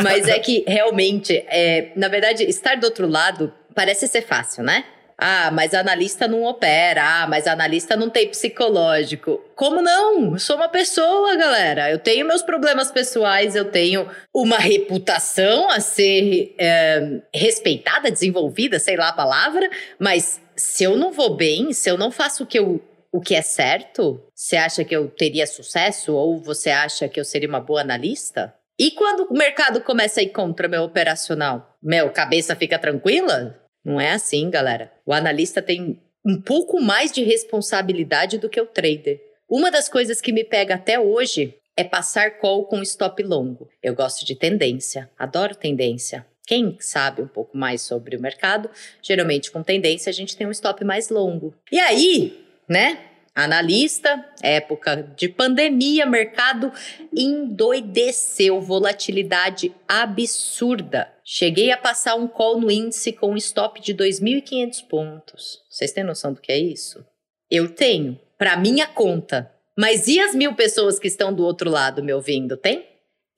mas 0.00 0.28
é 0.28 0.38
que 0.38 0.62
realmente, 0.68 1.44
é, 1.48 1.90
na 1.96 2.06
verdade, 2.06 2.44
estar 2.44 2.76
do 2.76 2.84
outro 2.84 3.08
lado 3.08 3.52
parece 3.74 4.06
ser 4.06 4.22
fácil, 4.22 4.62
né? 4.62 4.84
Ah, 5.18 5.50
mas 5.52 5.74
analista 5.74 6.28
não 6.28 6.44
opera. 6.44 7.02
Ah, 7.02 7.26
mas 7.26 7.46
analista 7.46 7.96
não 7.96 8.10
tem 8.10 8.28
psicológico. 8.28 9.40
Como 9.54 9.80
não? 9.80 10.32
Eu 10.32 10.38
sou 10.38 10.56
uma 10.56 10.68
pessoa, 10.68 11.36
galera. 11.36 11.90
Eu 11.90 11.98
tenho 11.98 12.26
meus 12.26 12.42
problemas 12.42 12.90
pessoais, 12.90 13.56
eu 13.56 13.64
tenho 13.64 14.08
uma 14.32 14.58
reputação 14.58 15.70
a 15.70 15.80
ser 15.80 16.54
é, 16.58 17.20
respeitada, 17.32 18.10
desenvolvida, 18.10 18.78
sei 18.78 18.96
lá 18.96 19.08
a 19.08 19.12
palavra, 19.12 19.68
mas 19.98 20.40
se 20.56 20.84
eu 20.84 20.96
não 20.96 21.12
vou 21.12 21.36
bem, 21.36 21.72
se 21.72 21.90
eu 21.90 21.96
não 21.96 22.10
faço 22.10 22.44
o 22.44 22.46
que 22.46 22.58
eu 22.58 22.80
o 23.12 23.20
que 23.20 23.36
é 23.36 23.42
certo? 23.42 24.20
Você 24.34 24.56
acha 24.56 24.84
que 24.84 24.94
eu 24.94 25.08
teria 25.08 25.46
sucesso 25.46 26.12
ou 26.14 26.36
você 26.36 26.70
acha 26.70 27.08
que 27.08 27.20
eu 27.20 27.24
seria 27.24 27.48
uma 27.48 27.60
boa 27.60 27.80
analista? 27.80 28.52
E 28.76 28.90
quando 28.90 29.28
o 29.30 29.34
mercado 29.34 29.80
começa 29.80 30.18
a 30.18 30.22
ir 30.24 30.30
contra 30.30 30.66
meu 30.66 30.82
operacional? 30.82 31.76
Meu, 31.80 32.10
cabeça 32.10 32.56
fica 32.56 32.76
tranquila? 32.76 33.56
Não 33.84 34.00
é 34.00 34.10
assim, 34.10 34.50
galera. 34.50 34.92
O 35.06 35.12
analista 35.12 35.62
tem 35.62 36.02
um 36.26 36.42
pouco 36.42 36.80
mais 36.80 37.12
de 37.12 37.22
responsabilidade 37.22 38.36
do 38.36 38.48
que 38.48 38.60
o 38.60 38.66
trader. 38.66 39.20
Uma 39.48 39.70
das 39.70 39.88
coisas 39.88 40.20
que 40.20 40.32
me 40.32 40.42
pega 40.42 40.74
até 40.74 40.98
hoje 40.98 41.54
é 41.76 41.84
passar 41.84 42.38
call 42.38 42.66
com 42.66 42.82
stop 42.82 43.22
longo. 43.22 43.68
Eu 43.80 43.94
gosto 43.94 44.24
de 44.26 44.34
tendência, 44.34 45.08
adoro 45.16 45.54
tendência. 45.54 46.26
Quem 46.46 46.76
sabe 46.80 47.22
um 47.22 47.26
pouco 47.26 47.56
mais 47.56 47.82
sobre 47.82 48.16
o 48.16 48.20
mercado, 48.20 48.70
geralmente 49.02 49.50
com 49.50 49.62
tendência 49.62 50.10
a 50.10 50.12
gente 50.12 50.36
tem 50.36 50.46
um 50.46 50.50
stop 50.50 50.84
mais 50.84 51.08
longo. 51.08 51.54
E 51.72 51.78
aí, 51.78 52.44
né? 52.68 52.98
Analista, 53.34 54.24
época 54.40 55.12
de 55.16 55.28
pandemia, 55.28 56.06
mercado 56.06 56.72
endoideceu, 57.12 58.60
volatilidade 58.60 59.74
absurda. 59.88 61.12
Cheguei 61.24 61.72
a 61.72 61.76
passar 61.76 62.14
um 62.14 62.28
call 62.28 62.60
no 62.60 62.70
índice 62.70 63.12
com 63.12 63.32
um 63.32 63.36
stop 63.36 63.80
de 63.80 63.92
2.500 63.92 64.86
pontos. 64.86 65.58
Vocês 65.68 65.90
têm 65.90 66.04
noção 66.04 66.32
do 66.32 66.40
que 66.40 66.52
é 66.52 66.58
isso? 66.58 67.04
Eu 67.50 67.74
tenho, 67.74 68.20
para 68.38 68.56
minha 68.56 68.86
conta. 68.86 69.50
Mas 69.76 70.06
e 70.06 70.20
as 70.20 70.32
mil 70.32 70.54
pessoas 70.54 71.00
que 71.00 71.08
estão 71.08 71.34
do 71.34 71.42
outro 71.42 71.68
lado 71.68 72.04
me 72.04 72.12
ouvindo? 72.12 72.56
Tem? 72.56 72.86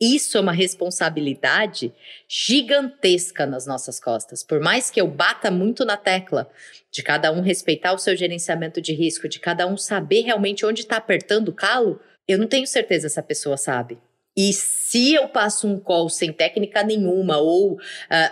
Isso 0.01 0.37
é 0.37 0.41
uma 0.41 0.53
responsabilidade 0.53 1.93
gigantesca 2.29 3.47
nas 3.47 3.67
nossas 3.67 3.99
costas. 3.99 4.43
Por 4.43 4.61
mais 4.61 4.91
que 4.91 5.01
eu 5.01 5.09
bata 5.09 5.51
muito 5.51 5.85
na 5.85 5.97
tecla 5.97 6.51
de 6.91 7.03
cada 7.03 7.33
um 7.33 7.41
respeitar 7.41 7.95
o 7.95 7.99
seu 7.99 8.15
gerenciamento 8.15 8.81
de 8.81 8.93
risco, 8.93 9.29
de 9.29 9.41
cada 9.41 9.67
um 9.67 9.77
saber 9.77 10.23
realmente 10.23 10.67
onde 10.67 10.83
está 10.83 10.97
apertando 10.99 11.49
o 11.49 11.55
calo, 11.55 11.99
eu 12.29 12.39
não 12.39 12.47
tenho 12.47 12.67
certeza 12.67 13.09
se 13.09 13.19
a 13.19 13.23
pessoa 13.23 13.57
sabe. 13.57 13.99
E 14.37 14.53
se 14.53 15.15
eu 15.15 15.29
passo 15.29 15.67
um 15.67 15.81
call 15.81 16.11
sem 16.11 16.31
técnica 16.31 16.83
nenhuma, 16.83 17.39
ou 17.39 17.73
uh, 17.73 17.79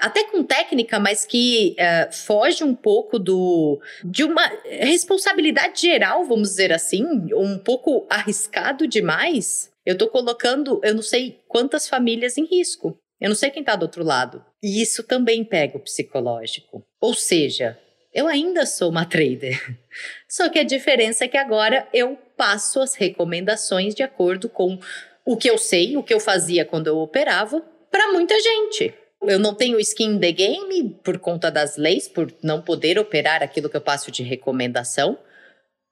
até 0.02 0.24
com 0.24 0.42
técnica, 0.42 1.00
mas 1.00 1.24
que 1.24 1.74
uh, 1.78 2.12
foge 2.12 2.62
um 2.62 2.74
pouco 2.74 3.18
do 3.18 3.80
de 4.04 4.22
uma 4.22 4.52
responsabilidade 4.64 5.80
geral, 5.80 6.24
vamos 6.26 6.50
dizer 6.50 6.74
assim, 6.74 7.06
um 7.34 7.56
pouco 7.58 8.06
arriscado 8.10 8.86
demais, 8.86 9.72
eu 9.84 9.96
tô 9.98 10.08
colocando, 10.08 10.80
eu 10.82 10.94
não 10.94 11.02
sei 11.02 11.42
quantas 11.48 11.88
famílias 11.88 12.38
em 12.38 12.44
risco. 12.44 12.98
Eu 13.20 13.28
não 13.28 13.36
sei 13.36 13.50
quem 13.50 13.62
tá 13.62 13.76
do 13.76 13.82
outro 13.82 14.02
lado. 14.04 14.44
E 14.62 14.82
isso 14.82 15.02
também 15.02 15.44
pega 15.44 15.76
o 15.76 15.80
psicológico. 15.80 16.84
Ou 17.00 17.14
seja, 17.14 17.78
eu 18.12 18.26
ainda 18.26 18.66
sou 18.66 18.90
uma 18.90 19.04
trader. 19.04 19.58
Só 20.28 20.48
que 20.48 20.58
a 20.58 20.64
diferença 20.64 21.24
é 21.24 21.28
que 21.28 21.36
agora 21.36 21.88
eu 21.92 22.18
passo 22.36 22.80
as 22.80 22.94
recomendações 22.94 23.94
de 23.94 24.02
acordo 24.02 24.48
com 24.48 24.78
o 25.24 25.36
que 25.36 25.48
eu 25.48 25.58
sei, 25.58 25.96
o 25.96 26.02
que 26.02 26.12
eu 26.12 26.20
fazia 26.20 26.64
quando 26.64 26.86
eu 26.86 26.98
operava, 26.98 27.60
para 27.90 28.12
muita 28.12 28.38
gente. 28.40 28.92
Eu 29.22 29.38
não 29.38 29.54
tenho 29.54 29.80
skin 29.80 30.18
the 30.18 30.32
game 30.32 30.90
por 31.02 31.18
conta 31.18 31.50
das 31.50 31.76
leis, 31.76 32.08
por 32.08 32.32
não 32.42 32.60
poder 32.60 32.98
operar 32.98 33.42
aquilo 33.42 33.70
que 33.70 33.76
eu 33.76 33.80
passo 33.80 34.10
de 34.10 34.22
recomendação, 34.22 35.18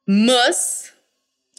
mas 0.07 0.92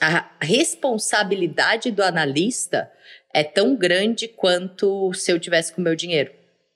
a 0.02 0.30
responsabilidade 0.42 1.92
do 1.92 2.04
analista 2.04 2.92
é 3.34 3.44
tão 3.44 3.76
grande 3.76 4.28
quanto 4.28 5.14
se 5.14 5.32
eu 5.32 5.40
tivesse 5.40 5.74
com 5.74 5.82
o 5.82 5.84
meu 5.84 5.96
dinheiro. 5.96 6.32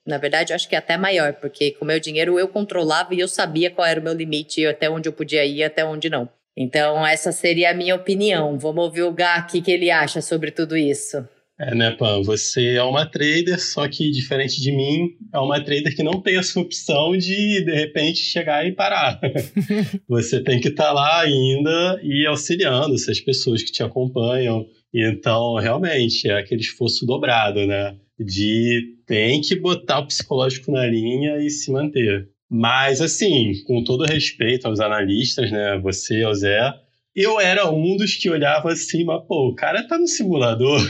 Na 0.06 0.18
verdade, 0.18 0.52
eu 0.52 0.54
acho 0.54 0.68
que 0.68 0.74
é 0.74 0.78
até 0.78 0.96
maior, 0.96 1.34
porque 1.34 1.72
com 1.72 1.84
o 1.84 1.88
meu 1.88 2.00
dinheiro 2.00 2.38
eu 2.38 2.48
controlava 2.48 3.14
e 3.14 3.20
eu 3.20 3.28
sabia 3.28 3.70
qual 3.70 3.86
era 3.86 4.00
o 4.00 4.02
meu 4.02 4.14
limite, 4.14 4.64
até 4.66 4.88
onde 4.88 5.08
eu 5.08 5.12
podia 5.12 5.44
ir 5.44 5.62
até 5.62 5.84
onde 5.84 6.08
não. 6.08 6.28
Então, 6.56 7.06
essa 7.06 7.30
seria 7.30 7.70
a 7.70 7.74
minha 7.74 7.94
opinião. 7.94 8.58
Vamos 8.58 8.84
ouvir 8.84 9.02
o 9.02 9.12
Gá, 9.12 9.46
o 9.46 9.46
que 9.46 9.70
ele 9.70 9.90
acha 9.90 10.20
sobre 10.20 10.50
tudo 10.50 10.76
isso. 10.76 11.28
É, 11.60 11.74
né, 11.74 11.90
Pan? 11.90 12.22
Você 12.22 12.74
é 12.74 12.82
uma 12.84 13.04
trader, 13.04 13.60
só 13.60 13.88
que 13.88 14.10
diferente 14.10 14.60
de 14.60 14.70
mim, 14.70 15.16
é 15.34 15.38
uma 15.40 15.60
trader 15.60 15.94
que 15.94 16.04
não 16.04 16.20
tem 16.20 16.36
essa 16.36 16.60
opção 16.60 17.16
de, 17.16 17.64
de 17.64 17.74
repente, 17.74 18.20
chegar 18.20 18.64
e 18.64 18.72
parar. 18.72 19.20
você 20.08 20.40
tem 20.40 20.60
que 20.60 20.68
estar 20.68 20.84
tá 20.84 20.92
lá 20.92 21.20
ainda 21.20 22.00
e 22.02 22.24
auxiliando 22.26 22.94
essas 22.94 23.18
pessoas 23.20 23.62
que 23.62 23.72
te 23.72 23.82
acompanham, 23.82 24.64
Então, 24.94 25.56
realmente, 25.56 26.28
é 26.28 26.38
aquele 26.38 26.60
esforço 26.60 27.04
dobrado, 27.04 27.66
né? 27.66 27.96
De 28.18 28.96
tem 29.04 29.40
que 29.40 29.56
botar 29.56 29.98
o 29.98 30.06
psicológico 30.06 30.70
na 30.70 30.86
linha 30.86 31.38
e 31.38 31.50
se 31.50 31.72
manter. 31.72 32.28
Mas, 32.48 33.00
assim, 33.00 33.52
com 33.66 33.82
todo 33.82 34.04
respeito 34.04 34.66
aos 34.66 34.80
analistas, 34.80 35.50
né? 35.50 35.78
Você, 35.82 36.24
o 36.24 36.32
Zé, 36.34 36.72
eu 37.20 37.40
era 37.40 37.70
um 37.70 37.96
dos 37.96 38.14
que 38.14 38.30
olhava 38.30 38.72
assim, 38.72 39.04
mas, 39.04 39.22
pô, 39.26 39.48
o 39.48 39.54
cara 39.54 39.86
tá 39.86 39.98
no 39.98 40.06
simulador. 40.06 40.80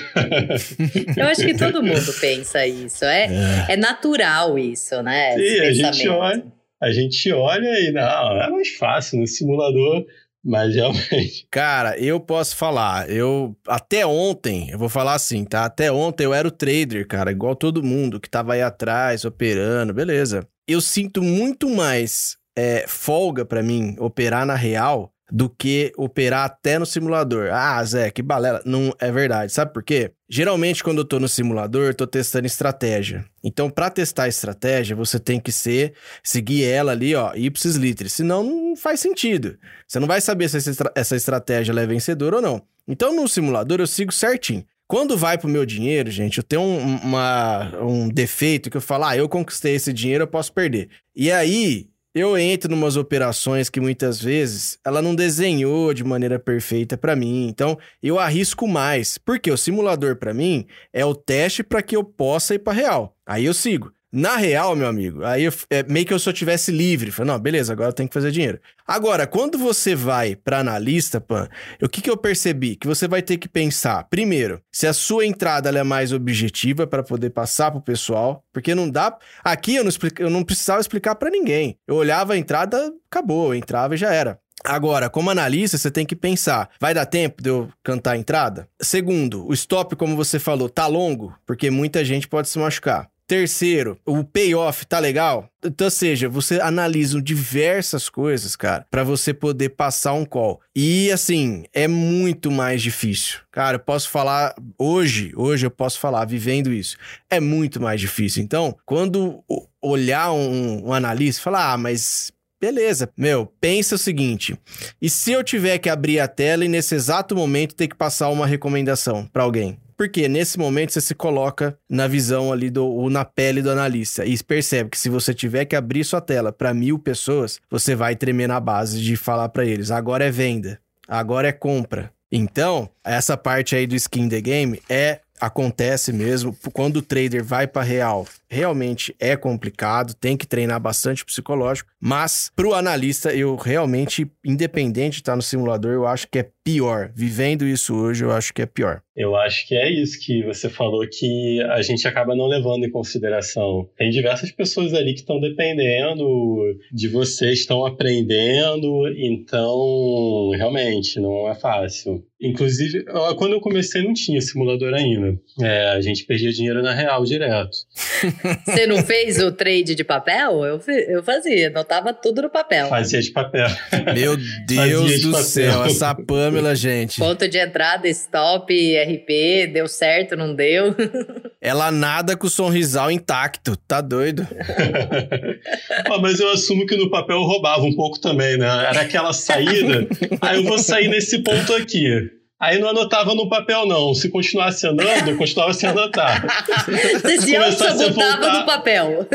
eu 1.16 1.26
acho 1.26 1.42
que 1.42 1.56
todo 1.56 1.82
mundo 1.82 2.12
pensa 2.20 2.66
isso. 2.66 3.04
É, 3.04 3.26
é. 3.68 3.72
é 3.72 3.76
natural 3.76 4.58
isso, 4.58 5.02
né? 5.02 5.34
Sim, 5.36 5.60
a 5.60 5.72
gente, 5.72 6.08
olha, 6.08 6.44
a 6.82 6.90
gente 6.90 7.32
olha 7.32 7.80
e, 7.80 7.92
não, 7.92 8.42
é 8.42 8.50
mais 8.50 8.68
fácil 8.76 9.18
no 9.18 9.26
simulador. 9.26 10.04
Mas 10.44 10.74
realmente. 10.74 11.46
Cara, 11.50 11.98
eu 11.98 12.20
posso 12.20 12.56
falar. 12.56 13.10
Eu 13.10 13.56
até 13.66 14.06
ontem, 14.06 14.70
eu 14.70 14.78
vou 14.78 14.88
falar 14.88 15.14
assim, 15.14 15.44
tá? 15.44 15.64
Até 15.64 15.90
ontem 15.90 16.24
eu 16.24 16.32
era 16.32 16.46
o 16.46 16.50
trader, 16.50 17.06
cara, 17.06 17.32
igual 17.32 17.56
todo 17.56 17.82
mundo 17.82 18.20
que 18.20 18.30
tava 18.30 18.54
aí 18.54 18.62
atrás 18.62 19.24
operando, 19.24 19.92
beleza. 19.92 20.46
Eu 20.66 20.80
sinto 20.80 21.22
muito 21.22 21.68
mais 21.68 22.36
é, 22.56 22.84
folga 22.86 23.44
para 23.44 23.62
mim 23.62 23.96
operar 23.98 24.46
na 24.46 24.54
real 24.54 25.12
do 25.30 25.48
que 25.50 25.92
operar 25.96 26.44
até 26.44 26.78
no 26.78 26.86
simulador. 26.86 27.50
Ah, 27.52 27.84
Zé, 27.84 28.10
que 28.10 28.22
balela. 28.22 28.62
Não 28.64 28.92
é 28.98 29.12
verdade. 29.12 29.52
Sabe 29.52 29.72
por 29.72 29.82
quê? 29.82 30.12
Geralmente, 30.28 30.82
quando 30.82 30.98
eu 30.98 31.04
tô 31.04 31.20
no 31.20 31.28
simulador, 31.28 31.86
eu 31.86 31.94
tô 31.94 32.06
testando 32.06 32.46
estratégia. 32.46 33.24
Então, 33.42 33.70
para 33.70 33.90
testar 33.90 34.24
a 34.24 34.28
estratégia, 34.28 34.96
você 34.96 35.18
tem 35.18 35.38
que 35.38 35.52
ser, 35.52 35.94
seguir 36.22 36.64
ela 36.64 36.92
ali, 36.92 37.14
ó, 37.14 37.32
ipsis 37.34 37.76
litteris. 37.76 38.14
Senão, 38.14 38.42
não 38.42 38.76
faz 38.76 39.00
sentido. 39.00 39.58
Você 39.86 40.00
não 40.00 40.06
vai 40.06 40.20
saber 40.20 40.48
se 40.48 40.58
essa 40.94 41.16
estratégia 41.16 41.72
é 41.72 41.86
vencedora 41.86 42.36
ou 42.36 42.42
não. 42.42 42.62
Então, 42.86 43.14
no 43.14 43.28
simulador, 43.28 43.80
eu 43.80 43.86
sigo 43.86 44.12
certinho. 44.12 44.64
Quando 44.86 45.18
vai 45.18 45.36
pro 45.36 45.50
meu 45.50 45.66
dinheiro, 45.66 46.10
gente, 46.10 46.38
eu 46.38 46.42
tenho 46.42 46.62
um, 46.62 46.96
uma, 46.96 47.70
um 47.82 48.08
defeito 48.08 48.70
que 48.70 48.76
eu 48.78 48.80
falo, 48.80 49.04
ah, 49.04 49.14
eu 49.14 49.28
conquistei 49.28 49.74
esse 49.74 49.92
dinheiro, 49.92 50.24
eu 50.24 50.28
posso 50.28 50.50
perder. 50.50 50.88
E 51.14 51.30
aí, 51.30 51.90
eu 52.14 52.36
entro 52.38 52.70
numas 52.70 52.96
operações 52.96 53.68
que 53.68 53.80
muitas 53.80 54.20
vezes 54.20 54.78
ela 54.84 55.02
não 55.02 55.14
desenhou 55.14 55.92
de 55.92 56.02
maneira 56.02 56.38
perfeita 56.38 56.96
para 56.96 57.14
mim. 57.14 57.46
Então, 57.48 57.78
eu 58.02 58.18
arrisco 58.18 58.66
mais, 58.66 59.18
porque 59.18 59.50
o 59.50 59.56
simulador 59.56 60.16
para 60.16 60.34
mim 60.34 60.66
é 60.92 61.04
o 61.04 61.14
teste 61.14 61.62
para 61.62 61.82
que 61.82 61.96
eu 61.96 62.02
possa 62.02 62.54
ir 62.54 62.60
para 62.60 62.72
real. 62.72 63.16
Aí 63.26 63.44
eu 63.44 63.54
sigo. 63.54 63.92
Na 64.10 64.36
real, 64.36 64.74
meu 64.74 64.88
amigo, 64.88 65.22
aí 65.22 65.44
eu, 65.44 65.52
é 65.68 65.82
meio 65.82 66.06
que 66.06 66.14
eu 66.14 66.18
só 66.18 66.32
tivesse 66.32 66.72
livre. 66.72 67.10
Falei, 67.10 67.32
não, 67.32 67.38
beleza, 67.38 67.74
agora 67.74 67.90
eu 67.90 67.92
tenho 67.92 68.08
que 68.08 68.14
fazer 68.14 68.30
dinheiro. 68.30 68.58
Agora, 68.86 69.26
quando 69.26 69.58
você 69.58 69.94
vai 69.94 70.34
para 70.34 70.60
analista, 70.60 71.20
Pan, 71.20 71.46
o 71.82 71.88
que, 71.88 72.00
que 72.00 72.08
eu 72.08 72.16
percebi? 72.16 72.74
Que 72.74 72.86
você 72.86 73.06
vai 73.06 73.20
ter 73.20 73.36
que 73.36 73.46
pensar, 73.48 74.04
primeiro, 74.04 74.62
se 74.72 74.86
a 74.86 74.94
sua 74.94 75.26
entrada 75.26 75.68
é 75.68 75.82
mais 75.82 76.10
objetiva 76.10 76.86
para 76.86 77.02
poder 77.02 77.30
passar 77.30 77.70
pro 77.70 77.82
pessoal, 77.82 78.42
porque 78.50 78.74
não 78.74 78.88
dá. 78.88 79.14
Aqui 79.44 79.74
eu 79.74 79.84
não, 79.84 79.90
explica, 79.90 80.22
eu 80.22 80.30
não 80.30 80.42
precisava 80.42 80.80
explicar 80.80 81.14
para 81.14 81.28
ninguém. 81.28 81.76
Eu 81.86 81.96
olhava 81.96 82.32
a 82.32 82.38
entrada, 82.38 82.90
acabou, 83.10 83.52
eu 83.52 83.58
entrava 83.58 83.94
e 83.94 83.98
já 83.98 84.10
era. 84.10 84.40
Agora, 84.64 85.10
como 85.10 85.30
analista, 85.30 85.76
você 85.76 85.90
tem 85.90 86.06
que 86.06 86.16
pensar: 86.16 86.70
vai 86.80 86.94
dar 86.94 87.04
tempo 87.04 87.42
de 87.42 87.50
eu 87.50 87.68
cantar 87.84 88.12
a 88.12 88.16
entrada? 88.16 88.68
Segundo, 88.80 89.46
o 89.46 89.52
stop, 89.52 89.94
como 89.96 90.16
você 90.16 90.38
falou, 90.38 90.68
tá 90.68 90.86
longo, 90.86 91.34
porque 91.46 91.70
muita 91.70 92.02
gente 92.04 92.26
pode 92.26 92.48
se 92.48 92.58
machucar. 92.58 93.08
Terceiro, 93.28 93.98
o 94.06 94.24
payoff 94.24 94.86
tá 94.86 94.98
legal? 94.98 95.50
Então, 95.62 95.86
ou 95.86 95.90
seja, 95.90 96.30
você 96.30 96.58
analisa 96.62 97.20
diversas 97.20 98.08
coisas, 98.08 98.56
cara, 98.56 98.86
para 98.90 99.04
você 99.04 99.34
poder 99.34 99.68
passar 99.68 100.14
um 100.14 100.24
call. 100.24 100.62
E 100.74 101.12
assim, 101.12 101.64
é 101.74 101.86
muito 101.86 102.50
mais 102.50 102.80
difícil. 102.80 103.40
Cara, 103.52 103.76
eu 103.76 103.80
posso 103.80 104.08
falar 104.08 104.54
hoje, 104.78 105.30
hoje 105.36 105.66
eu 105.66 105.70
posso 105.70 106.00
falar 106.00 106.24
vivendo 106.24 106.72
isso. 106.72 106.96
É 107.28 107.38
muito 107.38 107.82
mais 107.82 108.00
difícil. 108.00 108.42
Então, 108.42 108.74
quando 108.86 109.44
olhar 109.82 110.32
um, 110.32 110.86
um 110.86 110.92
analista, 110.94 111.42
falar, 111.42 111.74
ah, 111.74 111.76
mas 111.76 112.32
Beleza, 112.60 113.08
meu, 113.16 113.46
pensa 113.60 113.94
o 113.94 113.98
seguinte: 113.98 114.58
e 115.00 115.08
se 115.08 115.30
eu 115.30 115.44
tiver 115.44 115.78
que 115.78 115.88
abrir 115.88 116.18
a 116.18 116.26
tela 116.26 116.64
e 116.64 116.68
nesse 116.68 116.94
exato 116.94 117.36
momento 117.36 117.74
ter 117.74 117.86
que 117.86 117.94
passar 117.94 118.30
uma 118.30 118.46
recomendação 118.46 119.24
para 119.26 119.44
alguém? 119.44 119.78
Porque 119.98 120.28
nesse 120.28 120.56
momento 120.60 120.92
você 120.92 121.00
se 121.00 121.12
coloca 121.12 121.76
na 121.90 122.06
visão 122.06 122.52
ali 122.52 122.70
do 122.70 122.86
ou 122.86 123.10
na 123.10 123.24
pele 123.24 123.60
do 123.60 123.68
analista 123.68 124.24
e 124.24 124.40
percebe 124.44 124.90
que 124.90 124.98
se 124.98 125.08
você 125.08 125.34
tiver 125.34 125.64
que 125.64 125.74
abrir 125.74 126.04
sua 126.04 126.20
tela 126.20 126.52
para 126.52 126.72
mil 126.72 127.00
pessoas, 127.00 127.60
você 127.68 127.96
vai 127.96 128.14
tremer 128.14 128.46
na 128.46 128.60
base 128.60 129.00
de 129.00 129.16
falar 129.16 129.48
para 129.48 129.66
eles: 129.66 129.90
agora 129.90 130.24
é 130.24 130.30
venda, 130.30 130.80
agora 131.08 131.48
é 131.48 131.52
compra. 131.52 132.12
Então, 132.30 132.88
essa 133.02 133.36
parte 133.36 133.74
aí 133.74 133.88
do 133.88 133.96
skin 133.96 134.28
the 134.28 134.40
game 134.40 134.80
é 134.88 135.18
acontece 135.40 136.12
mesmo. 136.12 136.56
Quando 136.72 136.98
o 136.98 137.02
trader 137.02 137.42
vai 137.42 137.66
para 137.66 137.82
real, 137.82 138.24
realmente 138.48 139.14
é 139.20 139.36
complicado, 139.36 140.14
tem 140.14 140.36
que 140.36 140.46
treinar 140.46 140.80
bastante 140.80 141.24
psicológico, 141.24 141.90
mas 142.00 142.50
para 142.54 142.68
o 142.68 142.74
analista, 142.74 143.34
eu 143.34 143.56
realmente, 143.56 144.30
independente 144.44 145.14
de 145.14 145.20
estar 145.20 145.36
no 145.36 145.42
simulador, 145.42 145.92
eu 145.92 146.06
acho 146.06 146.28
que 146.28 146.38
é 146.38 146.48
pior. 146.64 147.10
Vivendo 147.14 147.66
isso 147.66 147.94
hoje, 147.94 148.24
eu 148.24 148.30
acho 148.30 148.52
que 148.52 148.62
é 148.62 148.66
pior. 148.66 149.00
Eu 149.16 149.34
acho 149.34 149.66
que 149.66 149.74
é 149.74 149.90
isso 149.90 150.20
que 150.20 150.44
você 150.44 150.68
falou 150.68 151.04
que 151.10 151.60
a 151.70 151.82
gente 151.82 152.06
acaba 152.06 152.36
não 152.36 152.46
levando 152.46 152.84
em 152.84 152.90
consideração. 152.90 153.88
Tem 153.96 154.10
diversas 154.10 154.52
pessoas 154.52 154.94
ali 154.94 155.14
que 155.14 155.20
estão 155.20 155.40
dependendo 155.40 156.78
de 156.92 157.08
você, 157.08 157.52
estão 157.52 157.84
aprendendo, 157.84 159.08
então 159.16 160.50
realmente 160.56 161.18
não 161.18 161.48
é 161.48 161.54
fácil. 161.54 162.22
Inclusive, 162.40 163.04
quando 163.36 163.54
eu 163.54 163.60
comecei 163.60 164.04
não 164.04 164.14
tinha 164.14 164.40
simulador 164.40 164.94
ainda. 164.94 165.36
É, 165.60 165.88
a 165.88 166.00
gente 166.00 166.24
perdia 166.24 166.52
dinheiro 166.52 166.82
na 166.82 166.94
real 166.94 167.24
direto. 167.24 167.76
Você 168.64 168.86
não 168.86 169.02
fez 169.02 169.38
o 169.38 169.52
trade 169.52 169.94
de 169.94 170.04
papel? 170.04 170.64
Eu, 170.64 170.80
eu 171.08 171.22
fazia, 171.22 171.68
anotava 171.68 172.12
tudo 172.12 172.42
no 172.42 172.50
papel. 172.50 172.88
Fazia 172.88 173.20
de 173.20 173.30
papel. 173.30 173.66
Meu 174.14 174.36
Deus 174.66 175.20
do 175.22 175.32
papel. 175.32 175.44
céu, 175.44 175.84
essa 175.84 176.14
Pamela, 176.14 176.74
gente. 176.74 177.18
Ponto 177.18 177.48
de 177.48 177.58
entrada, 177.58 178.08
stop, 178.08 178.72
RP, 178.72 179.72
deu 179.72 179.88
certo, 179.88 180.36
não 180.36 180.54
deu. 180.54 180.94
Ela 181.60 181.90
nada 181.90 182.36
com 182.36 182.46
o 182.46 182.50
sorrisal 182.50 183.10
intacto, 183.10 183.76
tá 183.76 184.00
doido? 184.00 184.46
ah, 186.06 186.18
mas 186.18 186.38
eu 186.38 186.50
assumo 186.50 186.86
que 186.86 186.96
no 186.96 187.10
papel 187.10 187.36
eu 187.36 187.42
roubava 187.42 187.82
um 187.82 187.94
pouco 187.94 188.20
também, 188.20 188.56
né? 188.56 188.66
Era 188.66 189.02
aquela 189.02 189.32
saída, 189.32 190.06
aí 190.20 190.38
ah, 190.40 190.56
eu 190.56 190.64
vou 190.64 190.78
sair 190.78 191.08
nesse 191.08 191.38
ponto 191.42 191.74
aqui. 191.74 192.37
Aí 192.60 192.78
não 192.80 192.88
anotava 192.88 193.34
no 193.34 193.48
papel, 193.48 193.86
não. 193.86 194.12
Se 194.14 194.28
continuasse 194.28 194.86
andando, 194.86 195.28
eu 195.28 195.36
continuava 195.36 195.72
sem 195.72 195.88
anotar. 195.88 196.44
Você 196.86 197.40
se 197.40 197.56
auto-sabotava 197.56 198.52
no 198.52 198.66
papel. 198.66 199.28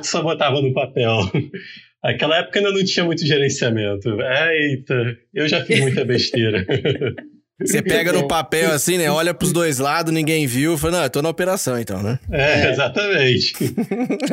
O 0.00 0.04
só 0.04 0.22
botava 0.22 0.60
no 0.62 0.72
papel. 0.72 1.18
Aquela 2.02 2.38
época 2.38 2.60
ainda 2.60 2.72
não 2.72 2.84
tinha 2.84 3.04
muito 3.04 3.26
gerenciamento. 3.26 4.08
Eita, 4.20 5.18
eu 5.34 5.48
já 5.48 5.64
fiz 5.64 5.80
muita 5.80 6.04
besteira. 6.04 6.64
Você 7.60 7.82
pega 7.82 8.12
no 8.12 8.26
papel 8.26 8.70
assim, 8.72 8.98
né? 8.98 9.10
Olha 9.10 9.34
pros 9.34 9.52
dois 9.52 9.78
lados, 9.78 10.12
ninguém 10.12 10.46
viu. 10.46 10.78
Fala, 10.78 10.98
não, 10.98 11.02
eu 11.04 11.10
tô 11.10 11.22
na 11.22 11.28
operação 11.28 11.78
então, 11.78 12.02
né? 12.02 12.18
É, 12.30 12.70
exatamente. 12.70 13.54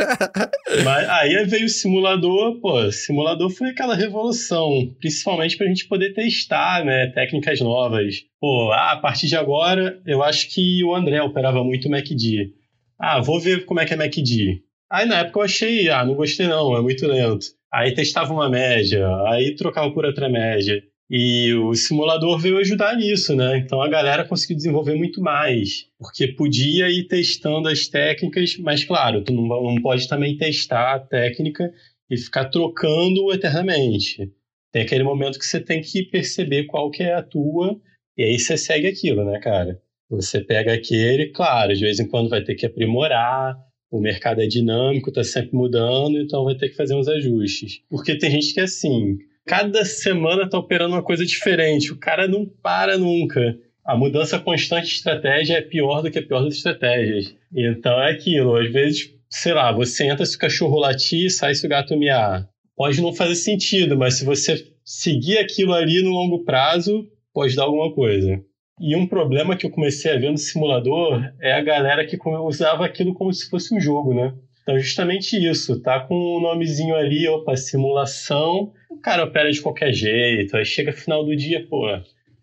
Mas 0.84 1.10
aí 1.10 1.46
veio 1.46 1.66
o 1.66 1.70
simulador, 1.70 2.60
pô, 2.60 2.92
simulador 2.92 3.50
foi 3.50 3.70
aquela 3.70 3.96
revolução, 3.96 4.70
principalmente 5.00 5.58
pra 5.58 5.68
gente 5.68 5.88
poder 5.88 6.14
testar, 6.14 6.84
né, 6.86 7.08
técnicas 7.08 7.60
novas. 7.60 8.24
Pô, 8.40 8.72
ah, 8.72 8.94
a 8.94 8.98
partir 8.98 9.28
de 9.28 9.36
agora, 9.36 10.00
eu 10.06 10.24
acho 10.24 10.50
que 10.50 10.84
o 10.84 10.96
André 10.96 11.22
operava 11.22 11.64
muito 11.64 11.90
MACD. 11.90 12.52
Ah, 13.00 13.20
vou 13.22 13.40
ver 13.40 13.66
como 13.66 13.80
é 13.80 13.86
que 13.86 13.94
é 13.94 13.98
MACD. 13.98 14.62
Aí 14.90 15.06
na 15.06 15.20
época 15.20 15.40
eu 15.40 15.44
achei, 15.44 15.90
ah, 15.90 16.06
não 16.06 16.16
gostei 16.16 16.48
não, 16.48 16.76
é 16.76 16.82
muito 16.82 17.06
lento. 17.06 17.48
Aí 17.72 17.94
testava 17.94 18.34
uma 18.34 18.50
média, 18.50 19.06
aí 19.28 19.56
trocava 19.56 19.92
por 19.92 20.06
outra 20.06 20.30
média. 20.30 20.82
E 21.10 21.53
o 21.53 21.74
simulador 21.74 22.38
veio 22.38 22.58
ajudar 22.58 22.97
nisso, 22.97 23.34
né? 23.34 23.58
Então 23.60 23.82
a 23.82 23.88
galera 23.88 24.26
conseguiu 24.26 24.58
desenvolver 24.58 24.95
muito 24.95 25.22
mais, 25.22 25.88
porque 25.97 26.28
podia 26.28 26.89
ir 26.89 27.08
testando 27.08 27.70
as 27.70 27.88
técnicas, 27.88 28.58
mas 28.58 28.84
claro, 28.84 29.24
tu 29.24 29.32
não, 29.32 29.82
pode 29.82 30.08
também 30.08 30.36
testar 30.36 30.95
a 30.95 30.99
técnica 30.99 31.72
e 32.10 32.18
ficar 32.18 32.45
trocando 32.49 33.34
eternamente. 33.34 34.32
Tem 34.72 34.82
aquele 34.82 35.03
momento 35.03 35.39
que 35.39 35.45
você 35.45 35.62
tem 35.62 35.82
que 35.82 36.03
perceber 36.03 36.66
qual 36.66 36.91
que 36.91 37.03
é 37.03 37.14
a 37.14 37.24
tua, 37.24 37.80
e 38.18 38.24
aí 38.24 38.38
você 38.38 38.58
segue 38.58 38.88
aquilo, 38.88 39.24
né, 39.24 39.39
cara? 39.39 39.82
Você 40.10 40.41
pega 40.41 40.74
aquele, 40.74 41.28
claro, 41.28 41.74
de 41.74 41.82
vez 41.82 41.99
em 41.99 42.08
quando 42.08 42.30
vai 42.30 42.43
ter 42.43 42.55
que 42.55 42.66
aprimorar, 42.66 43.58
o 43.89 44.01
mercado 44.01 44.41
é 44.41 44.47
dinâmico, 44.47 45.10
está 45.10 45.24
sempre 45.24 45.55
mudando, 45.55 46.20
então 46.20 46.43
vai 46.43 46.55
ter 46.55 46.70
que 46.70 46.76
fazer 46.76 46.95
uns 46.95 47.08
ajustes. 47.08 47.82
Porque 47.89 48.18
tem 48.18 48.32
gente 48.32 48.53
que 48.53 48.60
é 48.60 48.64
assim, 48.64 49.18
cada 49.48 49.86
semana 49.86 50.43
está 50.43 50.60
operando 50.60 50.95
uma 50.95 51.02
coisa 51.02 51.26
diferente, 51.26 51.93
o 51.93 51.98
cara 51.98 52.28
não 52.28 52.45
para 52.45 52.98
nunca. 52.98 53.58
A 53.84 53.95
mudança 53.95 54.38
constante 54.38 54.88
de 54.88 54.95
estratégia 54.95 55.56
é 55.56 55.62
pior 55.62 56.02
do 56.02 56.12
que 56.12 56.20
a 56.20 56.24
pior 56.24 56.43
das 56.43 56.56
estratégias. 56.56 57.34
Então 57.56 58.00
é 58.02 58.12
aquilo, 58.12 58.58
às 58.58 58.70
vezes, 58.70 59.14
sei 59.30 59.54
lá, 59.54 59.72
você 59.72 60.06
entra 60.06 60.26
se 60.26 60.36
o 60.36 60.39
cachorro 60.39 60.78
latir, 60.78 61.32
sai 61.32 61.56
se 61.56 61.66
o 61.66 61.70
gato 61.70 61.98
miar. 61.98 62.48
Pode 62.76 63.02
não 63.02 63.14
fazer 63.14 63.36
sentido, 63.36 63.98
mas 63.98 64.16
se 64.16 64.26
você 64.26 64.68
seguir 64.84 65.38
aquilo 65.38 65.74
ali 65.74 66.04
no 66.04 66.12
longo 66.12 66.43
prazo, 66.43 67.08
pode 67.34 67.56
dar 67.56 67.64
alguma 67.64 67.93
coisa. 67.93 68.43
E 68.80 68.95
um 68.95 69.08
problema 69.08 69.56
que 69.56 69.66
eu 69.66 69.72
comecei 69.72 70.12
a 70.12 70.20
ver 70.20 70.30
no 70.30 70.38
simulador 70.38 71.24
é 71.41 71.54
a 71.54 71.64
galera 71.64 72.06
que 72.06 72.20
usava 72.45 72.86
aquilo 72.86 73.14
como 73.14 73.34
se 73.34 73.50
fosse 73.50 73.74
um 73.74 73.80
jogo, 73.80 74.14
né? 74.14 74.34
Então, 74.68 74.78
justamente 74.80 75.38
isso, 75.38 75.80
tá 75.80 75.97
com 76.01 76.13
o 76.13 76.39
um 76.39 76.41
nomezinho 76.41 76.93
ali, 76.93 77.26
opa, 77.26 77.55
simulação, 77.55 78.74
o 78.89 78.97
cara 78.97 79.24
opera 79.24 79.49
de 79.49 79.61
qualquer 79.61 79.93
jeito, 79.93 80.57
aí 80.57 80.65
chega 80.65 80.91
final 80.91 81.24
do 81.24 81.34
dia, 81.38 81.65
pô, 81.70 81.88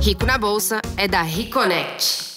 Rico 0.00 0.24
na 0.24 0.38
Bolsa 0.38 0.80
é 0.96 1.08
da 1.08 1.22
Reconnect. 1.22 2.28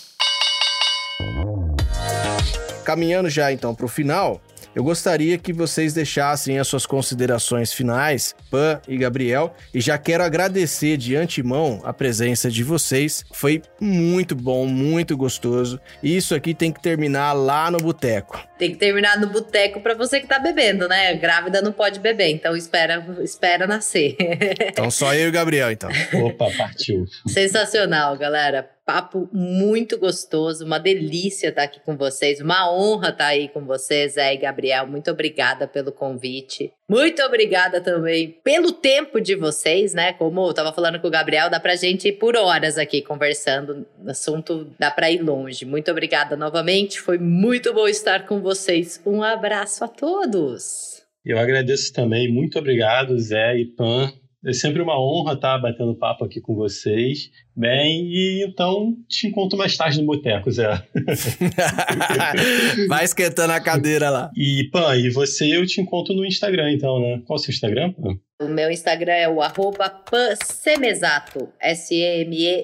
Caminhando 2.83 3.29
já 3.29 3.51
então 3.51 3.75
para 3.75 3.85
o 3.85 3.89
final, 3.89 4.41
eu 4.75 4.83
gostaria 4.83 5.37
que 5.37 5.51
vocês 5.51 5.93
deixassem 5.93 6.57
as 6.57 6.67
suas 6.67 6.85
considerações 6.85 7.73
finais, 7.73 8.35
Pan 8.49 8.79
e 8.87 8.97
Gabriel, 8.97 9.53
e 9.73 9.81
já 9.81 9.97
quero 9.97 10.23
agradecer 10.23 10.97
de 10.97 11.15
antemão 11.15 11.81
a 11.83 11.93
presença 11.93 12.49
de 12.49 12.63
vocês. 12.63 13.25
Foi 13.33 13.61
muito 13.79 14.35
bom, 14.35 14.65
muito 14.65 15.17
gostoso. 15.17 15.79
E 16.01 16.15
isso 16.15 16.33
aqui 16.33 16.53
tem 16.53 16.71
que 16.71 16.81
terminar 16.81 17.33
lá 17.33 17.69
no 17.69 17.79
boteco. 17.79 18.41
Tem 18.57 18.71
que 18.71 18.77
terminar 18.77 19.19
no 19.19 19.27
boteco 19.27 19.81
para 19.81 19.93
você 19.93 20.21
que 20.21 20.27
tá 20.27 20.39
bebendo, 20.39 20.87
né? 20.87 21.13
Grávida 21.15 21.61
não 21.61 21.71
pode 21.71 21.99
beber, 21.99 22.29
então 22.29 22.55
espera, 22.55 23.05
espera 23.21 23.67
nascer. 23.67 24.15
então 24.61 24.89
só 24.89 25.13
eu 25.13 25.25
e 25.25 25.29
o 25.29 25.31
Gabriel, 25.31 25.71
então. 25.71 25.89
Opa, 26.25 26.49
partiu. 26.57 27.05
Sensacional, 27.27 28.17
galera 28.17 28.69
papo 28.91 29.29
muito 29.31 29.97
gostoso, 29.97 30.65
uma 30.65 30.77
delícia 30.77 31.47
estar 31.47 31.63
aqui 31.63 31.79
com 31.79 31.95
vocês, 31.95 32.41
uma 32.41 32.69
honra 32.69 33.07
estar 33.07 33.27
aí 33.27 33.47
com 33.47 33.63
vocês, 33.63 34.15
Zé 34.15 34.33
e 34.33 34.37
Gabriel. 34.37 34.85
Muito 34.85 35.09
obrigada 35.09 35.65
pelo 35.65 35.93
convite. 35.93 36.73
Muito 36.89 37.21
obrigada 37.21 37.79
também 37.79 38.37
pelo 38.43 38.73
tempo 38.73 39.21
de 39.21 39.33
vocês, 39.33 39.93
né? 39.93 40.11
Como 40.11 40.45
eu 40.45 40.53
tava 40.53 40.73
falando 40.73 40.99
com 40.99 41.07
o 41.07 41.11
Gabriel, 41.11 41.49
dá 41.49 41.57
pra 41.57 41.77
gente 41.77 42.09
ir 42.09 42.13
por 42.13 42.35
horas 42.35 42.77
aqui 42.77 43.01
conversando. 43.01 43.87
O 44.03 44.09
assunto 44.09 44.69
dá 44.77 44.91
pra 44.91 45.09
ir 45.09 45.21
longe. 45.21 45.63
Muito 45.63 45.89
obrigada 45.89 46.35
novamente. 46.35 46.99
Foi 46.99 47.17
muito 47.17 47.73
bom 47.73 47.87
estar 47.87 48.25
com 48.25 48.41
vocês. 48.41 49.01
Um 49.05 49.23
abraço 49.23 49.85
a 49.85 49.87
todos. 49.87 51.01
Eu 51.23 51.39
agradeço 51.39 51.93
também. 51.93 52.29
Muito 52.29 52.59
obrigado, 52.59 53.17
Zé 53.17 53.57
e 53.57 53.65
Pan, 53.67 54.11
é 54.45 54.53
sempre 54.53 54.81
uma 54.81 54.99
honra 54.99 55.33
estar 55.33 55.57
batendo 55.59 55.95
papo 55.95 56.25
aqui 56.25 56.41
com 56.41 56.55
vocês. 56.55 57.29
Bem, 57.55 58.07
e 58.11 58.43
então 58.43 58.95
te 59.07 59.27
encontro 59.27 59.57
mais 59.57 59.77
tarde 59.77 59.99
no 59.99 60.07
Boteco, 60.07 60.49
Zé. 60.49 60.83
Vai 62.87 63.03
esquentando 63.05 63.53
a 63.53 63.59
cadeira 63.59 64.09
lá. 64.09 64.31
E, 64.35 64.67
Pan, 64.71 64.95
e 64.97 65.11
você 65.11 65.55
eu 65.55 65.65
te 65.67 65.79
encontro 65.79 66.15
no 66.15 66.25
Instagram, 66.25 66.71
então, 66.71 66.99
né? 66.99 67.21
Qual 67.25 67.37
é 67.37 67.39
o 67.39 67.43
seu 67.43 67.51
Instagram, 67.51 67.91
Pan? 67.93 68.17
O 68.41 68.47
meu 68.47 68.71
Instagram 68.71 69.13
é 69.13 69.29
o 69.29 69.41
arroba 69.41 69.89
pansemezato, 69.89 71.49
S-E-M-E-Z-Z-A-T-O. 71.61 72.61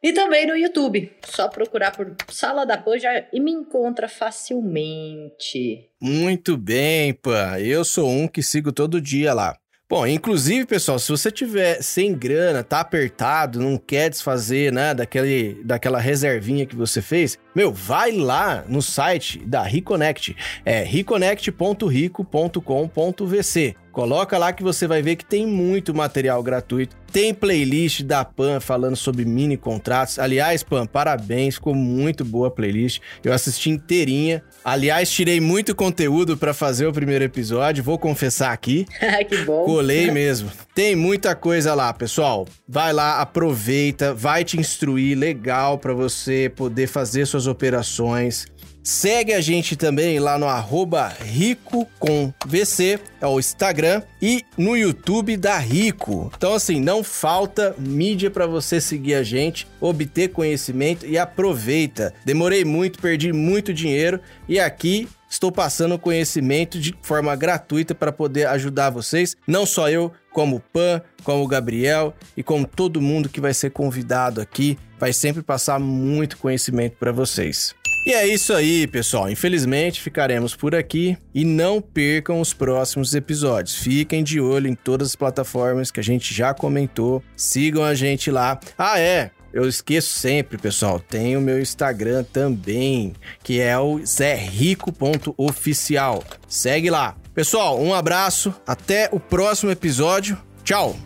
E 0.00 0.12
também 0.12 0.46
no 0.46 0.56
YouTube. 0.56 1.10
Só 1.24 1.48
procurar 1.48 1.90
por 1.90 2.14
Sala 2.28 2.64
da 2.64 2.76
Pan 2.76 2.98
já, 2.98 3.24
e 3.32 3.40
me 3.40 3.50
encontra 3.50 4.08
facilmente. 4.08 5.88
Muito 6.00 6.56
bem, 6.56 7.14
Pan. 7.14 7.58
Eu 7.58 7.84
sou 7.84 8.08
um 8.08 8.28
que 8.28 8.42
sigo 8.42 8.70
todo 8.70 9.00
dia 9.00 9.32
lá. 9.32 9.58
Bom, 9.90 10.06
inclusive, 10.06 10.66
pessoal, 10.66 10.98
se 10.98 11.10
você 11.10 11.30
tiver 11.30 11.82
sem 11.82 12.12
grana, 12.12 12.62
tá 12.62 12.80
apertado, 12.80 13.58
não 13.58 13.78
quer 13.78 14.10
desfazer, 14.10 14.70
né, 14.70 14.92
daquele, 14.92 15.62
daquela 15.64 15.98
reservinha 15.98 16.66
que 16.66 16.76
você 16.76 17.00
fez, 17.00 17.38
meu, 17.54 17.72
vai 17.72 18.12
lá 18.12 18.62
no 18.68 18.82
site 18.82 19.38
da 19.38 19.62
Reconnect, 19.62 20.36
é 20.62 20.82
reconnect.rico.com.vc. 20.82 23.76
Coloca 23.92 24.38
lá 24.38 24.52
que 24.52 24.62
você 24.62 24.86
vai 24.86 25.02
ver 25.02 25.16
que 25.16 25.24
tem 25.24 25.46
muito 25.46 25.94
material 25.94 26.42
gratuito. 26.42 26.96
Tem 27.10 27.32
playlist 27.32 28.02
da 28.02 28.24
Pan 28.24 28.60
falando 28.60 28.96
sobre 28.96 29.24
mini 29.24 29.56
contratos. 29.56 30.18
Aliás, 30.18 30.62
Pan, 30.62 30.86
parabéns, 30.86 31.54
ficou 31.54 31.74
muito 31.74 32.24
boa 32.24 32.48
a 32.48 32.50
playlist. 32.50 33.00
Eu 33.24 33.32
assisti 33.32 33.70
inteirinha. 33.70 34.42
Aliás, 34.64 35.10
tirei 35.10 35.40
muito 35.40 35.74
conteúdo 35.74 36.36
para 36.36 36.52
fazer 36.52 36.86
o 36.86 36.92
primeiro 36.92 37.24
episódio, 37.24 37.82
vou 37.82 37.98
confessar 37.98 38.52
aqui. 38.52 38.86
que 39.28 39.38
bom. 39.38 39.64
Colei 39.64 40.10
mesmo. 40.12 40.50
Tem 40.74 40.94
muita 40.94 41.34
coisa 41.34 41.74
lá, 41.74 41.92
pessoal. 41.92 42.46
Vai 42.68 42.92
lá, 42.92 43.20
aproveita, 43.20 44.12
vai 44.12 44.44
te 44.44 44.58
instruir 44.58 45.16
legal 45.16 45.78
para 45.78 45.94
você 45.94 46.52
poder 46.54 46.86
fazer 46.86 47.26
suas 47.26 47.46
operações. 47.46 48.46
Segue 48.88 49.34
a 49.34 49.40
gente 49.42 49.76
também 49.76 50.18
lá 50.18 50.38
no 50.38 50.46
arroba 50.46 51.08
RicoComVC, 51.08 52.98
é 53.20 53.26
o 53.26 53.38
Instagram, 53.38 54.00
e 54.20 54.46
no 54.56 54.74
YouTube 54.74 55.36
da 55.36 55.58
Rico. 55.58 56.32
Então, 56.34 56.54
assim, 56.54 56.80
não 56.80 57.04
falta 57.04 57.74
mídia 57.78 58.30
para 58.30 58.46
você 58.46 58.80
seguir 58.80 59.12
a 59.12 59.22
gente, 59.22 59.68
obter 59.78 60.28
conhecimento 60.28 61.04
e 61.04 61.18
aproveita. 61.18 62.14
Demorei 62.24 62.64
muito, 62.64 62.98
perdi 62.98 63.30
muito 63.30 63.74
dinheiro 63.74 64.20
e 64.48 64.58
aqui 64.58 65.06
estou 65.28 65.52
passando 65.52 65.98
conhecimento 65.98 66.80
de 66.80 66.96
forma 67.02 67.36
gratuita 67.36 67.94
para 67.94 68.10
poder 68.10 68.46
ajudar 68.46 68.88
vocês, 68.88 69.36
não 69.46 69.66
só 69.66 69.90
eu, 69.90 70.10
como 70.32 70.56
o 70.56 70.60
Pan, 70.60 71.02
como 71.22 71.44
o 71.44 71.46
Gabriel 71.46 72.14
e 72.34 72.42
como 72.42 72.66
todo 72.66 73.02
mundo 73.02 73.28
que 73.28 73.38
vai 73.38 73.52
ser 73.52 73.70
convidado 73.70 74.40
aqui, 74.40 74.78
vai 74.98 75.12
sempre 75.12 75.42
passar 75.42 75.78
muito 75.78 76.38
conhecimento 76.38 76.96
para 76.96 77.12
vocês. 77.12 77.74
E 78.08 78.12
é 78.14 78.26
isso 78.26 78.52
aí, 78.54 78.86
pessoal. 78.86 79.30
Infelizmente 79.30 80.00
ficaremos 80.00 80.56
por 80.56 80.74
aqui 80.74 81.18
e 81.34 81.44
não 81.44 81.78
percam 81.78 82.40
os 82.40 82.54
próximos 82.54 83.14
episódios. 83.14 83.76
Fiquem 83.76 84.24
de 84.24 84.40
olho 84.40 84.66
em 84.66 84.74
todas 84.74 85.08
as 85.08 85.14
plataformas 85.14 85.90
que 85.90 86.00
a 86.00 86.02
gente 86.02 86.32
já 86.32 86.54
comentou. 86.54 87.22
Sigam 87.36 87.84
a 87.84 87.94
gente 87.94 88.30
lá. 88.30 88.58
Ah, 88.78 88.98
é. 88.98 89.30
Eu 89.52 89.68
esqueço 89.68 90.18
sempre, 90.18 90.56
pessoal. 90.56 90.98
Tem 90.98 91.36
o 91.36 91.40
meu 91.42 91.60
Instagram 91.60 92.24
também, 92.24 93.12
que 93.42 93.60
é 93.60 93.78
o 93.78 94.02
zerrico.oficial. 94.02 96.24
Segue 96.48 96.88
lá. 96.88 97.14
Pessoal, 97.34 97.78
um 97.78 97.92
abraço. 97.92 98.54
Até 98.66 99.10
o 99.12 99.20
próximo 99.20 99.70
episódio. 99.70 100.38
Tchau. 100.64 100.96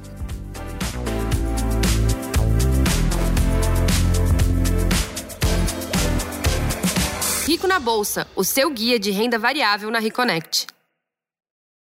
Rico 7.63 7.69
na 7.69 7.79
Bolsa, 7.79 8.27
o 8.35 8.43
seu 8.43 8.71
guia 8.71 8.99
de 8.99 9.13
renda 9.13 9.39
variável 9.39 9.89
na 9.89 10.01
Reconnect. 10.01 10.67